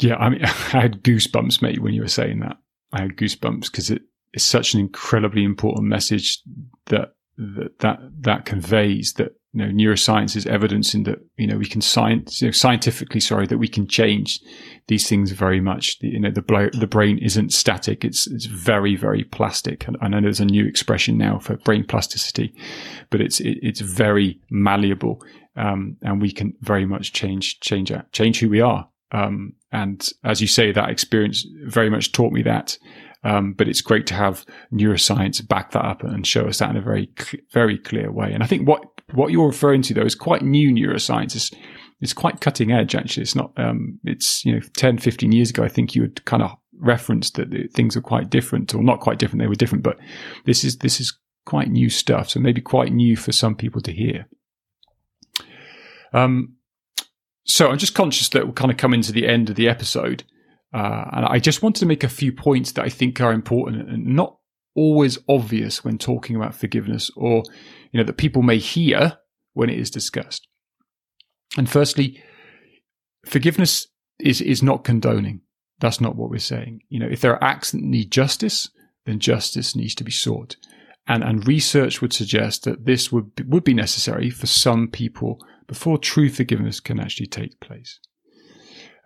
Yeah, 0.00 0.16
I 0.16 0.28
mean, 0.28 0.44
I 0.44 0.48
had 0.48 1.02
goosebumps, 1.02 1.60
mate, 1.62 1.82
when 1.82 1.94
you 1.94 2.02
were 2.02 2.08
saying 2.08 2.40
that. 2.40 2.56
I 2.92 3.02
had 3.02 3.16
goosebumps 3.16 3.70
because 3.70 3.90
it 3.90 4.02
is 4.32 4.44
such 4.44 4.74
an 4.74 4.80
incredibly 4.80 5.44
important 5.44 5.88
message 5.88 6.40
that 6.86 7.14
that 7.36 7.78
that, 7.80 7.98
that 8.20 8.44
conveys 8.44 9.14
that 9.14 9.37
you 9.52 9.64
know, 9.64 9.72
neuroscience 9.72 10.36
is 10.36 10.46
evidencing 10.46 11.04
that, 11.04 11.18
you 11.36 11.46
know, 11.46 11.56
we 11.56 11.66
can 11.66 11.80
science, 11.80 12.42
you 12.42 12.48
know, 12.48 12.52
scientifically, 12.52 13.20
sorry, 13.20 13.46
that 13.46 13.58
we 13.58 13.68
can 13.68 13.86
change 13.86 14.40
these 14.88 15.08
things 15.08 15.30
very 15.30 15.60
much. 15.60 15.96
You 16.00 16.20
know, 16.20 16.30
the, 16.30 16.42
blo- 16.42 16.70
the 16.72 16.86
brain 16.86 17.18
isn't 17.18 17.52
static. 17.52 18.04
It's, 18.04 18.26
it's 18.26 18.44
very, 18.44 18.94
very 18.94 19.24
plastic. 19.24 19.86
And 19.88 19.96
I 20.02 20.08
know 20.08 20.20
there's 20.20 20.40
a 20.40 20.44
new 20.44 20.66
expression 20.66 21.16
now 21.16 21.38
for 21.38 21.56
brain 21.56 21.84
plasticity, 21.84 22.54
but 23.08 23.22
it's, 23.22 23.40
it, 23.40 23.58
it's 23.62 23.80
very 23.80 24.38
malleable. 24.50 25.22
Um, 25.56 25.96
and 26.02 26.20
we 26.20 26.30
can 26.30 26.52
very 26.60 26.84
much 26.84 27.12
change, 27.12 27.58
change, 27.60 27.90
change 28.12 28.40
who 28.40 28.50
we 28.50 28.60
are. 28.60 28.88
Um, 29.12 29.54
and 29.72 30.06
as 30.24 30.42
you 30.42 30.46
say, 30.46 30.72
that 30.72 30.90
experience 30.90 31.46
very 31.64 31.88
much 31.88 32.12
taught 32.12 32.32
me 32.32 32.42
that. 32.42 32.78
Um, 33.24 33.54
but 33.54 33.66
it's 33.66 33.80
great 33.80 34.06
to 34.08 34.14
have 34.14 34.44
neuroscience 34.72 35.46
back 35.46 35.72
that 35.72 35.84
up 35.84 36.04
and 36.04 36.26
show 36.26 36.46
us 36.46 36.58
that 36.58 36.70
in 36.70 36.76
a 36.76 36.82
very, 36.82 37.10
very 37.50 37.78
clear 37.78 38.12
way. 38.12 38.32
And 38.32 38.42
I 38.42 38.46
think 38.46 38.68
what 38.68 38.82
what 39.12 39.32
you're 39.32 39.46
referring 39.46 39.82
to 39.82 39.94
though 39.94 40.02
is 40.02 40.14
quite 40.14 40.42
new 40.42 40.70
neuroscience. 40.72 41.34
It's, 41.34 41.50
it's 42.00 42.12
quite 42.12 42.40
cutting 42.40 42.72
edge 42.72 42.94
actually. 42.94 43.22
It's 43.22 43.34
not, 43.34 43.52
um, 43.56 43.98
it's, 44.04 44.44
you 44.44 44.52
know, 44.52 44.60
10, 44.76 44.98
15 44.98 45.32
years 45.32 45.50
ago, 45.50 45.64
I 45.64 45.68
think 45.68 45.94
you 45.94 46.02
had 46.02 46.24
kind 46.24 46.42
of 46.42 46.52
referenced 46.80 47.34
that 47.36 47.70
things 47.74 47.96
are 47.96 48.00
quite 48.00 48.30
different 48.30 48.74
or 48.74 48.82
not 48.82 49.00
quite 49.00 49.18
different. 49.18 49.40
They 49.40 49.48
were 49.48 49.54
different, 49.54 49.84
but 49.84 49.98
this 50.44 50.64
is, 50.64 50.78
this 50.78 51.00
is 51.00 51.16
quite 51.44 51.70
new 51.70 51.88
stuff. 51.88 52.30
So 52.30 52.40
maybe 52.40 52.60
quite 52.60 52.92
new 52.92 53.16
for 53.16 53.32
some 53.32 53.54
people 53.54 53.80
to 53.82 53.92
hear. 53.92 54.26
Um, 56.12 56.56
so 57.44 57.70
I'm 57.70 57.78
just 57.78 57.94
conscious 57.94 58.28
that 58.30 58.44
we'll 58.44 58.52
kind 58.52 58.70
of 58.70 58.76
come 58.76 58.94
into 58.94 59.12
the 59.12 59.26
end 59.26 59.48
of 59.50 59.56
the 59.56 59.68
episode. 59.68 60.24
Uh, 60.72 61.04
and 61.12 61.24
I 61.24 61.38
just 61.38 61.62
wanted 61.62 61.80
to 61.80 61.86
make 61.86 62.04
a 62.04 62.08
few 62.08 62.30
points 62.32 62.72
that 62.72 62.84
I 62.84 62.90
think 62.90 63.20
are 63.20 63.32
important 63.32 63.88
and 63.88 64.06
not 64.06 64.37
always 64.78 65.18
obvious 65.28 65.84
when 65.84 65.98
talking 65.98 66.36
about 66.36 66.54
forgiveness 66.54 67.10
or 67.16 67.42
you 67.90 67.98
know, 67.98 68.04
that 68.04 68.16
people 68.16 68.42
may 68.42 68.58
hear 68.58 69.18
when 69.54 69.70
it 69.70 69.78
is 69.78 69.90
discussed. 69.90 70.46
And 71.56 71.68
firstly, 71.68 72.22
forgiveness 73.26 73.88
is, 74.20 74.40
is 74.40 74.62
not 74.62 74.84
condoning. 74.84 75.40
That's 75.80 76.00
not 76.00 76.16
what 76.16 76.30
we're 76.30 76.38
saying. 76.38 76.80
You 76.88 77.00
know, 77.00 77.08
if 77.10 77.20
there 77.20 77.32
are 77.32 77.42
acts 77.42 77.72
that 77.72 77.82
need 77.82 78.12
justice, 78.12 78.70
then 79.06 79.18
justice 79.18 79.74
needs 79.74 79.94
to 79.96 80.04
be 80.04 80.12
sought. 80.12 80.56
And, 81.06 81.24
and 81.24 81.46
research 81.46 82.00
would 82.02 82.12
suggest 82.12 82.64
that 82.64 82.84
this 82.84 83.10
would 83.10 83.34
be, 83.34 83.44
would 83.44 83.64
be 83.64 83.74
necessary 83.74 84.30
for 84.30 84.46
some 84.46 84.88
people 84.88 85.38
before 85.66 85.98
true 85.98 86.28
forgiveness 86.28 86.80
can 86.80 87.00
actually 87.00 87.26
take 87.26 87.58
place. 87.60 87.98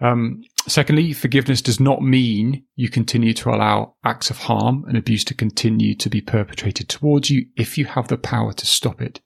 Um, 0.02 0.42
secondly, 0.66 1.12
forgiveness 1.12 1.62
does 1.62 1.78
not 1.78 2.02
mean 2.02 2.64
you 2.74 2.88
continue 2.88 3.32
to 3.34 3.50
allow 3.50 3.94
acts 4.04 4.30
of 4.30 4.38
harm 4.38 4.84
and 4.88 4.96
abuse 4.96 5.24
to 5.24 5.34
continue 5.34 5.94
to 5.94 6.10
be 6.10 6.20
perpetrated 6.20 6.88
towards 6.88 7.30
you 7.30 7.46
if 7.56 7.78
you 7.78 7.84
have 7.86 8.08
the 8.08 8.18
power 8.18 8.52
to 8.52 8.66
stop 8.66 9.00
it. 9.00 9.20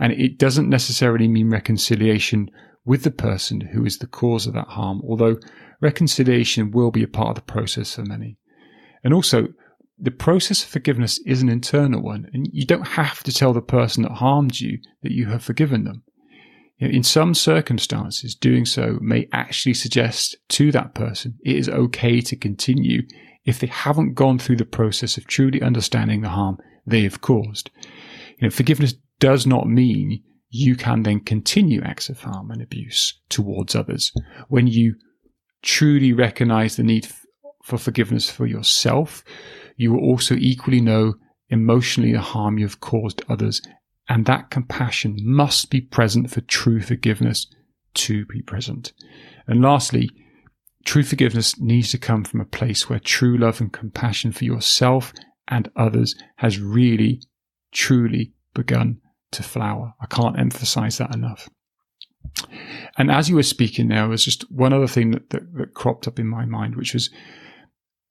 And 0.00 0.14
it 0.14 0.38
doesn't 0.38 0.70
necessarily 0.70 1.28
mean 1.28 1.50
reconciliation 1.50 2.50
with 2.86 3.04
the 3.04 3.10
person 3.10 3.60
who 3.60 3.84
is 3.84 3.98
the 3.98 4.06
cause 4.06 4.46
of 4.46 4.54
that 4.54 4.68
harm, 4.68 5.02
although 5.06 5.36
reconciliation 5.82 6.70
will 6.70 6.90
be 6.90 7.02
a 7.02 7.08
part 7.08 7.30
of 7.30 7.34
the 7.34 7.52
process 7.52 7.94
for 7.94 8.02
many. 8.02 8.38
And 9.04 9.12
also, 9.12 9.48
the 9.98 10.10
process 10.10 10.62
of 10.62 10.70
forgiveness 10.70 11.20
is 11.26 11.42
an 11.42 11.50
internal 11.50 12.02
one, 12.02 12.30
and 12.32 12.48
you 12.50 12.64
don't 12.64 12.86
have 12.86 13.22
to 13.24 13.32
tell 13.32 13.52
the 13.52 13.60
person 13.60 14.04
that 14.04 14.12
harmed 14.12 14.58
you 14.58 14.78
that 15.02 15.12
you 15.12 15.26
have 15.26 15.42
forgiven 15.42 15.84
them. 15.84 16.04
In 16.80 17.02
some 17.02 17.34
circumstances, 17.34 18.34
doing 18.34 18.64
so 18.64 18.98
may 19.00 19.28
actually 19.32 19.74
suggest 19.74 20.36
to 20.50 20.70
that 20.72 20.94
person 20.94 21.38
it 21.44 21.56
is 21.56 21.68
okay 21.68 22.20
to 22.20 22.36
continue 22.36 23.02
if 23.44 23.58
they 23.58 23.66
haven't 23.66 24.14
gone 24.14 24.38
through 24.38 24.56
the 24.56 24.64
process 24.64 25.16
of 25.16 25.26
truly 25.26 25.60
understanding 25.60 26.20
the 26.20 26.28
harm 26.28 26.58
they 26.86 27.02
have 27.02 27.20
caused. 27.20 27.70
You 28.38 28.46
know, 28.46 28.50
forgiveness 28.50 28.94
does 29.18 29.46
not 29.46 29.66
mean 29.66 30.22
you 30.50 30.76
can 30.76 31.02
then 31.02 31.20
continue 31.20 31.82
acts 31.82 32.08
of 32.08 32.20
harm 32.20 32.50
and 32.50 32.62
abuse 32.62 33.20
towards 33.28 33.74
others 33.74 34.12
when 34.48 34.66
you 34.66 34.94
truly 35.62 36.12
recognize 36.12 36.76
the 36.76 36.82
need 36.82 37.08
for 37.64 37.78
forgiveness 37.78 38.30
for 38.30 38.46
yourself, 38.46 39.24
you 39.76 39.92
will 39.92 40.00
also 40.00 40.34
equally 40.34 40.80
know 40.80 41.14
emotionally 41.50 42.12
the 42.12 42.20
harm 42.20 42.58
you've 42.58 42.80
caused 42.80 43.22
others. 43.28 43.60
And 44.08 44.24
that 44.26 44.50
compassion 44.50 45.18
must 45.20 45.70
be 45.70 45.80
present 45.80 46.30
for 46.30 46.40
true 46.40 46.80
forgiveness 46.80 47.46
to 47.94 48.24
be 48.26 48.40
present. 48.42 48.92
And 49.46 49.60
lastly, 49.60 50.10
true 50.84 51.02
forgiveness 51.02 51.60
needs 51.60 51.90
to 51.90 51.98
come 51.98 52.24
from 52.24 52.40
a 52.40 52.46
place 52.46 52.88
where 52.88 52.98
true 52.98 53.36
love 53.36 53.60
and 53.60 53.72
compassion 53.72 54.32
for 54.32 54.44
yourself 54.44 55.12
and 55.48 55.70
others 55.76 56.14
has 56.36 56.58
really, 56.58 57.22
truly 57.72 58.32
begun 58.54 59.00
to 59.32 59.42
flower. 59.42 59.94
I 60.00 60.06
can't 60.06 60.38
emphasize 60.38 60.98
that 60.98 61.14
enough. 61.14 61.48
And 62.96 63.10
as 63.10 63.28
you 63.28 63.36
were 63.36 63.42
speaking 63.42 63.88
there 63.88 64.08
was 64.08 64.24
just 64.24 64.50
one 64.50 64.72
other 64.72 64.86
thing 64.86 65.10
that, 65.12 65.30
that, 65.30 65.54
that 65.54 65.74
cropped 65.74 66.06
up 66.06 66.18
in 66.18 66.26
my 66.26 66.44
mind, 66.44 66.76
which 66.76 66.94
was 66.94 67.10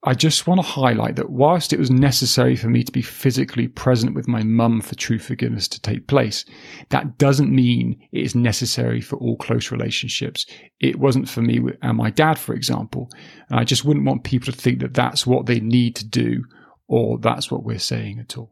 I 0.04 0.14
just 0.14 0.46
want 0.46 0.60
to 0.62 0.68
highlight 0.68 1.16
that 1.16 1.32
whilst 1.32 1.74
it 1.74 1.80
was 1.80 1.90
necessary 1.90 2.56
for 2.56 2.70
me 2.70 2.84
to 2.84 2.92
be 2.92 3.02
physically 3.02 3.68
present 3.68 4.14
with 4.14 4.28
my 4.28 4.44
mum 4.44 4.80
for 4.80 4.96
true 4.96 5.18
forgiveness 5.18 5.68
to 5.70 5.82
take 5.82 6.08
place, 6.08 6.46
that 6.90 7.18
doesn't 7.18 7.54
mean 7.54 8.00
it 8.12 8.22
is 8.22 8.36
necessary 8.36 9.02
for 9.02 9.18
all 9.18 9.38
close 9.38 9.72
relationships. 9.72 10.46
It 10.80 11.00
wasn't 11.00 11.28
for 11.28 11.42
me 11.42 11.60
and 11.82 11.98
my 11.98 12.12
dad, 12.12 12.38
for 12.38 12.54
example. 12.54 13.10
And 13.50 13.60
I 13.60 13.64
just 13.64 13.86
wouldn't 13.86 14.06
want 14.06 14.24
people 14.24 14.52
to 14.52 14.58
think 14.58 14.80
that 14.80 14.94
that's 14.94 15.26
what 15.26 15.48
they 15.48 15.60
need 15.60 15.96
to 15.96 16.06
do 16.06 16.44
or 16.88 17.18
that's 17.18 17.52
what 17.52 17.64
we're 17.64 17.80
saying 17.80 18.20
at 18.20 18.38
all. 18.38 18.52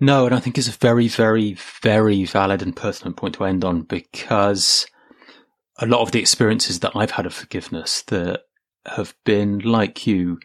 No, 0.00 0.26
and 0.26 0.34
I 0.34 0.40
think 0.40 0.58
it's 0.58 0.68
a 0.68 0.72
very, 0.72 1.06
very, 1.06 1.56
very 1.80 2.24
valid 2.24 2.60
and 2.60 2.74
pertinent 2.74 3.16
point 3.16 3.36
to 3.36 3.44
end 3.44 3.64
on 3.64 3.82
because 3.82 4.86
a 5.78 5.86
lot 5.86 6.02
of 6.02 6.10
the 6.10 6.18
experiences 6.18 6.80
that 6.80 6.92
I've 6.96 7.12
had 7.12 7.24
of 7.24 7.32
forgiveness 7.32 8.02
that 8.08 8.42
have 8.86 9.14
been 9.24 9.60
like 9.60 10.06
you, 10.06 10.40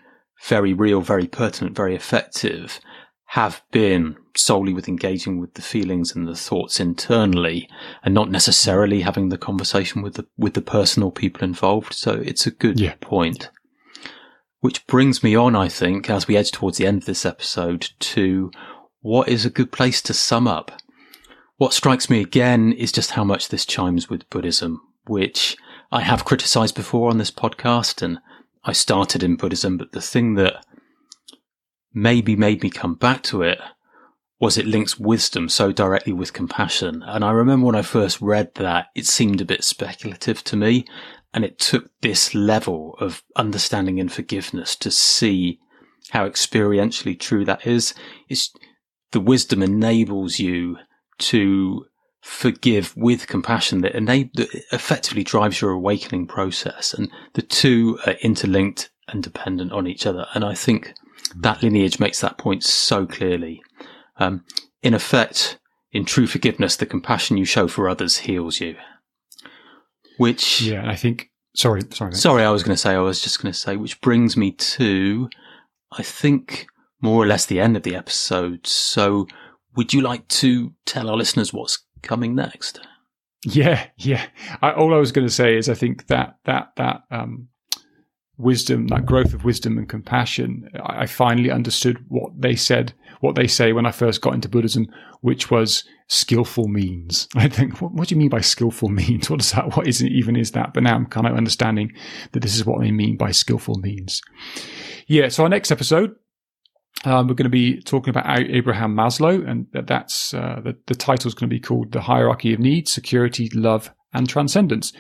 very 0.46 0.74
real, 0.74 1.02
very 1.02 1.28
pertinent, 1.28 1.76
very 1.76 1.96
effective, 1.96 2.80
have 3.32 3.62
been 3.72 4.16
solely 4.36 4.74
with 4.74 4.88
engaging 4.88 5.40
with 5.40 5.56
the 5.56 5.62
feelings 5.62 6.16
and 6.16 6.28
the 6.28 6.36
thoughts 6.36 6.80
internally 6.80 7.68
and 8.04 8.14
not 8.14 8.32
necessarily 8.32 9.02
having 9.02 9.30
the 9.30 9.38
conversation 9.38 10.02
with 10.02 10.14
the 10.14 10.26
with 10.38 10.54
the 10.54 10.62
personal 10.62 11.12
people 11.12 11.44
involved. 11.44 11.94
So 11.94 12.14
it's 12.14 12.48
a 12.48 12.52
good 12.52 12.80
yeah. 12.80 12.96
point. 13.02 13.50
Which 14.60 14.88
brings 14.88 15.22
me 15.22 15.36
on, 15.36 15.56
I 15.56 15.68
think, 15.68 16.10
as 16.10 16.28
we 16.28 16.36
edge 16.36 16.52
towards 16.52 16.78
the 16.78 16.88
end 16.88 17.00
of 17.00 17.06
this 17.06 17.26
episode, 17.26 17.90
to 18.00 18.50
what 19.02 19.30
is 19.30 19.46
a 19.46 19.52
good 19.52 19.72
place 19.72 20.02
to 20.04 20.14
sum 20.14 20.48
up. 20.48 20.72
What 21.58 21.74
strikes 21.74 22.10
me 22.10 22.22
again 22.22 22.74
is 22.74 22.92
just 22.92 23.12
how 23.12 23.24
much 23.24 23.50
this 23.50 23.66
chimes 23.66 24.10
with 24.10 24.30
Buddhism, 24.30 24.82
which 25.06 25.58
I 25.92 26.02
have 26.02 26.26
criticized 26.26 26.76
before 26.76 27.10
on 27.10 27.18
this 27.18 27.32
podcast, 27.32 28.02
and 28.02 28.20
I 28.64 28.74
started 28.74 29.24
in 29.24 29.36
Buddhism, 29.36 29.78
but 29.78 29.92
the 29.92 30.02
thing 30.02 30.36
that 30.36 30.66
maybe 31.94 32.36
made 32.36 32.64
me 32.64 32.70
come 32.70 32.96
back 32.96 33.24
to 33.24 33.42
it 33.42 33.60
was 34.40 34.58
it 34.58 34.68
links 34.68 35.00
wisdom 35.00 35.50
so 35.50 35.72
directly 35.72 36.14
with 36.14 36.34
compassion. 36.34 37.04
And 37.06 37.26
I 37.26 37.32
remember 37.32 37.66
when 37.66 37.76
I 37.76 37.82
first 37.82 38.22
read 38.22 38.54
that, 38.56 38.88
it 38.94 39.08
seemed 39.08 39.42
a 39.42 39.46
bit 39.46 39.64
speculative 39.64 40.44
to 40.46 40.56
me. 40.56 40.86
And 41.34 41.44
it 41.44 41.60
took 41.60 41.90
this 42.02 42.34
level 42.36 42.96
of 43.00 43.24
understanding 43.36 44.00
and 44.00 44.12
forgiveness 44.12 44.76
to 44.78 44.92
see 44.92 45.60
how 46.12 46.28
experientially 46.28 47.20
true 47.20 47.46
that 47.46 47.66
is. 47.66 47.94
It's 48.30 48.52
the 49.12 49.20
wisdom 49.20 49.64
enables 49.64 50.40
you 50.40 50.78
to 51.20 51.86
forgive 52.28 52.96
with 52.98 53.28
compassion 53.28 53.82
that, 53.82 53.96
enable, 53.96 54.30
that 54.36 54.54
effectively 54.74 55.24
drives 55.24 55.62
your 55.62 55.72
awakening 55.72 56.28
process. 56.28 56.94
And 56.94 57.10
the 57.34 57.42
two 57.42 57.98
are 58.06 58.14
interlinked 58.22 58.90
and 59.08 59.24
dependent 59.24 59.72
on 59.72 59.88
each 59.88 60.06
other. 60.06 60.28
And 60.34 60.44
I 60.44 60.54
think 60.54 60.94
that 61.38 61.64
lineage 61.64 62.00
makes 62.00 62.20
that 62.20 62.38
point 62.38 62.64
so 62.64 63.08
clearly. 63.08 63.62
Um, 64.18 64.44
in 64.84 64.94
effect, 64.94 65.58
in 65.92 66.04
true 66.04 66.28
forgiveness, 66.28 66.76
the 66.76 66.86
compassion 66.86 67.38
you 67.38 67.46
show 67.46 67.68
for 67.70 67.88
others 67.88 68.18
heals 68.18 68.60
you. 68.60 68.76
Which, 70.18 70.62
yeah, 70.62 70.90
I 70.90 70.96
think. 70.96 71.30
Sorry, 71.56 71.82
sorry. 71.92 72.14
Sorry, 72.14 72.44
I 72.44 72.52
was 72.52 72.62
going 72.62 72.76
to 72.76 72.82
say. 72.82 72.94
I 72.94 73.00
was 73.00 73.22
just 73.22 73.42
going 73.42 73.54
to 73.54 73.58
say, 73.58 73.78
which 73.78 74.02
brings 74.02 74.36
me 74.36 74.52
to, 74.52 75.30
I 75.94 76.04
think, 76.04 76.68
more 77.02 77.24
or 77.24 77.26
less 77.26 77.46
the 77.46 77.62
end 77.62 77.78
of 77.78 77.84
the 77.84 77.96
episode. 77.96 78.68
So, 78.68 79.28
would 79.76 79.94
you 79.94 80.02
like 80.02 80.28
to 80.28 80.74
tell 80.86 81.10
our 81.10 81.16
listeners 81.16 81.54
what's 81.54 81.87
coming 82.08 82.36
next? 82.36 82.80
Yeah, 83.46 83.88
yeah. 83.98 84.26
I, 84.62 84.72
all 84.72 84.94
I 84.94 84.98
was 84.98 85.12
going 85.12 85.28
to 85.28 85.34
say 85.34 85.58
is 85.58 85.70
I 85.70 85.74
think 85.74 86.08
that 86.08 86.38
that 86.46 86.72
that 86.78 87.04
um, 87.12 87.50
wisdom, 88.38 88.88
that 88.88 89.06
growth 89.06 89.34
of 89.34 89.44
wisdom 89.44 89.78
and 89.78 89.88
compassion, 89.88 90.70
I, 90.84 91.04
I 91.04 91.06
finally 91.06 91.52
understood 91.52 92.04
what 92.08 92.32
they 92.40 92.56
said, 92.56 92.94
what 93.20 93.36
they 93.36 93.48
say 93.48 93.74
when 93.74 93.86
I 93.86 93.92
first 93.92 94.22
got 94.22 94.34
into 94.34 94.50
Buddhism, 94.50 94.88
which 95.22 95.50
was 95.52 95.84
skillful 96.08 96.68
means. 96.68 97.28
I 97.36 97.48
think, 97.48 97.82
what, 97.82 97.94
what 97.94 98.08
do 98.08 98.16
you 98.16 98.20
mean 98.20 98.30
by 98.30 98.42
skillful 98.42 98.90
means? 98.90 99.30
What 99.30 99.42
is 99.42 99.52
that? 99.52 99.76
What 99.76 99.88
is 99.88 100.02
it 100.02 100.12
even 100.12 100.36
is 100.36 100.52
that? 100.52 100.74
But 100.74 100.84
now 100.84 100.96
I'm 100.96 101.06
kind 101.06 101.28
of 101.28 101.36
understanding 101.36 101.92
that 102.32 102.42
this 102.42 102.56
is 102.56 102.66
what 102.66 102.82
they 102.82 102.92
mean 102.92 103.18
by 103.18 103.32
skillful 103.32 103.76
means. 103.80 104.22
Yeah. 105.08 105.30
So 105.30 105.44
our 105.44 105.50
next 105.50 105.72
episode 105.72 106.16
um, 107.06 107.28
we're 107.28 107.36
going 107.36 107.46
to 107.46 107.50
be 107.50 107.82
talking 107.82 108.10
about 108.10 108.40
Abraham 108.40 108.96
Maslow, 108.96 109.48
and 109.48 109.68
that's 109.72 110.34
uh, 110.34 110.62
the, 110.64 110.76
the 110.88 110.96
title 110.96 111.28
is 111.28 111.34
going 111.34 111.50
to 111.50 111.56
be 111.56 111.60
called 111.60 111.92
The 111.92 112.02
Hierarchy 112.02 112.54
of 112.54 112.60
Needs, 112.60 112.92
Security, 112.92 113.50
Love, 113.54 113.94
and 114.14 114.28
Transcendence. 114.28 114.94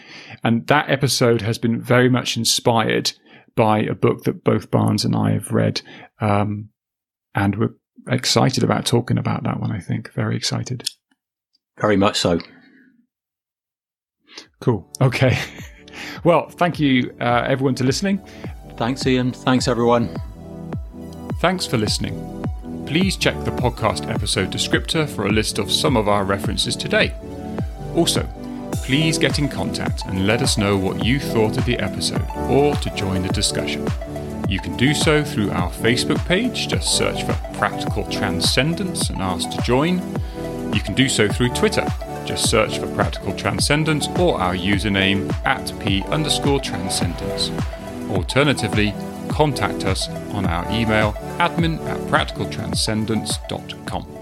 And 0.43 0.67
that 0.67 0.89
episode 0.89 1.41
has 1.41 1.57
been 1.57 1.81
very 1.81 2.09
much 2.09 2.37
inspired 2.37 3.13
by 3.55 3.79
a 3.79 3.95
book 3.95 4.23
that 4.23 4.43
both 4.43 4.69
Barnes 4.69 5.03
and 5.03 5.15
I 5.15 5.31
have 5.31 5.51
read. 5.51 5.81
Um, 6.21 6.69
and 7.33 7.57
we're 7.57 7.75
excited 8.07 8.63
about 8.63 8.85
talking 8.85 9.17
about 9.17 9.43
that 9.43 9.59
one, 9.59 9.71
I 9.71 9.79
think. 9.79 10.13
Very 10.13 10.35
excited. 10.35 10.87
Very 11.79 11.97
much 11.97 12.19
so. 12.19 12.39
Cool. 14.61 14.87
Okay. 15.01 15.37
well, 16.23 16.49
thank 16.49 16.79
you, 16.79 17.15
uh, 17.19 17.45
everyone, 17.47 17.75
to 17.75 17.83
listening. 17.83 18.21
Thanks, 18.77 19.05
Ian. 19.05 19.31
Thanks, 19.31 19.67
everyone. 19.67 20.15
Thanks 21.39 21.67
for 21.67 21.77
listening. 21.77 22.43
Please 22.87 23.15
check 23.15 23.35
the 23.45 23.51
podcast 23.51 24.09
episode 24.11 24.49
descriptor 24.49 25.07
for 25.07 25.27
a 25.27 25.31
list 25.31 25.59
of 25.59 25.71
some 25.71 25.95
of 25.95 26.07
our 26.07 26.23
references 26.23 26.75
today. 26.75 27.13
Also, 27.95 28.27
please 28.77 29.19
get 29.19 29.37
in 29.37 29.47
contact 29.47 30.03
and 30.07 30.25
let 30.25 30.41
us 30.41 30.57
know 30.57 30.75
what 30.75 31.05
you 31.05 31.19
thought 31.19 31.55
of 31.55 31.65
the 31.65 31.77
episode 31.77 32.25
or 32.49 32.73
to 32.77 32.89
join 32.95 33.21
the 33.21 33.29
discussion. 33.29 33.87
You 34.49 34.59
can 34.59 34.75
do 34.77 34.95
so 34.95 35.23
through 35.23 35.51
our 35.51 35.69
Facebook 35.69 36.25
page, 36.25 36.69
just 36.69 36.97
search 36.97 37.23
for 37.23 37.33
Practical 37.53 38.09
Transcendence 38.09 39.11
and 39.11 39.21
ask 39.21 39.47
to 39.51 39.61
join. 39.61 39.99
You 40.73 40.81
can 40.81 40.95
do 40.95 41.07
so 41.07 41.27
through 41.27 41.49
Twitter, 41.49 41.85
just 42.25 42.49
search 42.49 42.79
for 42.79 42.87
Practical 42.95 43.35
Transcendence 43.35 44.07
or 44.17 44.41
our 44.41 44.55
username 44.55 45.31
at 45.45 45.71
P 45.81 46.01
underscore 46.05 46.61
transcendence. 46.61 47.51
Alternatively, 48.09 48.95
contact 49.37 49.85
us 49.85 50.09
on 50.33 50.47
our 50.47 50.65
email 50.71 51.13
admin 51.37 51.77
at 51.85 51.99
practicaltranscendence.com. 52.09 54.16